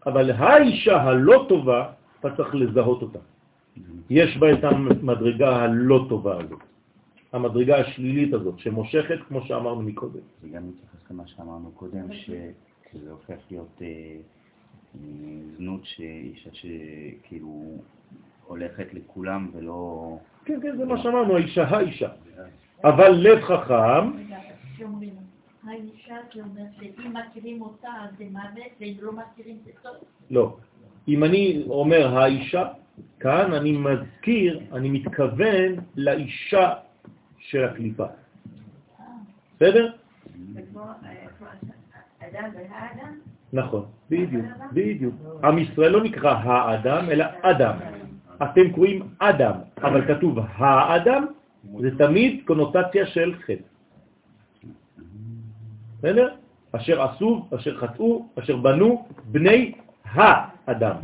אבל 0.06 0.30
האישה 0.30 1.02
הלא 1.02 1.46
טובה, 1.48 1.92
אתה 2.20 2.36
צריך 2.36 2.54
לזהות 2.54 3.02
אותה. 3.02 3.18
יש 4.10 4.36
בה 4.36 4.52
את 4.52 4.64
המדרגה 4.64 5.56
הלא 5.56 6.06
טובה 6.08 6.38
הזאת, 6.40 6.60
המדרגה 7.32 7.76
השלילית 7.76 8.34
הזאת, 8.34 8.58
שמושכת, 8.58 9.18
כמו 9.28 9.40
שאמרנו 9.40 9.82
מקודם. 9.82 10.20
זה 10.42 10.48
גם 10.48 10.68
מתייחס 10.68 11.10
למה 11.10 11.26
שאמרנו 11.26 11.70
קודם, 11.70 12.12
שזה 12.12 13.10
הופך 13.10 13.36
להיות 13.50 13.82
אה, 13.82 14.16
זנות 15.56 15.80
שאישה 15.84 16.50
שכאילו 16.52 17.78
הולכת 18.46 18.94
לכולם 18.94 19.50
ולא... 19.52 20.18
כן, 20.44 20.60
כן, 20.62 20.76
זה 20.76 20.84
מה 20.84 21.02
שאמרנו, 21.02 21.36
האישה, 21.36 21.64
האישה. 21.68 22.08
אבל 22.88 23.10
לב 23.10 23.40
חכם... 23.40 24.10
האישה 25.66 26.16
שאומרת 26.30 26.68
שאם 26.78 27.12
מכירים 27.12 27.62
אותה 27.62 27.88
אז 27.88 28.10
זה 28.18 28.24
מוות, 28.30 28.72
ואם 28.80 28.94
לא 29.00 29.12
מכירים 29.12 29.56
זה 29.64 29.70
טוב? 29.82 29.92
לא. 30.30 30.56
אם 31.08 31.24
אני 31.24 31.64
אומר 31.68 32.18
האישה, 32.18 32.68
כאן 33.20 33.52
אני 33.52 33.72
מזכיר, 33.72 34.60
אני 34.72 34.90
מתכוון 34.90 35.72
לאישה 35.96 36.72
של 37.38 37.64
הקליפה. 37.64 38.06
בסדר? 39.56 39.92
נכון, 43.52 43.84
בדיוק, 44.10 44.44
בדיוק. 44.72 45.14
עם 45.44 45.58
ישראל 45.58 45.92
לא 45.92 46.04
נקרא 46.04 46.34
האדם, 46.34 47.10
אלא 47.10 47.24
אדם. 47.42 47.74
אתם 48.42 48.72
קוראים 48.72 49.08
אדם, 49.18 49.54
אבל 49.82 50.14
כתוב 50.14 50.38
האדם, 50.56 51.26
זה 51.80 51.90
תמיד 51.98 52.40
קונוטציה 52.46 53.06
של 53.06 53.34
חטא. 53.44 53.66
בסדר? 55.98 56.28
אשר 56.72 57.02
עשו, 57.02 57.46
אשר 57.56 57.76
חטאו, 57.78 58.26
אשר 58.38 58.56
בנו, 58.56 59.06
בני 59.32 59.72
האדם, 60.04 60.96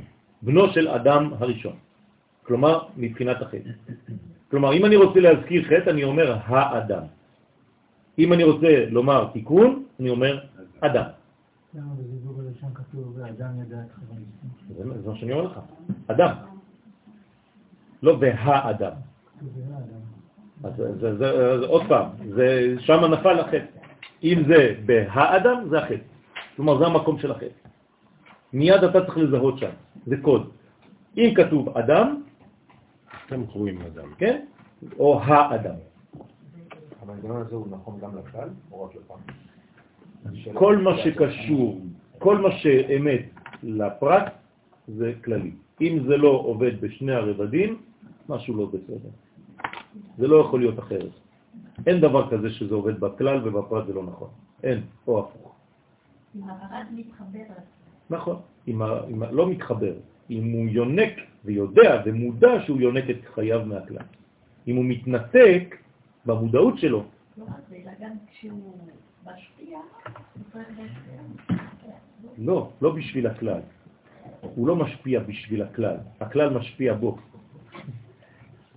בנו 0.43 0.68
של 0.72 0.89
אדם 0.89 1.32
הראשון. 1.39 1.76
כלומר, 2.43 2.89
מבחינת 2.97 3.43
החטא. 3.43 3.70
כלומר, 4.51 4.72
אם 4.72 4.84
אני 4.84 4.97
רוצה 4.97 5.20
להזכיר 5.20 5.64
חטא, 5.64 5.90
אני 5.90 6.05
אומר 6.05 6.36
האדם. 6.44 7.02
אם 8.18 8.32
אני 8.32 8.44
רוצה 8.44 8.86
לומר 8.90 9.30
תיקון, 9.32 9.84
אני 10.01 10.10
אומר 10.10 10.44
אדם. 10.80 11.09
זה 14.76 14.84
מה 15.06 15.16
שאני 15.16 15.32
אומר 15.32 15.43
לך, 15.43 15.59
אדם. 16.06 16.34
לא 18.02 18.16
והאדם. 18.20 18.93
אז 20.64 20.72
זה, 20.76 20.94
זה, 21.01 21.16
זה, 21.16 21.66
עוד 21.66 21.82
פעם, 21.89 22.06
זה, 22.28 22.74
שם 22.78 23.05
נפל 23.05 23.39
החטא. 23.39 23.64
אם 24.22 24.43
זה 24.48 24.74
בהאדם, 24.86 25.68
זה 25.68 25.78
החטא. 25.78 26.06
כלומר, 26.56 26.78
זה 26.78 26.86
המקום 26.86 27.18
של 27.18 27.30
החטא. 27.30 27.68
מיד 28.52 28.84
אתה 28.84 29.05
צריך 29.06 29.18
לזהות 29.18 29.59
שם, 29.59 29.70
זה 30.06 30.16
קוד. 30.22 30.51
אם 31.16 31.32
כתוב 31.36 31.76
אדם, 31.78 32.22
אתם 33.26 33.47
קרואים 33.47 33.82
אדם. 33.82 34.09
כן? 34.18 34.44
או 34.98 35.20
האדם. 35.20 35.74
המנגנון 37.02 37.40
הזה 37.40 37.55
הוא 37.56 37.66
נכון 37.70 37.98
גם 38.01 38.10
לכלל, 38.18 38.48
או 38.72 38.84
רק 38.84 38.90
לפעם? 38.94 39.18
כל 40.55 40.76
מה 40.78 40.98
שקשור, 40.98 41.80
כל 42.18 42.39
מה 42.39 42.52
שאמת 42.52 43.20
לפרט, 43.62 44.32
זה 44.89 45.12
כללי. 45.24 45.52
אם 45.80 45.98
זה 46.09 46.16
לא 46.16 46.28
עובד 46.28 46.80
בשני 46.80 47.12
הרבדים, 47.12 47.82
משהו 48.28 48.56
לא 48.56 48.66
בסדר. 48.66 49.10
זה 50.19 50.27
לא 50.27 50.36
יכול 50.36 50.60
להיות 50.60 50.78
אחרת. 50.78 51.10
אין 51.86 52.01
דבר 52.01 52.31
כזה 52.31 52.51
שזה 52.51 52.74
עובד 52.74 53.01
בכלל 53.01 53.48
ובפרט 53.48 53.86
זה 53.86 53.93
לא 53.93 54.02
נכון. 54.02 54.28
אין, 54.62 54.81
או 55.06 55.20
הפוך. 55.20 55.55
אם 56.36 56.43
הפרט 56.51 56.86
מתחבר. 56.93 57.55
נכון, 58.10 58.36
אם, 58.69 58.82
ה, 58.82 59.05
אם 59.10 59.23
ה, 59.23 59.31
לא 59.31 59.51
מתחבר, 59.51 59.94
אם 60.31 60.52
הוא 60.52 60.69
יונק 60.69 61.12
ויודע 61.44 62.02
ומודע 62.05 62.52
שהוא 62.64 62.81
יונק 62.81 63.05
את 63.10 63.16
חייו 63.35 63.66
מהכלל. 63.66 64.06
אם 64.69 64.77
הוא 64.77 64.85
מתנתק 64.85 65.77
במודעות 66.27 66.78
שלו. 66.78 67.05
לא 67.36 67.44
רק 67.44 67.60
זה, 67.69 67.77
אלא 67.77 67.93
גם 68.01 68.12
כשהוא 68.31 68.78
משפיע, 69.24 69.78
הוא 70.35 70.43
צריך 70.52 70.69
לא, 72.39 72.70
לא 72.82 72.90
בשביל 72.90 73.27
הכלל. 73.27 73.60
הוא 74.40 74.66
לא 74.66 74.77
משפיע 74.77 75.20
בשביל 75.20 75.62
הכלל, 75.62 75.97
הכלל 76.20 76.51
משפיע 76.59 76.94
בו. 76.94 77.19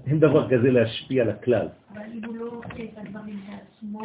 אין 0.07 0.19
דבר 0.19 0.49
כזה 0.49 0.72
להשפיע 0.72 1.23
על 1.23 1.30
הכלל. 1.30 1.68
אבל 1.94 2.02
אם 2.14 2.26
הוא 2.26 2.36
לא 2.36 2.45
עושה 2.45 2.84
את 2.84 2.98
הדברים 2.98 3.40
בעצמו, 3.49 4.02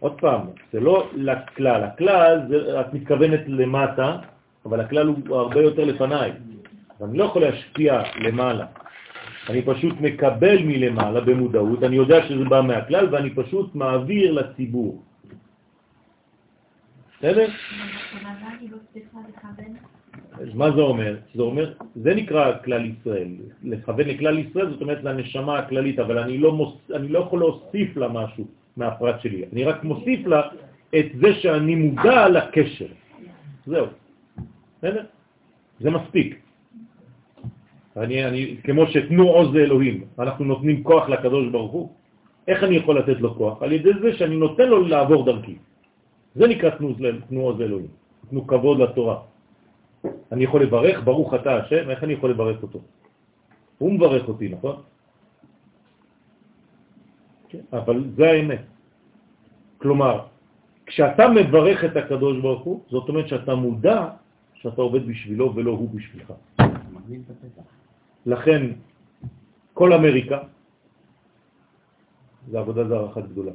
עוד 0.00 0.20
פעם, 0.20 0.40
זה 0.72 0.80
לא 0.80 1.10
לכלל. 1.14 1.84
הכלל, 1.84 2.40
זה, 2.48 2.80
את 2.80 2.94
מתכוונת 2.94 3.40
למטה, 3.46 4.18
אבל 4.66 4.80
הכלל 4.80 5.06
הוא 5.06 5.36
הרבה 5.36 5.60
יותר 5.60 5.84
לפניי. 5.84 6.32
אני 7.02 7.18
לא 7.18 7.24
יכול 7.24 7.42
להשפיע 7.42 8.02
למעלה. 8.20 8.66
אני 9.50 9.62
פשוט 9.62 10.00
מקבל 10.00 10.58
מלמעלה 10.62 11.20
במודעות, 11.20 11.82
אני 11.82 11.96
יודע 11.96 12.22
שזה 12.28 12.44
בא 12.44 12.60
מהכלל 12.60 13.14
ואני 13.14 13.34
פשוט 13.34 13.74
מעביר 13.74 14.32
לציבור. 14.32 15.02
בסדר? 17.18 17.46
מה 20.54 20.70
זה 20.70 20.80
אומר? 20.80 21.16
זה 21.34 21.42
אומר, 21.42 21.72
זה 21.96 22.14
נקרא 22.14 22.52
כלל 22.64 22.84
ישראל. 22.86 23.28
לכוון 23.64 24.06
לכלל 24.08 24.38
ישראל 24.38 24.70
זאת 24.70 24.80
אומרת 24.80 25.04
לנשמה 25.04 25.58
הכללית, 25.58 25.98
אבל 25.98 26.18
אני 26.18 26.38
לא, 26.38 26.52
מוס, 26.52 26.74
אני 26.94 27.08
לא 27.08 27.18
יכול 27.18 27.38
להוסיף 27.38 27.96
לה 27.96 28.08
משהו 28.08 28.44
מהפרט 28.76 29.20
שלי. 29.20 29.44
אני 29.52 29.64
רק 29.64 29.84
מוסיף 29.84 30.26
לה 30.26 30.40
את 30.98 31.06
זה 31.20 31.34
שאני 31.34 31.74
מודע 31.74 32.28
לקשר. 32.28 32.90
זהו. 33.66 33.86
בסדר? 34.78 35.04
זה 35.80 35.90
מספיק. 35.90 36.38
אני, 37.96 38.24
אני, 38.24 38.56
כמו 38.64 38.86
שתנו 38.86 39.24
עוז 39.28 39.54
לאלוהים, 39.54 40.04
אנחנו 40.18 40.44
נותנים 40.44 40.82
כוח 40.82 41.08
לקדוש 41.08 41.48
ברוך 41.48 41.72
הוא. 41.72 41.86
איך 42.48 42.64
אני 42.64 42.76
יכול 42.76 42.98
לתת 42.98 43.20
לו 43.20 43.34
כוח? 43.34 43.62
על 43.62 43.72
ידי 43.72 43.90
זה 44.02 44.12
שאני 44.16 44.36
נותן 44.36 44.68
לו 44.68 44.88
לעבור 44.88 45.24
דרכי. 45.24 45.56
זה 46.34 46.48
נקרא 46.48 46.70
תנו, 46.70 46.94
תנו 47.28 47.40
עוז 47.40 47.60
לאלוהים. 47.60 47.92
תנו 48.30 48.46
כבוד 48.46 48.80
לתורה. 48.80 49.31
אני 50.32 50.44
יכול 50.44 50.62
לברך, 50.62 51.04
ברוך 51.04 51.34
אתה 51.34 51.56
השם, 51.56 51.90
איך 51.90 52.04
אני 52.04 52.12
יכול 52.12 52.30
לברך 52.30 52.62
אותו? 52.62 52.80
הוא 53.78 53.92
מברך 53.92 54.28
אותי, 54.28 54.48
נכון? 54.48 54.76
כן, 57.48 57.64
אבל 57.72 58.04
זה 58.16 58.24
האמת. 58.30 58.62
כלומר, 59.78 60.26
כשאתה 60.86 61.24
מברך 61.28 61.84
את 61.84 61.96
הקדוש 61.96 62.40
ברוך 62.40 62.62
הוא, 62.62 62.76
זאת 62.90 63.08
אומרת 63.08 63.28
שאתה 63.28 63.54
מודע 63.54 63.98
שאתה 64.54 64.80
עובד 64.82 65.06
בשבילו 65.06 65.54
ולא 65.54 65.70
הוא 65.70 65.90
בשבילך. 65.94 66.32
לכן, 68.26 68.62
כל 69.74 69.92
אמריקה 69.92 70.38
זה 72.50 72.58
עבודה 72.58 72.88
זרה 72.88 73.10
אחת 73.10 73.24
גדולה. 73.28 73.52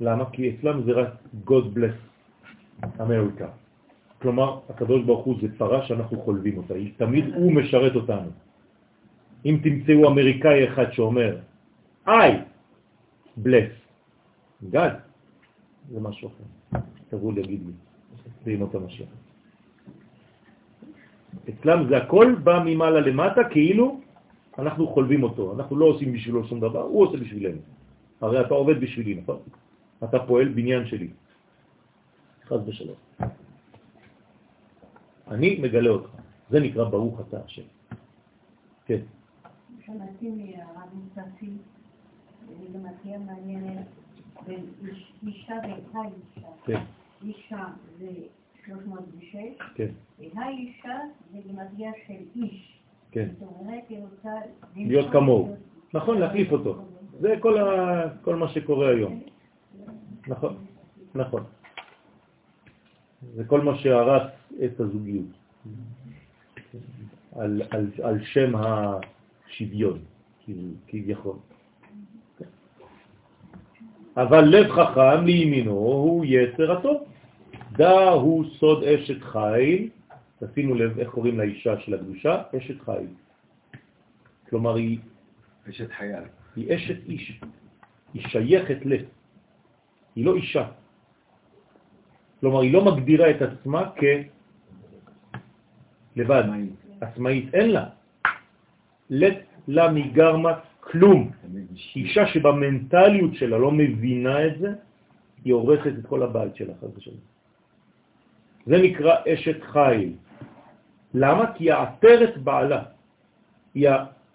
למה? 0.00 0.24
כי 0.30 0.50
אצלנו 0.50 0.82
זה 0.82 0.92
רק 0.92 1.10
God 1.46 1.66
bless 1.74 1.98
אמריקה. 3.00 3.63
כלומר, 4.22 4.60
הקדוש 4.68 5.04
ברוך 5.04 5.24
הוא 5.24 5.36
זה 5.42 5.48
פרה 5.58 5.86
שאנחנו 5.86 6.20
חולבים 6.20 6.56
אותה, 6.58 6.74
תמיד 6.96 7.24
הוא 7.34 7.52
משרת 7.52 7.94
אותנו. 7.96 8.30
אם 9.44 9.58
תמצאו 9.62 10.08
אמריקאי 10.08 10.68
אחד 10.68 10.92
שאומר, 10.92 11.38
I 12.08 12.32
bless 13.44 13.72
God, 14.72 14.94
זה 15.90 16.00
משהו 16.00 16.28
אחר. 16.28 16.78
תבואו 17.08 17.32
להגיד 17.32 17.60
לי, 17.66 17.72
בימות 18.44 18.74
המשיח. 18.74 19.08
אצלם 21.48 21.88
זה 21.88 21.96
הכל 21.96 22.34
בא 22.44 22.62
ממעלה 22.64 23.00
למטה, 23.00 23.40
כאילו 23.50 24.00
אנחנו 24.58 24.86
חולבים 24.86 25.22
אותו. 25.22 25.54
אנחנו 25.54 25.76
לא 25.76 25.84
עושים 25.84 26.12
בשבילו 26.12 26.44
שום 26.48 26.60
דבר, 26.60 26.82
הוא 26.82 27.06
עושה 27.06 27.16
בשבילנו. 27.16 27.60
הרי 28.20 28.40
אתה 28.40 28.54
עובד 28.54 28.80
בשבילי, 28.80 29.14
נכון? 29.14 29.38
אתה 30.04 30.18
פועל 30.18 30.48
בניין 30.48 30.86
שלי. 30.86 31.08
חז 32.48 32.60
ושלום. 32.68 32.96
אני 35.28 35.58
מגלה 35.62 35.90
אותך. 35.90 36.10
זה 36.50 36.60
נקרא 36.60 36.84
ברוך 36.84 37.20
אתה 37.20 37.38
השם. 37.44 37.62
כן. 38.86 39.00
שמעתי 39.86 40.28
מהרב 40.30 40.88
זה 41.12 41.20
גם 42.78 42.84
תהיה 43.02 43.18
מעניינת 43.18 43.86
בין 44.46 44.60
איש- 44.84 45.12
אישה 45.26 45.54
והאישה. 45.62 46.48
כן, 46.64 46.80
אישה 47.24 47.64
זה 47.98 48.06
306, 48.66 49.34
כן, 49.74 49.88
והאישה 50.18 50.98
זה 51.32 51.38
גימטריה 51.46 51.92
של 52.06 52.14
איש. 52.36 52.78
כן. 53.10 53.28
זאת 53.40 53.48
אומרת, 53.60 53.82
היא 53.88 53.98
רוצה... 54.10 54.30
להיות 54.76 55.12
כמוהו. 55.12 55.56
נכון, 55.94 56.18
להחליף 56.18 56.52
אותו. 56.52 56.82
זה. 57.20 57.34
כל 58.22 58.36
מה 58.36 58.48
שקורה 58.48 58.88
היום. 58.88 59.20
נכון, 60.28 60.56
נכון. 61.14 61.42
זה 63.34 63.44
כל 63.44 63.60
מה 63.60 63.78
שהרס 63.78 64.22
את 64.64 64.80
הזוגיות. 64.80 65.26
על, 67.36 67.62
על, 67.70 67.86
על 68.02 68.24
שם 68.24 68.52
השוויון, 68.56 69.98
כאילו, 70.44 70.62
כביכול. 70.88 71.36
אבל 74.16 74.44
לב 74.44 74.70
חכם 74.70 75.24
לימינו 75.26 75.70
הוא 75.70 76.24
יצר 76.28 76.72
הטוב. 76.72 77.02
דא 77.72 78.10
הוא 78.10 78.44
סוד 78.58 78.84
אשת 78.84 79.22
חיל, 79.22 79.88
תשימו 80.38 80.74
לב 80.74 80.98
איך 80.98 81.08
קוראים 81.08 81.38
לאישה 81.38 81.80
של 81.80 81.94
הקדושה, 81.94 82.42
אשת 82.56 82.80
חיל. 82.80 83.06
כלומר 84.48 84.74
היא, 84.74 84.98
אשת 85.70 85.90
חייל. 85.98 86.24
היא 86.56 86.74
אשת 86.74 86.96
איש, 87.06 87.40
היא 88.14 88.22
שייכת 88.28 88.86
ל, 88.86 88.92
היא 90.14 90.24
לא 90.24 90.36
אישה. 90.36 90.68
כלומר 92.44 92.60
היא 92.60 92.72
לא 92.72 92.84
מגדירה 92.84 93.30
את 93.30 93.42
עצמה 93.42 93.90
כלבד, 96.12 96.44
עצמאית, 97.00 97.54
אין 97.54 97.70
לה. 97.70 97.84
לת 99.10 99.38
לה 99.68 99.92
מגרמה 99.92 100.52
כלום. 100.80 101.30
אישה 101.96 102.26
שבמנטליות 102.26 103.34
שלה 103.34 103.56
לא 103.58 103.72
מבינה 103.72 104.46
את 104.46 104.58
זה, 104.60 104.70
היא 105.44 105.54
הורסת 105.56 105.92
את 106.04 106.06
כל 106.06 106.22
הבית 106.22 106.56
שלה, 106.56 106.72
חס 106.84 106.92
ושלום. 106.96 107.24
זה 108.66 108.76
נקרא 108.76 109.14
אשת 109.24 109.64
חיל. 109.64 110.20
למה? 111.16 111.44
כי 111.56 111.64
היא 111.64 111.72
העטרת 111.72 112.44
בעלה. 112.44 112.82
היא 113.74 113.88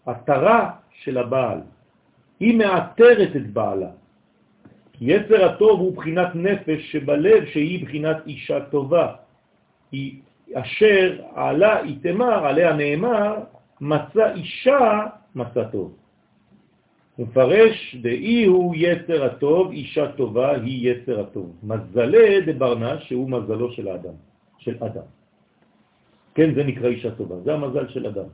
העטרה 0.05 0.71
של 1.05 1.17
הבעל. 1.17 1.61
היא 2.39 2.57
מעטרת 2.57 3.35
את 3.35 3.53
בעלה. 3.53 3.89
יצר 5.01 5.45
הטוב 5.45 5.79
הוא 5.79 5.95
בחינת 5.95 6.35
נפש 6.35 6.91
שבלב 6.91 7.45
שהיא 7.45 7.85
בחינת 7.85 8.17
אישה 8.27 8.59
טובה. 8.65 9.13
היא 9.91 10.19
אשר 10.53 11.21
עלה 11.35 11.83
איתמר, 11.83 12.45
עליה 12.47 12.73
נאמר, 12.73 13.35
מצא 13.81 14.33
אישה 14.35 15.05
מצא 15.35 15.63
טוב. 15.63 15.95
הוא 17.15 17.27
מפרש, 17.27 17.95
דאי 18.01 18.45
הוא 18.45 18.75
יצר 18.77 19.25
הטוב, 19.25 19.71
אישה 19.71 20.11
טובה 20.11 20.51
היא 20.55 20.91
יצר 20.91 21.19
הטוב. 21.19 21.55
מזלה 21.63 22.41
דברנה 22.45 22.99
שהוא 22.99 23.29
מזלו 23.29 23.71
של 23.71 23.87
האדם, 23.87 24.17
של 24.57 24.75
אדם. 24.79 25.07
כן, 26.35 26.53
זה 26.55 26.63
נקרא 26.63 26.87
אישה 26.87 27.11
טובה, 27.11 27.35
זה 27.39 27.53
המזל 27.53 27.87
של 27.87 28.07
אדם. 28.07 28.29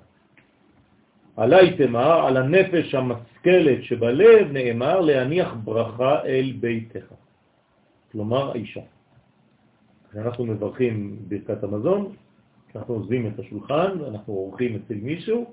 עלי 1.38 1.78
תמר, 1.78 2.26
על 2.28 2.38
הנפש 2.38 2.96
המשכלת 2.96 3.84
שבלב 3.84 4.52
נאמר 4.52 5.02
להניח 5.02 5.54
ברכה 5.64 6.24
אל 6.26 6.54
ביתך. 6.60 7.06
כלומר, 8.12 8.52
האישה. 8.52 8.82
כשאנחנו 10.12 10.46
מברכים 10.46 11.18
ברכת 11.28 11.64
המזון, 11.64 12.16
אנחנו 12.76 12.94
עוזבים 12.94 13.28
את 13.28 13.40
השולחן, 13.40 13.92
אנחנו 14.10 14.34
עורכים 14.34 14.76
אצל 14.86 14.94
מישהו, 15.02 15.46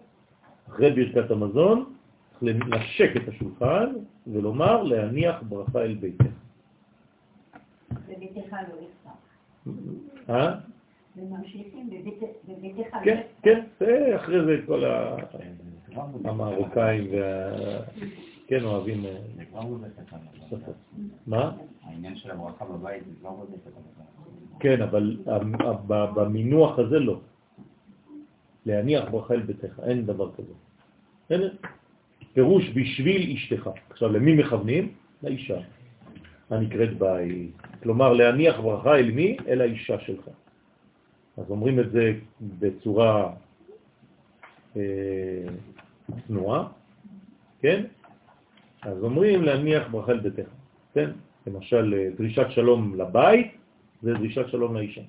אחרי 0.68 0.90
ברכת 0.90 1.30
המזון, 1.30 1.84
צריך 2.30 2.42
לנשק 2.42 3.10
את 3.16 3.28
השולחן 3.28 3.86
ולומר 4.26 4.82
להניח 4.82 5.42
ברכה 5.48 5.82
אל 5.82 5.94
ביתך. 5.94 6.24
בביתך 8.08 8.52
לא 8.52 8.76
יפתח. 8.84 9.10
אה? 10.30 10.54
וממשיכים 11.16 11.90
בבית- 11.90 12.22
בביתך. 12.48 12.94
לא 12.94 13.00
כן, 13.04 13.20
יפתח. 13.20 13.38
כן, 13.42 13.64
אחרי 14.16 14.44
זה 14.44 14.56
כל 14.66 14.84
ה- 14.84 15.16
המרוקאים 16.24 17.06
וה... 17.12 17.80
כן, 18.46 18.64
אוהבים 18.64 19.04
אה, 19.04 19.16
שפות. 20.48 20.76
מה? 21.26 21.52
העניין 21.82 22.16
של 22.16 22.30
הברכה 22.30 22.64
בבית 22.64 23.02
זה 23.06 23.10
כבר 23.20 23.30
בודק 23.30 23.54
את 23.66 23.72
הברכה. 23.72 24.60
כן, 24.60 24.82
אבל 24.82 25.16
במינוח 26.14 26.78
הזה 26.78 26.98
לא. 26.98 27.20
להניח 28.66 29.04
ברכה 29.10 29.34
אל 29.34 29.40
ביתך, 29.40 29.80
אין 29.82 30.06
דבר 30.06 30.32
כזה. 30.32 30.52
בסדר? 31.24 31.52
פירוש 32.32 32.70
בשביל 32.74 33.36
אשתך. 33.36 33.70
עכשיו, 33.90 34.12
למי 34.12 34.34
מכוונים? 34.34 34.92
לאישה 35.22 35.60
הנקראת 36.50 36.98
בית. 36.98 37.56
כלומר, 37.82 38.12
להניח 38.12 38.60
ברכה 38.60 38.96
אל 38.96 39.10
מי? 39.10 39.36
אל 39.48 39.60
האישה 39.60 40.00
שלך. 40.00 40.28
אז 41.36 41.50
אומרים 41.50 41.80
את 41.80 41.90
זה 41.92 42.12
בצורה 42.58 43.32
אה, 44.76 44.82
צנועה, 46.26 46.68
כן? 47.60 47.84
אז 48.82 49.04
אומרים 49.04 49.42
להניח 49.42 49.88
ברכה 49.90 50.12
אל 50.12 50.20
ביתך, 50.20 50.48
כן? 50.94 51.10
למשל, 51.46 51.94
אה, 51.98 52.08
דרישת 52.18 52.46
שלום 52.50 52.94
לבית, 52.94 53.52
זה 54.02 54.14
דרישת 54.14 54.48
שלום 54.48 54.74
לאישה. 54.74 55.02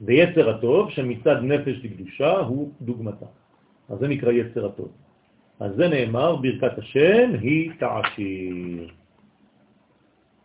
ויצר 0.00 0.50
הטוב, 0.50 0.90
שמצד 0.90 1.36
נפש 1.42 1.84
לקדושה, 1.84 2.32
הוא 2.38 2.72
דוגמתה. 2.80 3.26
אז 3.88 3.98
זה 3.98 4.08
נקרא 4.08 4.32
יצר 4.32 4.66
הטוב. 4.66 4.88
אז 5.60 5.74
זה 5.76 5.88
נאמר, 5.88 6.36
ברכת 6.36 6.78
השם 6.78 7.30
היא 7.40 7.70
תעשיר. 7.78 8.88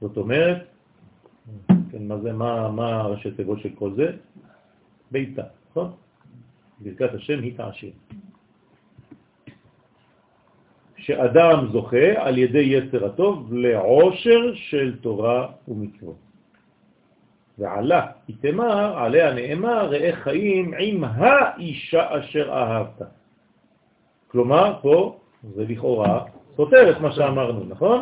זאת 0.02 0.18
אומרת, 0.18 0.68
כן, 1.68 2.08
מה 2.08 2.18
זה, 2.18 2.34
מה, 2.34 2.72
מה 2.72 3.02
הראשי 3.02 3.32
תיבות 3.32 3.60
של 3.60 3.70
כל 3.76 3.94
זה? 3.94 4.12
ביתה, 5.12 5.44
נכון? 5.72 5.92
ברכת 6.80 7.14
השם 7.14 7.40
היא 7.40 7.58
תעשיר. 7.58 7.92
שאדם 11.04 11.68
זוכה 11.72 12.08
על 12.16 12.38
ידי 12.38 12.60
יצר 12.60 13.06
הטוב 13.06 13.54
לעושר 13.54 14.54
של 14.54 14.96
תורה 15.02 15.48
ומצוות. 15.68 16.16
ועלה, 17.58 18.08
איתמר, 18.30 18.98
עליה 18.98 19.34
נאמר, 19.34 19.90
ראה 19.90 20.12
חיים 20.14 20.74
עם 20.80 21.04
האישה 21.04 22.20
אשר 22.20 22.50
אהבת. 22.52 23.02
כלומר, 24.28 24.74
פה 24.82 25.18
זה 25.56 25.64
לכאורה 25.70 26.26
סותר 26.56 26.92
את 26.92 27.00
מה 27.02 27.12
שאמרנו, 27.12 27.64
נכון? 27.70 28.02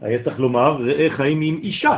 היה 0.00 0.24
צריך 0.24 0.40
לומר, 0.40 0.82
ראה 0.82 1.06
חיים 1.10 1.40
עם 1.40 1.60
אישה. 1.62 1.96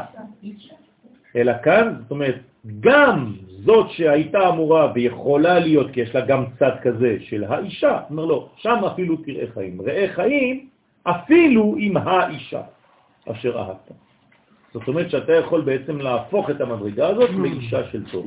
אלא 1.36 1.52
כאן, 1.62 1.94
זאת 2.02 2.10
אומרת, 2.10 2.38
גם 2.80 3.32
זאת 3.64 3.90
שהייתה 3.90 4.48
אמורה 4.48 4.92
ויכולה 4.94 5.58
להיות, 5.58 5.90
כי 5.90 6.00
יש 6.00 6.14
לה 6.14 6.20
גם 6.20 6.44
צד 6.58 6.72
כזה 6.82 7.16
של 7.20 7.44
האישה, 7.44 8.00
אומר 8.10 8.24
לו, 8.24 8.48
שם 8.56 8.84
אפילו 8.92 9.16
תראה 9.16 9.46
חיים. 9.54 9.80
ראה 9.80 10.06
חיים 10.14 10.68
אפילו 11.02 11.74
עם 11.78 11.96
האישה 11.96 12.62
אשר 13.30 13.58
אהבת. 13.58 13.90
זאת 14.74 14.88
אומרת 14.88 15.10
שאתה 15.10 15.32
יכול 15.32 15.60
בעצם 15.60 16.00
להפוך 16.00 16.50
את 16.50 16.60
המדרגה 16.60 17.08
הזאת 17.08 17.30
לאישה 17.30 17.90
של 17.90 18.10
טוב. 18.10 18.26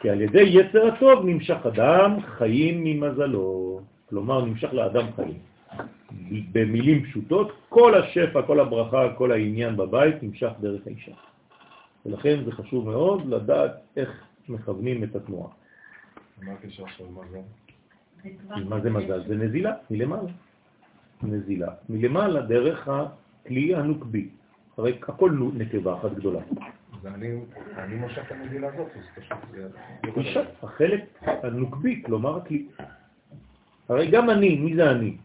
כי 0.00 0.10
על 0.10 0.20
ידי 0.20 0.42
יצר 0.42 0.86
הטוב 0.86 1.24
נמשך 1.24 1.66
אדם 1.66 2.16
חיים 2.20 2.84
ממזלו. 2.84 3.80
כלומר, 4.08 4.44
נמשך 4.44 4.72
לאדם 4.72 5.06
חיים. 5.16 5.38
במילים 6.52 7.04
פשוטות, 7.04 7.52
כל 7.68 7.94
השפע, 7.94 8.42
כל 8.42 8.60
הברכה, 8.60 9.08
כל 9.14 9.32
העניין 9.32 9.76
בבית 9.76 10.22
נמשך 10.22 10.50
דרך 10.60 10.80
האישה. 10.86 11.29
ולכן 12.06 12.44
זה 12.44 12.52
חשוב 12.52 12.88
מאוד 12.88 13.26
לדעת 13.26 13.72
איך 13.96 14.24
מכוונים 14.48 15.04
את 15.04 15.16
התנועה. 15.16 15.50
מה 16.42 16.52
הקשר 16.52 16.84
של 16.86 17.04
מזל? 17.04 17.40
זה 18.48 18.64
מה 18.68 18.80
זה 18.80 18.90
מזל? 18.90 19.28
זה 19.28 19.34
נזילה, 19.36 19.72
מלמעלה. 19.90 20.30
נזילה. 21.22 21.68
מלמעלה 21.88 22.40
דרך 22.40 22.88
הכלי 22.88 23.74
הנוקבי. 23.74 24.28
הרי 24.76 24.98
הכל 25.08 25.50
נקבה 25.54 25.94
אחת 25.94 26.12
גדולה. 26.12 26.40
זה 27.02 27.08
אני, 27.08 27.40
אני 27.76 27.94
מושך 27.94 28.22
את 28.26 28.32
המגילה 28.32 28.68
הזאת, 28.74 28.88
אז 28.96 29.24
פשוט 29.24 29.38
זה... 29.52 29.68
אישה, 30.16 30.42
החלק 30.62 31.04
הנוקבי, 31.22 32.02
כלומר 32.06 32.36
הכלי. 32.36 32.66
הרי 33.88 34.10
גם 34.10 34.30
אני, 34.30 34.56
מי 34.56 34.76
זה 34.76 34.90
אני? 34.90 35.16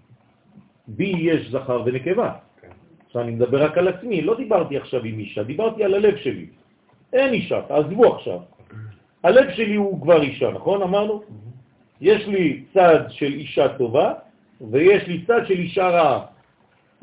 בי 0.87 1.13
יש 1.17 1.51
זכר 1.51 1.83
ונקבה. 1.85 2.33
כן. 2.61 2.67
עכשיו 3.05 3.21
אני 3.21 3.31
מדבר 3.31 3.63
רק 3.63 3.77
על 3.77 3.87
עצמי, 3.87 4.21
לא 4.21 4.37
דיברתי 4.37 4.77
עכשיו 4.77 5.03
עם 5.03 5.19
אישה, 5.19 5.43
דיברתי 5.43 5.83
על 5.83 5.93
הלב 5.93 6.15
שלי. 6.17 6.47
אין 7.15 7.33
אישה, 7.33 7.61
תעזבו 7.61 8.15
עכשיו. 8.15 8.39
הלב 9.23 9.51
שלי 9.51 9.75
הוא 9.75 10.01
כבר 10.01 10.21
אישה, 10.21 10.51
נכון? 10.51 10.81
אמרנו? 10.81 11.21
יש 12.01 12.27
לי 12.27 12.63
צד 12.73 12.99
של 13.09 13.33
אישה 13.33 13.77
טובה, 13.77 14.13
ויש 14.71 15.07
לי 15.07 15.25
צד 15.25 15.47
של 15.47 15.59
אישה 15.59 15.89
רעה. 15.89 16.25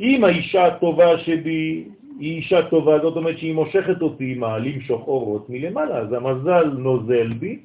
אם 0.00 0.24
האישה 0.24 0.66
הטובה 0.66 1.18
שבי 1.18 1.84
היא 2.18 2.36
אישה 2.36 2.68
טובה, 2.68 2.98
זאת 2.98 3.16
אומרת 3.16 3.38
שהיא 3.38 3.54
מושכת 3.54 4.02
אותי 4.02 4.34
מה 4.34 4.58
למשוך 4.58 5.08
אורות 5.08 5.50
מלמעלה, 5.50 5.96
אז 5.98 6.12
המזל 6.12 6.64
נוזל 6.64 7.32
בי, 7.32 7.58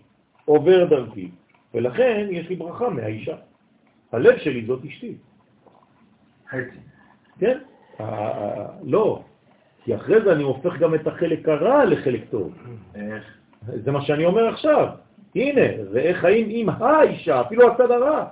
עובר 0.46 0.86
דרכי, 0.86 1.30
ולכן 1.74 2.28
יש 2.32 2.50
לי 2.50 2.56
ברכה 2.56 2.90
מהאישה. 2.90 3.36
הלב 4.12 4.38
שלי 4.38 4.66
זאת 4.66 4.86
אשתי. 4.86 5.14
חצי. 6.50 6.80
כן? 7.40 7.58
לא, 8.84 9.22
כי 9.88 9.96
אחרי 9.96 10.22
זה 10.22 10.32
אני 10.32 10.44
הופך 10.44 10.78
גם 10.78 10.96
את 10.96 11.08
החלק 11.08 11.50
הרע 11.50 11.86
לחלק 11.86 12.22
טוב. 12.30 12.54
איך? 12.96 13.24
זה 13.84 13.92
מה 13.92 14.02
שאני 14.02 14.26
אומר 14.26 14.48
עכשיו. 14.48 14.88
הנה, 15.36 15.62
ראה 15.92 16.14
חיים 16.14 16.48
עם 16.50 16.70
האישה, 16.70 17.42
אפילו 17.42 17.72
הצד 17.72 17.92
הרע, 17.92 18.26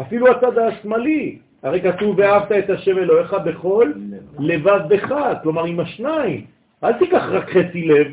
אפילו 0.00 0.30
הצד 0.30 0.58
השמאלי. 0.58 1.38
הרי 1.62 1.80
כתוב, 1.80 2.18
ואהבת 2.18 2.52
את 2.52 2.70
השם 2.70 2.98
אלוהיך 2.98 3.36
בכל 3.44 3.92
לבבך, 4.38 5.14
כלומר 5.42 5.64
עם 5.64 5.80
השניים. 5.80 6.46
אל 6.84 6.92
תיקח 6.92 7.22
רק 7.30 7.50
חצי 7.50 7.84
לב. 7.84 8.06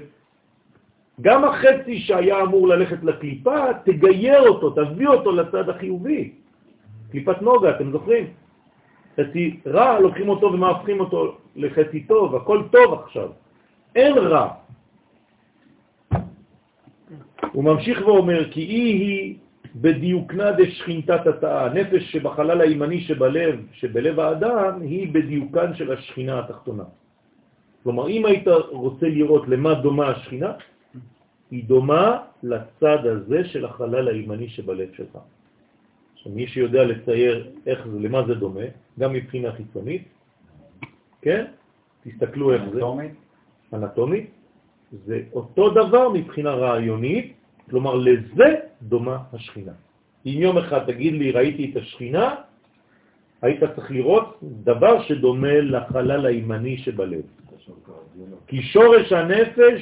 גם 1.22 1.44
החצי 1.44 2.00
שהיה 2.00 2.42
אמור 2.42 2.68
ללכת 2.68 3.04
לקליפה, 3.04 3.74
תגייר 3.84 4.42
אותו, 4.42 4.70
תביא 4.70 5.08
אותו 5.08 5.32
לצד 5.32 5.70
החיובי. 5.70 6.32
קליפת 7.12 7.42
נוגה, 7.42 7.70
אתם 7.70 7.92
זוכרים? 7.92 8.26
חצי 9.20 9.60
רע, 9.66 10.00
לוקחים 10.00 10.30
אותו 10.30 10.54
ומהפכים 10.54 11.00
אותו 11.00 11.38
לחצי 11.56 12.04
טוב, 12.04 12.36
הכל 12.36 12.64
טוב 12.72 12.94
עכשיו. 12.94 13.30
אין 13.96 14.18
רע. 14.18 14.48
הוא 17.52 17.64
ממשיך 17.64 18.08
ואומר, 18.08 18.52
כי 18.52 18.62
היא 18.62 18.94
היא 19.02 19.36
בדיוקנה 19.76 20.52
דשכינתת 20.52 21.28
התאה, 21.28 21.66
הנפש 21.66 22.12
שבחלל 22.12 22.62
הימני 22.62 23.02
שבלב, 23.02 23.60
שבלב 23.72 24.20
האדם, 24.20 24.82
היא 24.82 25.14
בדיוקן 25.14 25.76
של 25.76 25.92
השכינה 25.92 26.40
התחתונה. 26.40 26.84
כלומר, 27.84 28.10
אם 28.10 28.26
היית 28.26 28.48
רוצה 28.72 29.08
לראות 29.08 29.48
למה 29.48 29.74
דומה 29.74 30.08
השכינה, 30.08 30.52
היא 31.52 31.64
דומה 31.64 32.18
לצד 32.44 33.06
הזה 33.06 33.46
של 33.46 33.66
החלל 33.66 34.08
הימני 34.08 34.50
שבלב 34.50 34.90
שלך. 34.94 35.18
עכשיו, 36.22 36.34
מי 36.38 36.48
שיודע 36.48 36.84
לצייר 36.84 37.52
איך 37.66 37.88
זה, 37.88 38.00
למה 38.00 38.28
זה 38.28 38.34
דומה, 38.36 38.70
גם 39.00 39.14
מבחינה 39.14 39.52
חיצונית, 39.52 40.04
כן? 41.22 41.46
תסתכלו 42.04 42.54
איך 42.54 42.62
זה. 42.74 42.78
אטומית? 42.78 43.12
אנטומית, 43.74 44.30
זה 45.06 45.22
אותו 45.34 45.70
דבר 45.70 46.10
מבחינה 46.10 46.52
רעיונית, 46.54 47.34
כלומר 47.70 47.96
לזה 47.96 48.50
דומה 48.82 49.18
השכינה. 49.34 49.72
אם 50.26 50.38
יום 50.46 50.58
אחד 50.58 50.86
תגיד 50.86 51.14
לי 51.14 51.32
ראיתי 51.32 51.72
את 51.72 51.76
השכינה, 51.78 52.36
היית 53.42 53.64
צריך 53.76 53.92
לראות 53.92 54.40
דבר 54.44 55.02
שדומה 55.04 55.58
לחלל 55.74 56.26
הימני 56.26 56.78
שבלב. 56.78 57.26
כי 58.48 58.62
שורש 58.62 59.14
הנפש 59.14 59.82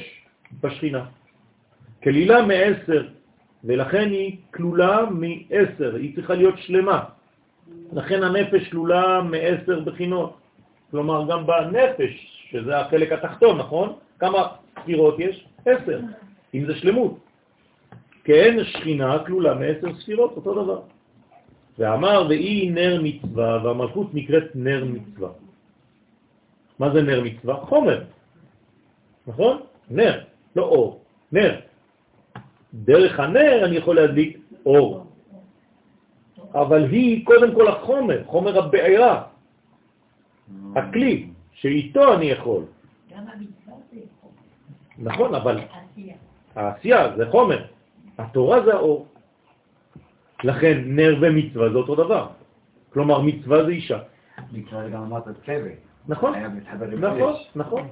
בשכינה. 0.60 1.04
כלילה 2.02 2.46
מעשר, 2.46 3.19
ולכן 3.64 4.10
היא 4.10 4.36
כלולה 4.54 5.04
מעשר, 5.10 5.94
היא 5.94 6.14
צריכה 6.16 6.34
להיות 6.34 6.58
שלמה. 6.58 7.04
לכן 7.92 8.22
הנפש 8.22 8.68
כלולה 8.68 9.22
מעשר 9.22 9.80
בחינות. 9.80 10.36
כלומר, 10.90 11.26
גם 11.28 11.46
בנפש, 11.46 12.12
שזה 12.50 12.78
החלק 12.78 13.12
התחתון, 13.12 13.58
נכון? 13.58 13.92
כמה 14.18 14.48
ספירות 14.82 15.14
יש? 15.18 15.46
עשר, 15.66 16.00
אם 16.54 16.66
זה 16.66 16.74
שלמות. 16.74 17.18
כן, 18.24 18.64
שכינה 18.64 19.18
כלולה 19.26 19.54
מעשר 19.54 19.94
ספירות, 20.00 20.32
אותו 20.36 20.62
דבר. 20.62 20.80
ואמר, 21.78 22.26
והיא 22.28 22.72
נר 22.72 23.00
מצווה, 23.02 23.64
והמלכות 23.64 24.14
נקראת 24.14 24.44
נר 24.54 24.84
מצווה. 24.84 25.30
מה 26.78 26.90
זה 26.90 27.02
נר 27.02 27.20
מצווה? 27.24 27.56
חומר, 27.56 28.02
נכון? 29.26 29.60
נר, 29.90 30.20
לא 30.56 30.62
אור, 30.62 31.00
נר. 31.32 31.60
דרך 32.74 33.20
הנר 33.20 33.64
אני 33.64 33.76
יכול 33.76 33.96
להדליק 33.96 34.38
אור. 34.66 35.06
אבל 36.54 36.84
היא 36.84 37.26
קודם 37.26 37.54
כל 37.54 37.68
החומר, 37.68 38.22
חומר 38.26 38.58
הבעירה, 38.58 39.22
הכלי, 40.76 41.26
שאיתו 41.52 42.14
אני 42.14 42.26
יכול. 42.26 42.62
גם 43.10 43.18
המצווה 43.18 43.74
זה 43.92 44.00
יכול. 44.00 44.30
נכון, 44.98 45.34
אבל 45.34 45.58
עשייה. 45.58 46.16
העשייה 46.56 47.16
זה 47.16 47.24
חומר, 47.30 47.64
התורה 48.18 48.64
זה 48.64 48.74
האור. 48.74 49.06
לכן 50.44 50.82
נר 50.86 51.18
ומצווה 51.20 51.70
זה 51.70 51.78
אותו 51.78 51.94
דבר. 51.94 52.28
כלומר, 52.92 53.20
מצווה 53.20 53.64
זה 53.64 53.70
אישה. 53.70 53.98
נקרא 54.52 54.88
גם 54.88 55.02
אמרת 55.02 55.24
צוות. 55.46 55.78
נכון, 56.08 56.34
נכון. 57.02 57.34
נכון. 57.54 57.88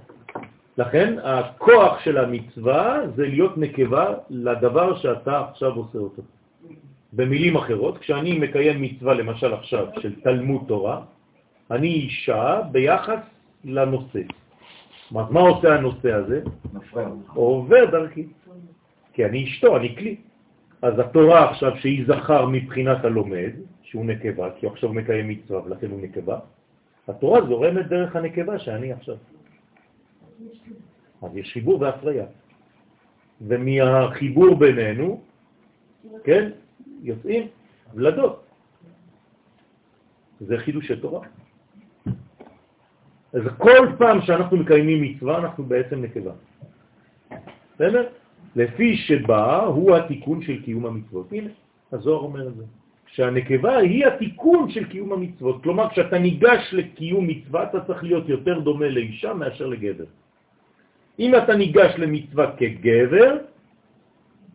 לכן 0.78 1.14
הכוח 1.22 2.00
של 2.00 2.18
המצווה 2.18 3.00
זה 3.16 3.26
להיות 3.26 3.58
נקבה 3.58 4.14
לדבר 4.30 4.96
שאתה 4.96 5.40
עכשיו 5.40 5.74
עושה 5.74 5.98
אותו. 5.98 6.22
במילים 7.12 7.56
אחרות, 7.56 7.98
כשאני 7.98 8.38
מקיים 8.38 8.82
מצווה 8.82 9.14
למשל 9.14 9.54
עכשיו 9.54 9.86
של 10.00 10.20
תלמוד 10.20 10.64
תורה, 10.68 11.00
אני 11.70 11.88
אישה 11.88 12.60
ביחס 12.72 13.20
לנושא. 13.64 14.20
מה 15.10 15.40
עושה 15.40 15.74
הנושא 15.74 16.12
הזה? 16.12 16.42
עובר 17.34 17.84
דרכי, 17.90 18.26
כי 19.12 19.24
אני 19.24 19.44
אשתו, 19.44 19.76
אני 19.76 19.96
כלי. 19.96 20.16
אז 20.82 20.98
התורה 20.98 21.50
עכשיו 21.50 21.76
שהיא 21.76 22.04
זכר 22.06 22.46
מבחינת 22.46 23.04
הלומד, 23.04 23.50
שהוא 23.82 24.04
נקבה, 24.04 24.48
כי 24.58 24.66
הוא 24.66 24.72
עכשיו 24.72 24.92
מקיים 24.92 25.28
מצווה 25.28 25.60
ולכן 25.66 25.90
הוא 25.90 26.00
נקבה, 26.02 26.38
התורה 27.08 27.40
זורמת 27.46 27.86
דרך 27.86 28.16
הנקבה 28.16 28.58
שאני 28.58 28.92
עכשיו. 28.92 29.16
אז 31.22 31.36
יש 31.36 31.52
חיבור 31.52 31.80
והפריה. 31.80 32.26
ומהחיבור 33.40 34.54
בינינו, 34.54 35.20
כן, 36.24 36.50
יוצאים 37.02 37.46
ולדות. 37.94 38.44
זה 40.40 40.58
חידושי 40.58 40.96
תורה. 40.96 41.26
אז 43.32 43.42
כל 43.58 43.86
פעם 43.98 44.22
שאנחנו 44.22 44.56
מקיימים 44.56 45.02
מצווה, 45.02 45.38
אנחנו 45.38 45.64
בעצם 45.64 46.02
נקבה. 46.02 46.32
בסדר? 47.74 48.08
לפי 48.56 48.96
שבא 48.96 49.64
הוא 49.64 49.96
התיקון 49.96 50.42
של 50.42 50.62
קיום 50.62 50.86
המצוות. 50.86 51.32
הנה, 51.32 51.50
הזוהר 51.92 52.20
אומר 52.20 52.48
את 52.48 52.56
זה. 52.56 52.64
שהנקבה 53.06 53.76
היא 53.76 54.06
התיקון 54.06 54.70
של 54.70 54.84
קיום 54.84 55.12
המצוות. 55.12 55.62
כלומר, 55.62 55.88
כשאתה 55.90 56.18
ניגש 56.18 56.62
לקיום 56.72 57.26
מצווה, 57.26 57.62
אתה 57.62 57.80
צריך 57.86 58.04
להיות 58.04 58.28
יותר 58.28 58.60
דומה 58.60 58.88
לאישה 58.88 59.34
מאשר 59.34 59.66
לגבר. 59.66 60.04
אם 61.18 61.34
אתה 61.34 61.56
ניגש 61.56 61.94
למצווה 61.98 62.56
כגבר, 62.56 63.36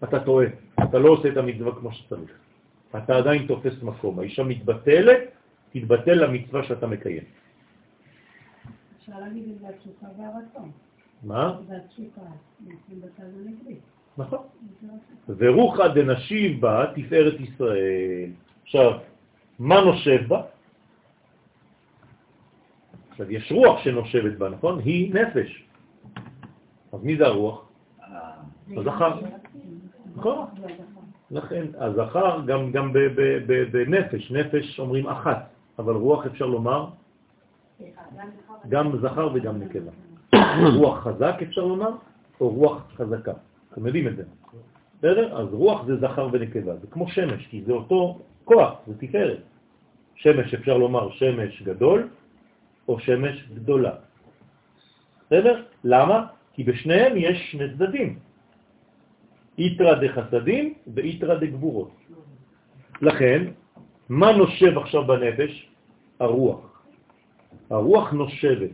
אתה 0.03 0.19
טועה. 0.19 0.47
אתה 0.83 0.97
לא 0.99 1.09
עושה 1.09 1.27
את 1.29 1.37
המצווה 1.37 1.71
כמו 1.75 1.91
שצריך. 1.91 2.31
אתה 2.97 3.17
עדיין 3.17 3.47
תופס 3.47 3.83
מקום. 3.83 4.19
האישה 4.19 4.43
מתבטלת, 4.43 5.19
תתבטל 5.73 6.13
למצווה 6.13 6.63
שאתה 6.63 6.87
מקיים. 6.87 7.23
אפשר 8.99 9.19
להגיד 9.19 9.43
את 9.55 9.59
זה 9.59 9.67
התשוקה 9.69 10.07
והרצון. 10.17 10.71
מה? 11.23 11.59
זה 11.67 11.77
התשוקה. 11.77 12.21
נכון. 14.17 14.39
ורוחא 15.37 15.87
דנשיב 15.87 16.61
בה 16.61 16.85
תפארת 16.95 17.39
ישראל. 17.39 18.29
עכשיו, 18.63 18.91
מה 19.59 19.81
נושב 19.81 20.27
בה? 20.27 20.41
עכשיו, 23.11 23.31
יש 23.31 23.51
רוח 23.51 23.83
שנושבת 23.83 24.37
בה, 24.37 24.49
נכון? 24.49 24.79
היא 24.79 25.13
נפש. 25.13 25.63
אז 26.93 27.03
מי 27.03 27.17
זה 27.17 27.27
הרוח? 27.27 27.65
הזכר. 28.77 29.19
נכון. 30.15 30.45
לכן, 31.31 31.65
הזכר 31.77 32.41
גם, 32.45 32.71
גם 32.71 32.93
בנפש, 33.71 34.31
נפש 34.31 34.79
אומרים 34.79 35.07
אחת, 35.07 35.49
אבל 35.79 35.93
רוח 35.93 36.25
אפשר 36.25 36.45
לומר 36.45 36.87
גם 38.69 38.97
זכר 39.01 39.29
וגם 39.33 39.59
נקבה. 39.59 39.91
רוח 40.75 40.99
חזק 40.99 41.35
אפשר 41.43 41.65
לומר, 41.65 41.89
או 42.41 42.49
רוח 42.49 42.81
חזקה. 42.95 43.33
אתם 43.71 43.85
יודעים 43.85 44.07
את 44.07 44.15
זה. 44.15 44.23
בסדר? 44.97 45.37
אז 45.37 45.47
רוח 45.53 45.85
זה 45.85 45.97
זכר 45.97 46.27
ונקבה, 46.31 46.75
זה 46.75 46.87
כמו 46.87 47.09
שמש, 47.09 47.47
כי 47.47 47.63
זה 47.65 47.71
אותו 47.73 48.19
כוח, 48.45 48.73
זה 48.87 48.93
תפארת. 48.97 49.39
שמש 50.15 50.53
אפשר 50.53 50.77
לומר 50.77 51.11
שמש 51.11 51.61
גדול, 51.61 52.07
או 52.87 52.99
שמש 52.99 53.47
גדולה. 53.53 53.91
בסדר? 55.25 55.63
למה? 55.83 56.25
כי 56.53 56.63
בשניהם 56.63 57.13
יש 57.17 57.51
שני 57.51 57.73
צדדים. 57.73 58.19
איתרא 59.57 59.93
דחסדים 60.01 60.73
ואיתרא 60.93 61.35
דגבורות. 61.35 61.91
לכן, 63.01 63.51
מה 64.09 64.31
נושב 64.31 64.77
עכשיו 64.77 65.07
בנפש? 65.07 65.69
הרוח. 66.19 66.83
הרוח 67.69 68.11
נושבת. 68.11 68.73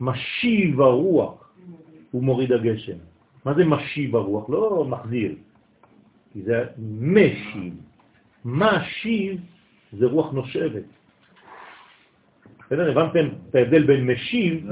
משיב 0.00 0.80
הרוח 0.80 1.52
הוא 2.10 2.22
מוריד 2.22 2.52
הגשם. 2.52 2.98
מה 3.44 3.54
זה 3.54 3.64
משיב 3.64 4.16
הרוח? 4.16 4.50
לא 4.50 4.84
מחזיר, 4.84 5.34
כי 6.32 6.42
זה 6.42 6.64
משיב. 6.78 7.74
משיב 8.44 9.40
זה 9.92 10.06
רוח 10.06 10.32
נושבת. 10.32 10.97
בסדר? 12.68 12.90
הבנתם 12.90 13.28
את 13.50 13.54
ההבדל 13.54 13.82
בין 13.86 14.06
משיב, 14.06 14.68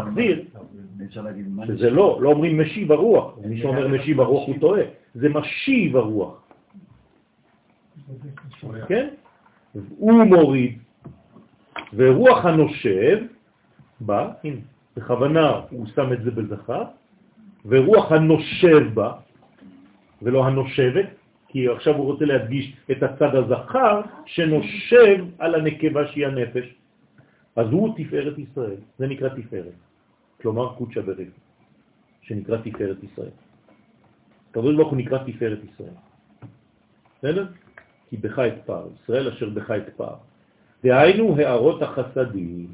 להגיד 1.24 1.48
מה 1.48 1.66
שזה 1.66 1.90
לא, 1.90 2.18
לא 2.22 2.28
אומרים 2.28 2.60
משיב 2.60 2.92
הרוח. 2.92 3.38
מי 3.44 3.60
שאומר 3.60 3.88
משיב 3.88 4.20
הרוח 4.20 4.46
הוא 4.46 4.56
טועה. 4.60 4.82
זה 5.14 5.28
משיב 5.28 5.96
הרוח. 5.96 6.42
כן? 8.88 9.08
הוא 9.98 10.24
מוריד, 10.24 10.78
ורוח 11.94 12.44
הנושב 12.44 13.18
בא, 14.00 14.30
הנה, 14.44 14.60
בכוונה 14.96 15.60
הוא 15.70 15.86
שם 15.94 16.12
את 16.12 16.22
זה 16.22 16.30
בזכר, 16.30 16.82
ורוח 17.66 18.12
הנושב 18.12 18.94
בא, 18.94 19.12
ולא 20.22 20.46
הנושבת, 20.46 21.06
כי 21.48 21.68
עכשיו 21.68 21.94
הוא 21.96 22.04
רוצה 22.04 22.24
להדגיש 22.24 22.76
את 22.90 23.02
הצד 23.02 23.34
הזכר 23.34 24.00
שנושב 24.26 25.24
על 25.38 25.54
הנקבה 25.54 26.06
שהיא 26.06 26.26
הנפש. 26.26 26.74
אז 27.56 27.66
הוא 27.70 27.94
תפארת 27.96 28.38
ישראל, 28.38 28.80
זה 28.98 29.06
נקרא 29.06 29.28
תפארת. 29.28 29.78
כלומר 30.40 30.74
קודשא 30.74 31.00
בריך, 31.00 31.28
שנקרא 32.22 32.56
תפארת 32.56 32.96
ישראל. 33.02 33.34
הקדוש 34.50 34.76
ברוך 34.76 34.90
הוא 34.90 34.98
נקרא 34.98 35.18
תפארת 35.18 35.58
ישראל. 35.64 35.96
בסדר? 37.18 37.46
כי 38.10 38.16
בך 38.16 38.38
אתפר, 38.38 38.86
ישראל 39.02 39.28
אשר 39.28 39.48
בך 39.48 39.70
אתפר. 39.70 40.14
דהיינו 40.84 41.36
הערות 41.36 41.82
החסדים, 41.82 42.68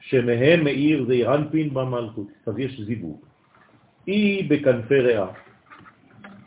שמהם 0.00 0.64
מאיר 0.64 1.04
זעיר 1.06 1.34
אנפין 1.34 1.74
במלכות. 1.74 2.28
אז 2.46 2.58
יש 2.58 2.80
זיווג. 2.80 3.20
היא 4.06 4.50
בכנפי 4.50 5.00
ריאה, 5.00 5.26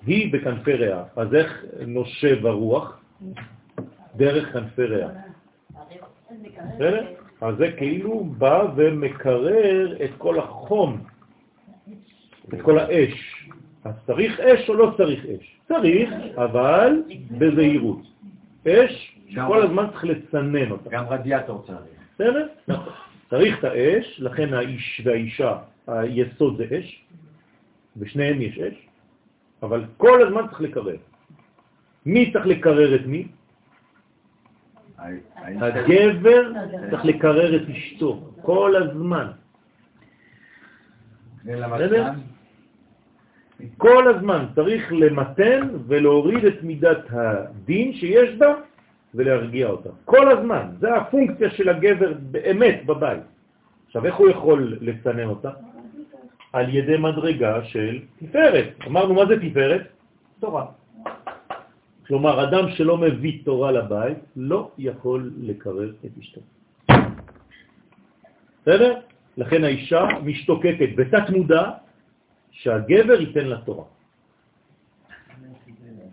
היא 0.06 0.34
בכנפי 0.34 0.74
ריאה. 0.74 1.04
אז 1.16 1.34
איך 1.34 1.66
נושב 1.88 2.46
הרוח? 2.46 3.00
דרך 4.16 4.54
כנפי 4.54 4.84
ריאה. 4.84 5.10
בסדר? 6.44 7.06
אז 7.42 7.56
זה 7.58 7.72
כאילו 7.78 8.24
בא 8.24 8.64
ומקרר 8.76 10.04
את 10.06 10.10
כל 10.18 10.40
החום, 10.40 11.04
את 12.54 12.62
כל 12.62 12.80
האש. 12.80 13.48
אז 13.84 13.94
צריך 14.06 14.40
אש 14.40 14.70
או 14.70 14.74
לא 14.74 14.94
צריך 14.98 15.26
אש? 15.26 15.58
צריך, 15.68 16.10
אבל 16.36 17.02
בזהירות. 17.32 18.02
אש, 18.68 19.18
כל 19.48 19.62
הזמן 19.64 19.86
צריך 19.92 20.04
לצנן 20.04 20.72
אותה. 20.72 20.90
גם 20.90 21.06
רדיאטור 21.08 21.64
צריך. 21.68 21.80
בסדר? 22.16 22.48
צריך 23.30 23.60
את 23.60 23.64
האש, 23.64 24.20
לכן 24.20 24.54
האיש 24.54 25.02
והאישה, 25.06 25.58
היסוד 25.88 26.58
זה 26.58 26.66
אש, 26.80 27.04
בשניהם 27.98 28.42
יש 28.42 28.60
אש, 28.60 28.88
אבל 29.64 29.84
כל 29.98 30.28
הזמן 30.28 30.48
צריך 30.50 30.62
לקרר. 30.62 30.96
מי 32.06 32.32
צריך 32.34 32.46
לקרר 32.46 32.96
את 32.96 33.06
מי? 33.06 33.28
הגבר 35.62 36.52
צריך 36.90 37.06
לקרר 37.06 37.56
את 37.56 37.70
אשתו 37.70 38.30
כל 38.42 38.76
הזמן. 38.76 39.28
כל 43.78 44.08
הזמן 44.08 44.46
צריך 44.56 44.94
למתן 44.94 45.70
ולהוריד 45.88 46.46
את 46.46 46.64
מידת 46.64 47.04
הדין 47.10 47.94
שיש 47.94 48.36
בה 48.36 48.54
ולהרגיע 49.16 49.68
אותה. 49.68 49.90
כל 50.06 50.32
הזמן. 50.32 50.68
זה 50.80 50.96
הפונקציה 50.96 51.50
של 51.50 51.70
הגבר 51.70 52.14
באמת 52.32 52.86
בבית. 52.86 53.24
עכשיו, 53.88 54.06
איך 54.06 54.16
הוא 54.16 54.30
יכול 54.30 54.78
לצנן 54.82 55.28
אותה? 55.28 55.52
על 56.54 56.76
ידי 56.76 56.98
מדרגה 56.98 57.64
של 57.64 58.00
תפארת. 58.20 58.68
אמרנו, 58.88 59.14
מה 59.14 59.26
זה 59.26 59.36
תפארת? 59.42 59.82
תורה. 60.40 60.66
כלומר, 62.08 62.44
אדם 62.44 62.70
שלא 62.70 62.98
מביא 62.98 63.44
תורה 63.44 63.72
לבית 63.72 64.18
לא 64.36 64.72
יכול 64.78 65.32
לקרב 65.38 65.90
את 66.06 66.12
אשתו. 66.20 66.42
בסדר? 68.62 69.00
לכן 69.38 69.64
האישה 69.64 70.08
משתוקקת 70.24 70.90
בתת 70.96 71.30
מודע 71.30 71.72
שהגבר 72.52 73.22
ייתן 73.22 73.46
לה 73.46 73.58
תורה. 73.62 73.86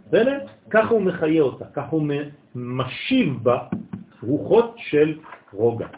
בסדר? 0.07 0.39
ככה 0.71 0.89
הוא 0.89 1.03
מחיה 1.03 1.43
אותה, 1.43 1.65
ככה 1.65 1.91
הוא 1.91 2.03
משיב 2.55 3.39
בה 3.43 3.59
רוחות 4.23 4.75
של 4.79 5.19
רוגע. 5.53 5.89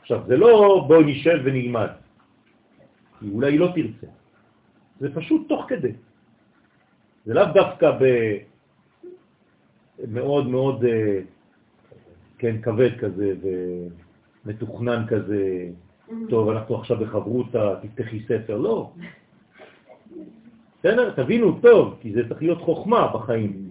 עכשיו, 0.00 0.22
זה 0.26 0.36
לא 0.36 0.84
בוא 0.88 1.02
נשב 1.02 1.38
ונלמד, 1.44 1.90
כי 3.20 3.30
אולי 3.30 3.58
לא 3.58 3.72
תרצה. 3.74 4.06
זה 5.00 5.14
פשוט 5.14 5.48
תוך 5.48 5.64
כדי. 5.68 5.92
זה 7.24 7.34
לאו 7.34 7.44
דווקא 7.54 7.90
ב... 7.90 8.04
מאוד 10.08 10.48
מאוד, 10.48 10.84
אה, 10.84 11.20
כן, 12.38 12.62
כבד 12.62 12.98
כזה 12.98 13.34
ומתוכנן 14.44 15.06
כזה, 15.08 15.68
טוב, 16.28 16.48
אנחנו 16.48 16.76
עכשיו 16.76 16.96
בחברותה, 16.96 17.74
תפתחי 17.82 18.20
ספר, 18.28 18.58
לא. 18.58 18.90
בסדר? 20.78 21.10
תבינו 21.10 21.60
טוב, 21.60 21.96
כי 22.00 22.12
זה 22.12 22.28
צריך 22.28 22.42
להיות 22.42 22.60
חוכמה 22.60 23.08
בחיים. 23.14 23.68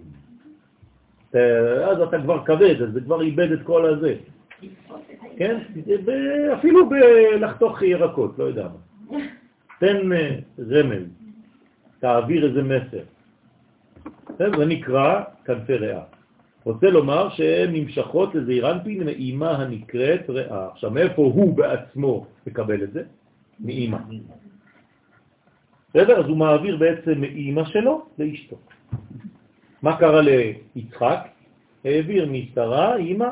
אז 1.84 2.00
אתה 2.08 2.22
כבר 2.22 2.44
כבד, 2.44 2.82
אז 2.82 2.92
זה 2.92 3.00
כבר 3.00 3.22
איבד 3.22 3.52
את 3.52 3.62
כל 3.62 3.86
הזה. 3.86 4.16
כן? 5.36 5.58
אפילו 6.58 6.88
בלחתוך 6.88 7.82
ירקות, 7.82 8.38
לא 8.38 8.44
יודע 8.44 8.68
מה. 8.68 9.18
תן 9.80 10.12
אה, 10.12 10.38
רמז, 10.58 11.02
תעביר 11.98 12.48
איזה 12.48 12.62
מסר. 12.62 13.04
זה 14.38 14.66
נקרא 14.66 15.22
כנפי 15.44 15.74
ריאה. 15.74 16.02
רוצה 16.64 16.90
לומר 16.90 17.28
שהן 17.30 17.70
נמשכות 17.72 18.34
לזעיר 18.34 18.70
אנפין 18.70 19.04
מאימה 19.04 19.50
הנקראת 19.50 20.30
ריאה. 20.30 20.68
עכשיו, 20.72 20.90
מאיפה 20.90 21.22
הוא 21.22 21.56
בעצמו 21.56 22.26
מקבל 22.46 22.82
את 22.82 22.92
זה? 22.92 23.02
מאימא. 23.60 23.98
בסדר? 25.90 26.20
אז 26.20 26.26
הוא 26.26 26.36
מעביר 26.36 26.76
בעצם 26.76 27.20
מאימא 27.20 27.64
שלו 27.64 28.06
לאשתו. 28.18 28.56
מה 29.82 29.96
קרה 29.96 30.20
ליצחק? 30.20 31.28
העביר 31.84 32.28
משרה, 32.32 32.96
אימא, 32.96 33.28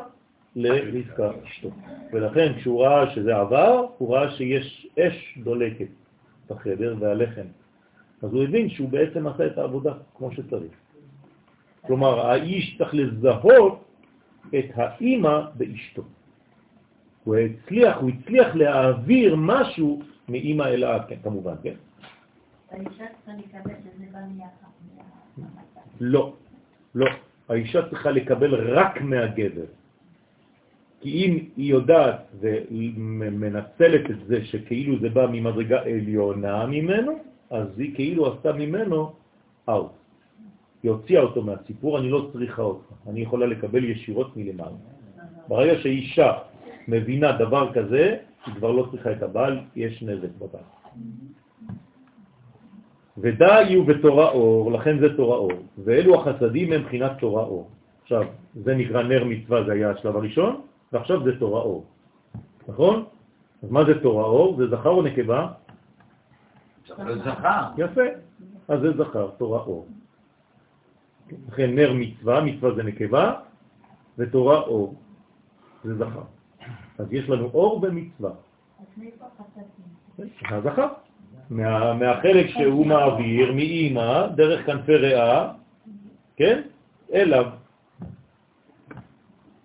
לרבקה 0.57 1.31
אשתו. 1.45 1.71
ולכן 2.13 2.53
כשהוא 2.57 2.85
ראה 2.85 3.15
שזה 3.15 3.37
עבר, 3.37 3.87
הוא 3.99 4.15
ראה 4.15 4.31
שיש 4.31 4.87
אש 4.99 5.39
דולקת 5.43 5.89
בחדר 6.51 6.97
והלחם. 7.01 7.47
אז 8.23 8.33
הוא 8.33 8.43
הבין 8.43 8.69
שהוא 8.71 8.89
בעצם 8.89 9.27
עשה 9.27 9.47
את 9.47 9.59
העבודה 9.59 9.93
כמו 10.17 10.33
שצריך. 10.33 10.73
כלומר, 11.87 12.21
האיש 12.27 12.79
צריך 12.79 12.95
לזהות 12.95 13.85
את 14.59 14.65
האימא 14.75 15.41
באשתו. 15.55 16.03
הוא 17.25 17.37
הצליח, 17.37 17.97
הוא 17.97 18.11
הצליח 18.11 18.55
להעביר 18.55 19.37
משהו 19.39 20.03
מאימא 20.29 20.63
אל 20.63 20.85
האב, 20.85 21.03
כן, 21.09 21.17
כמובן, 21.23 21.55
כן? 21.63 21.75
האישה 22.71 23.05
צריכה 23.25 23.33
לקבל 23.39 23.75
שזה 23.85 24.05
בא 24.13 24.19
לא, 26.01 26.35
לא. 26.95 27.07
האישה 27.49 27.89
צריכה 27.89 28.11
לקבל 28.11 28.55
רק 28.55 29.01
מהגבר. 29.03 29.65
כי 31.01 31.11
אם 31.11 31.39
היא 31.57 31.71
יודעת 31.71 32.21
ומנצלת 32.41 34.11
את 34.11 34.27
זה 34.27 34.45
שכאילו 34.45 34.99
זה 34.99 35.09
בא 35.09 35.27
ממדרגה 35.27 35.83
עליונה 35.83 36.67
ממנו, 36.67 37.13
אז 37.53 37.79
היא 37.79 37.95
כאילו 37.95 38.33
עשתה 38.33 38.53
ממנו 38.53 39.13
אאוט. 39.69 39.93
היא 40.83 40.91
הוציאה 40.91 41.23
אותו 41.23 41.43
מהסיפור, 41.43 41.99
אני 41.99 42.11
לא 42.11 42.29
צריכה 42.33 42.63
אותך, 42.63 42.85
אני 43.07 43.21
יכולה 43.21 43.47
לקבל 43.47 43.85
ישירות 43.85 44.37
מלמעלה. 44.37 44.81
ברגע 45.49 45.79
שאישה 45.79 46.33
מבינה 46.89 47.33
דבר 47.33 47.73
כזה, 47.73 48.17
היא 48.47 48.55
כבר 48.55 48.71
לא 48.71 48.89
צריכה 48.91 49.13
את 49.13 49.23
הבעל, 49.23 49.59
יש 49.77 50.03
נזק 50.03 50.33
בבעל. 50.39 50.67
ודאי 53.19 53.65
יהיו 53.65 53.85
בתורה 53.85 54.29
אור, 54.31 54.73
לכן 54.73 54.99
זה 54.99 55.17
תורה 55.17 55.37
אור, 55.37 55.53
ואלו 55.85 56.21
החסדים 56.21 56.73
הם 56.73 56.83
בחינת 56.83 57.13
תורה 57.21 57.43
אור. 57.43 57.71
עכשיו, 58.03 58.23
זה 58.55 58.75
נקרא 58.75 59.03
נר 59.03 59.25
מצווה, 59.25 59.65
זה 59.65 59.73
היה 59.73 59.91
השלב 59.91 60.17
הראשון, 60.17 60.61
ועכשיו 60.93 61.25
זה 61.25 61.39
תורה 61.39 61.61
אור. 61.61 61.85
נכון? 62.69 63.05
אז 63.63 63.71
מה 63.71 63.85
זה 63.85 64.03
תורה 64.03 64.25
אור? 64.25 64.57
זה 64.57 64.67
זכר 64.69 64.91
או 64.91 65.03
נקבה? 65.03 65.62
זה 66.97 67.19
זכר. 67.19 67.63
יפה. 67.79 68.03
אז 68.69 68.81
זה 68.81 68.93
זכר, 68.93 69.31
תורה 69.39 69.61
אור. 69.61 69.89
לכן 71.49 71.75
נר 71.75 71.93
מצווה, 71.93 72.41
מצווה 72.45 72.75
זה 72.75 72.83
נקבה, 72.83 73.35
ותורה 74.19 74.61
אור, 74.61 74.95
זה 75.85 75.95
זכר. 75.97 76.23
אז 76.99 77.13
יש 77.13 77.29
לנו 77.29 77.45
אור 77.45 77.81
במצווה. 77.81 78.31
הזכר. 80.51 80.89
מה, 81.51 81.95
מהחלק 81.95 82.47
שהוא 82.47 82.87
מעביר 82.87 83.53
מאימא 83.53 84.27
דרך 84.27 84.67
כנפי 84.67 84.97
ריאה, 84.97 85.53
כן, 86.37 86.63
אליו. 87.13 87.47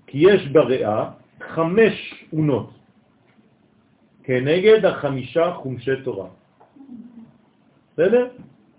כי 0.08 0.18
יש 0.18 0.48
בריאה 0.48 1.12
חמש 1.40 2.26
אונות 2.34 2.70
כנגד 4.24 4.86
החמישה 4.86 5.54
חומשי 5.54 6.04
תורה. 6.04 6.28
בסדר? 7.98 8.28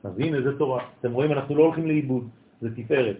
אז 0.04 0.18
הנה 0.18 0.42
זה 0.42 0.58
תורה. 0.58 0.82
אתם 1.00 1.12
רואים, 1.12 1.32
אנחנו 1.32 1.56
לא 1.56 1.62
הולכים 1.64 1.86
לאיבוד, 1.86 2.28
זה 2.60 2.68
תפארת. 2.76 3.16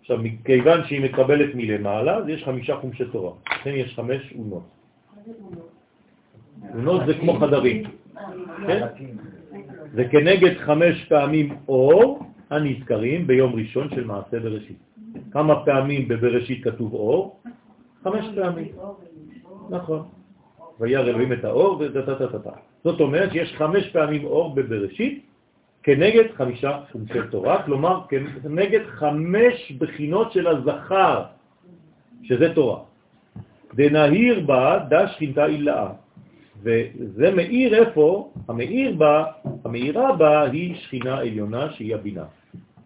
עכשיו, 0.00 0.18
מכיוון 0.22 0.84
שהיא 0.84 1.04
מקבלת 1.04 1.54
מלמעלה, 1.54 2.16
אז 2.16 2.28
יש 2.28 2.44
חמישה 2.44 2.76
חומשי 2.76 3.04
תורה. 3.12 3.32
לכן 3.60 3.70
יש 3.70 3.94
חמש 3.96 4.34
אונות. 4.38 4.62
אונות 6.74 7.02
זה 7.06 7.14
כמו 7.14 7.32
חדרים. 7.40 7.82
כן? 8.66 8.86
זה 9.94 10.04
כנגד 10.04 10.58
חמש 10.58 11.04
פעמים 11.08 11.56
אור 11.68 12.26
הנזכרים 12.50 13.26
ביום 13.26 13.54
ראשון 13.54 13.90
של 13.90 14.04
מעשה 14.04 14.40
בראשית. 14.40 14.78
כמה 15.32 15.64
פעמים 15.64 16.08
בבראשית 16.08 16.64
כתוב 16.64 16.94
אור? 16.94 17.40
חמש 18.02 18.24
פעמים. 18.34 18.68
נכון. 19.70 20.02
וירא 20.80 21.02
אלוהים 21.02 21.32
את 21.32 21.44
האור 21.44 21.80
ודתתתתת. 21.80 22.50
זאת 22.84 23.00
אומרת 23.00 23.32
שיש 23.32 23.54
חמש 23.56 23.88
פעמים 23.88 24.24
אור 24.24 24.54
בבראשית 24.54 25.26
כנגד 25.82 26.24
חמישה 26.36 26.80
חומשי 26.92 27.18
תורה, 27.30 27.62
כלומר 27.62 28.00
כנגד 28.08 28.80
חמש 28.86 29.72
בחינות 29.78 30.32
של 30.32 30.46
הזכר, 30.46 31.22
שזה 32.22 32.54
תורה. 32.54 32.78
דנהיר 33.74 34.40
בה 34.40 34.78
דה 34.88 35.08
שכינתה 35.08 35.46
אילאה. 35.46 35.88
וזה 36.62 37.30
מאיר 37.36 37.74
איפה? 37.74 38.32
המאיר 38.48 38.96
בה, 38.96 39.24
המאירה 39.64 40.16
בה 40.16 40.42
היא 40.42 40.74
שכינה 40.74 41.18
עליונה 41.18 41.72
שהיא 41.72 41.94
הבינה. 41.94 42.24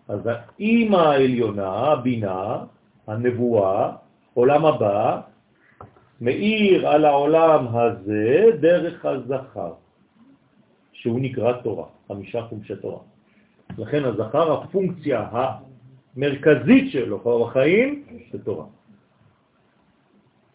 אז 0.09 0.20
האימא 0.27 0.97
העליונה, 0.97 1.69
הבינה, 1.69 2.65
הנבואה, 3.06 3.93
עולם 4.35 4.66
הבא, 4.66 5.20
מאיר 6.20 6.89
על 6.89 7.05
העולם 7.05 7.66
הזה 7.77 8.45
דרך 8.61 9.05
הזכר, 9.05 9.73
שהוא 10.93 11.20
נקרא 11.20 11.53
תורה, 11.62 11.86
חמישה 12.09 12.43
חומשי 12.43 12.77
תורה. 12.77 13.01
לכן 13.78 14.05
הזכר, 14.05 14.53
הפונקציה 14.53 15.28
המרכזית 15.32 16.93
שלו 16.93 17.19
בחיים 17.19 18.05
זה 18.32 18.45
תורה. 18.45 18.66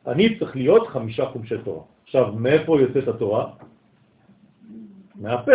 אני 0.07 0.39
צריך 0.39 0.55
להיות 0.55 0.87
חמישה 0.87 1.25
חומשי 1.25 1.55
תורה. 1.63 1.83
עכשיו, 2.03 2.33
מאיפה 2.33 2.81
יוצאת 2.81 3.07
התורה? 3.07 3.53
מהפה. 5.15 5.51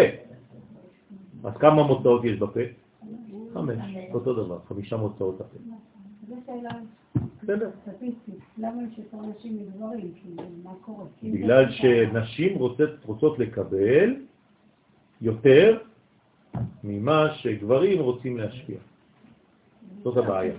אז 1.44 1.56
כמה 1.56 1.82
מוצאות 1.82 2.24
יש 2.24 2.38
בפה? 2.38 2.60
חמש, 3.54 3.78
אותו 4.14 4.34
דבר, 4.34 4.58
חמישה 4.68 4.96
מוצאות 4.96 5.40
הפה. 5.40 5.58
בסדר. 7.16 7.70
בגלל 11.22 11.70
שנשים 11.70 12.58
רוצות, 12.58 12.90
רוצות 13.04 13.38
לקבל 13.38 14.16
יותר 15.20 15.78
ממה 16.84 17.34
שגברים 17.34 18.00
רוצים 18.00 18.36
להשפיע. 18.36 18.78
זאת 20.02 20.16
הבעיה. 20.16 20.54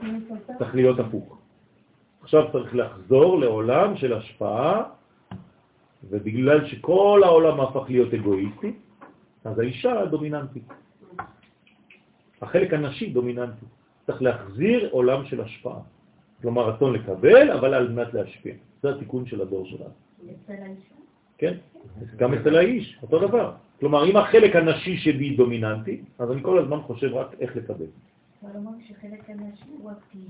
צריך 0.57 0.75
להיות 0.75 0.99
הפוך. 0.99 1.37
עכשיו 2.21 2.51
צריך 2.51 2.75
לחזור 2.75 3.39
לעולם 3.39 3.97
של 3.97 4.13
השפעה, 4.13 4.83
ובגלל 6.09 6.67
שכל 6.67 7.21
העולם 7.23 7.59
הפך 7.59 7.89
להיות 7.89 8.13
אגואיסטי, 8.13 8.73
אז 9.45 9.59
האישה 9.59 10.05
דומיננטית. 10.05 10.63
החלק 12.41 12.73
הנשי 12.73 13.09
דומיננטי. 13.09 13.65
צריך 14.05 14.21
להחזיר 14.21 14.89
עולם 14.91 15.25
של 15.25 15.41
השפעה. 15.41 15.79
כלומר, 16.41 16.69
רצון 16.69 16.93
לקבל, 16.93 17.51
אבל 17.51 17.73
על 17.73 17.91
מנת 17.91 18.13
להשפיע. 18.13 18.53
זה 18.83 18.89
התיקון 18.89 19.25
של 19.25 19.41
הדור 19.41 19.65
שלנו. 19.65 19.89
אצל 20.23 20.53
האישה. 20.53 20.95
כן? 21.37 21.53
גם 22.15 22.33
אצל 22.33 22.55
האיש, 22.55 22.97
אותו 23.01 23.19
דבר. 23.27 23.51
כלומר, 23.79 24.09
אם 24.11 24.17
החלק 24.17 24.55
הנשי 24.55 24.97
שבי 24.97 25.35
דומיננטי, 25.35 26.01
אז 26.19 26.31
אני 26.31 26.41
כל 26.43 26.59
הזמן 26.59 26.79
חושב 26.81 27.13
רק 27.13 27.35
איך 27.39 27.55
לקבל. 27.55 27.85
אבל 28.43 28.55
אומרים 28.55 28.81
שחלק 28.87 29.29
הנשי 29.29 29.71
הוא 29.77 29.91
הכלי. 29.91 30.27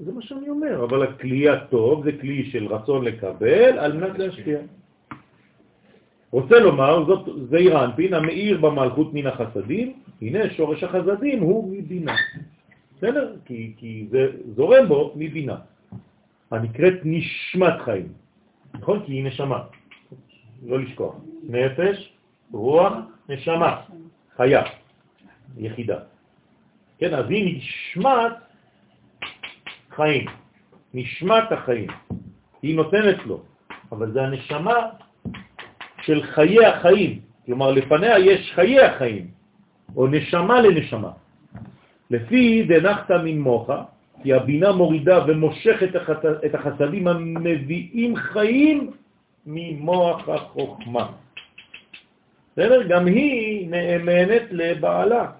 זה 0.00 0.12
מה 0.12 0.22
שאני 0.22 0.48
אומר, 0.48 0.84
אבל 0.84 1.02
הכלי 1.02 1.48
הטוב 1.48 2.04
זה 2.04 2.12
כלי 2.20 2.50
של 2.50 2.66
רצון 2.66 3.04
לקבל 3.04 3.78
על 3.78 3.92
מנת 3.92 4.18
להשפיע. 4.18 4.58
רוצה 6.30 6.58
לומר, 6.58 7.04
זאת 7.06 7.28
זעיר 7.50 7.78
האנפין 7.78 8.14
המאיר 8.14 8.60
במלכות 8.60 9.14
מן 9.14 9.26
החסדים, 9.26 9.92
הנה 10.22 10.50
שורש 10.50 10.84
החסדים 10.84 11.40
הוא 11.40 11.72
מבינה. 11.72 12.14
בסדר? 12.96 13.36
כי, 13.44 13.72
כי 13.76 14.06
זה 14.10 14.26
זורם 14.56 14.88
בו 14.88 15.12
מבינה. 15.16 15.56
הנקראת 16.50 16.94
נשמת 17.04 17.74
חיים. 17.84 18.12
נכון? 18.74 19.06
כי 19.06 19.12
היא 19.12 19.24
נשמה. 19.24 19.62
לא 20.66 20.80
לשכוח. 20.80 21.14
נפש, 21.42 22.12
רוח, 22.52 22.92
נשמה. 23.28 23.82
חיה. 24.36 24.62
יחידה. 25.56 25.98
כן, 26.98 27.14
אז 27.14 27.30
היא 27.30 27.58
נשמת 27.58 28.32
חיים. 29.90 30.24
נשמת 30.94 31.52
החיים. 31.52 31.88
היא 32.62 32.76
נותנת 32.76 33.26
לו. 33.26 33.42
אבל 33.92 34.12
זה 34.12 34.22
הנשמה 34.22 34.76
של 36.02 36.22
חיי 36.22 36.66
החיים. 36.66 37.20
כלומר, 37.46 37.70
לפניה 37.70 38.18
יש 38.18 38.52
חיי 38.54 38.80
החיים, 38.80 39.26
או 39.96 40.06
נשמה 40.06 40.60
לנשמה. 40.60 41.10
לפי 42.10 42.62
דנחת 42.62 43.10
מן 43.10 43.38
מוחה, 43.38 43.82
כי 44.22 44.32
הבינה 44.32 44.72
מורידה 44.72 45.24
ומושכת 45.26 45.88
את 46.46 46.54
החסדים 46.54 47.08
המביאים 47.08 48.16
חיים 48.16 48.90
ממוח 49.46 50.28
החוכמה. 50.28 51.06
בסדר? 52.52 52.82
גם 52.88 53.06
היא 53.06 53.70
נאמנת 53.70 54.42
לבעלה. 54.50 55.30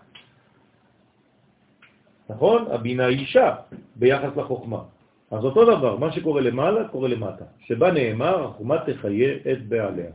נכון? 2.29 2.65
הבינה 2.71 3.07
אישה 3.07 3.55
ביחס 3.97 4.37
לחוכמה. 4.37 4.83
אז 5.31 5.45
אותו 5.45 5.65
דבר, 5.65 5.97
מה 5.97 6.13
שקורה 6.13 6.41
למעלה 6.41 6.89
קורה 6.89 7.09
למטה. 7.09 7.45
שבה 7.67 7.93
נאמר, 7.93 8.45
החוכמה 8.45 8.77
תחיה 8.79 9.35
את 9.53 9.67
בעליה. 9.69 10.11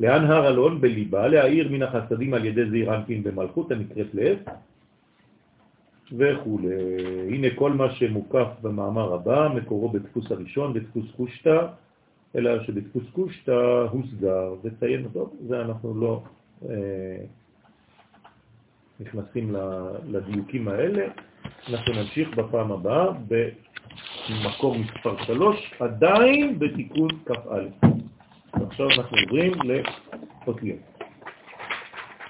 לאן 0.00 0.24
הר 0.24 0.48
אלון 0.48 0.80
בליבה, 0.80 1.28
להעיר 1.28 1.68
מן 1.68 1.82
החסדים 1.82 2.34
על 2.34 2.44
ידי 2.44 2.70
זעיר 2.70 2.94
אנפין 2.94 3.22
במלכות 3.22 3.70
הנקראת 3.70 4.14
לב, 4.14 4.38
וכו'. 6.12 6.58
הנה 7.28 7.48
כל 7.54 7.72
מה 7.72 7.94
שמוקף 7.94 8.46
במאמר 8.62 9.14
הבא, 9.14 9.48
מקורו 9.54 9.88
בדפוס 9.88 10.30
הראשון, 10.30 10.72
בדפוס 10.72 11.04
חושטה, 11.16 11.66
אלא 12.36 12.64
שבדפוס 12.64 13.04
חושטה 13.12 13.86
הוסגר, 13.90 14.54
וציין 14.62 15.04
אותו, 15.04 15.30
זה 15.48 15.60
אנחנו 15.60 16.00
לא 16.00 16.22
אה, 16.68 17.24
נכנסים 19.00 19.56
לדיוקים 20.08 20.68
האלה. 20.68 21.06
אנחנו 21.68 21.92
נמשיך 21.92 22.36
בפעם 22.36 22.72
הבאה 22.72 23.06
במקור 23.28 24.76
מספר 24.78 25.24
3, 25.24 25.74
עדיין 25.80 26.58
בתיקון 26.58 27.08
כ"א. 27.26 27.88
עכשיו 28.52 28.86
אנחנו 28.90 29.16
עוברים 29.24 29.52
לאותיות. 30.44 30.93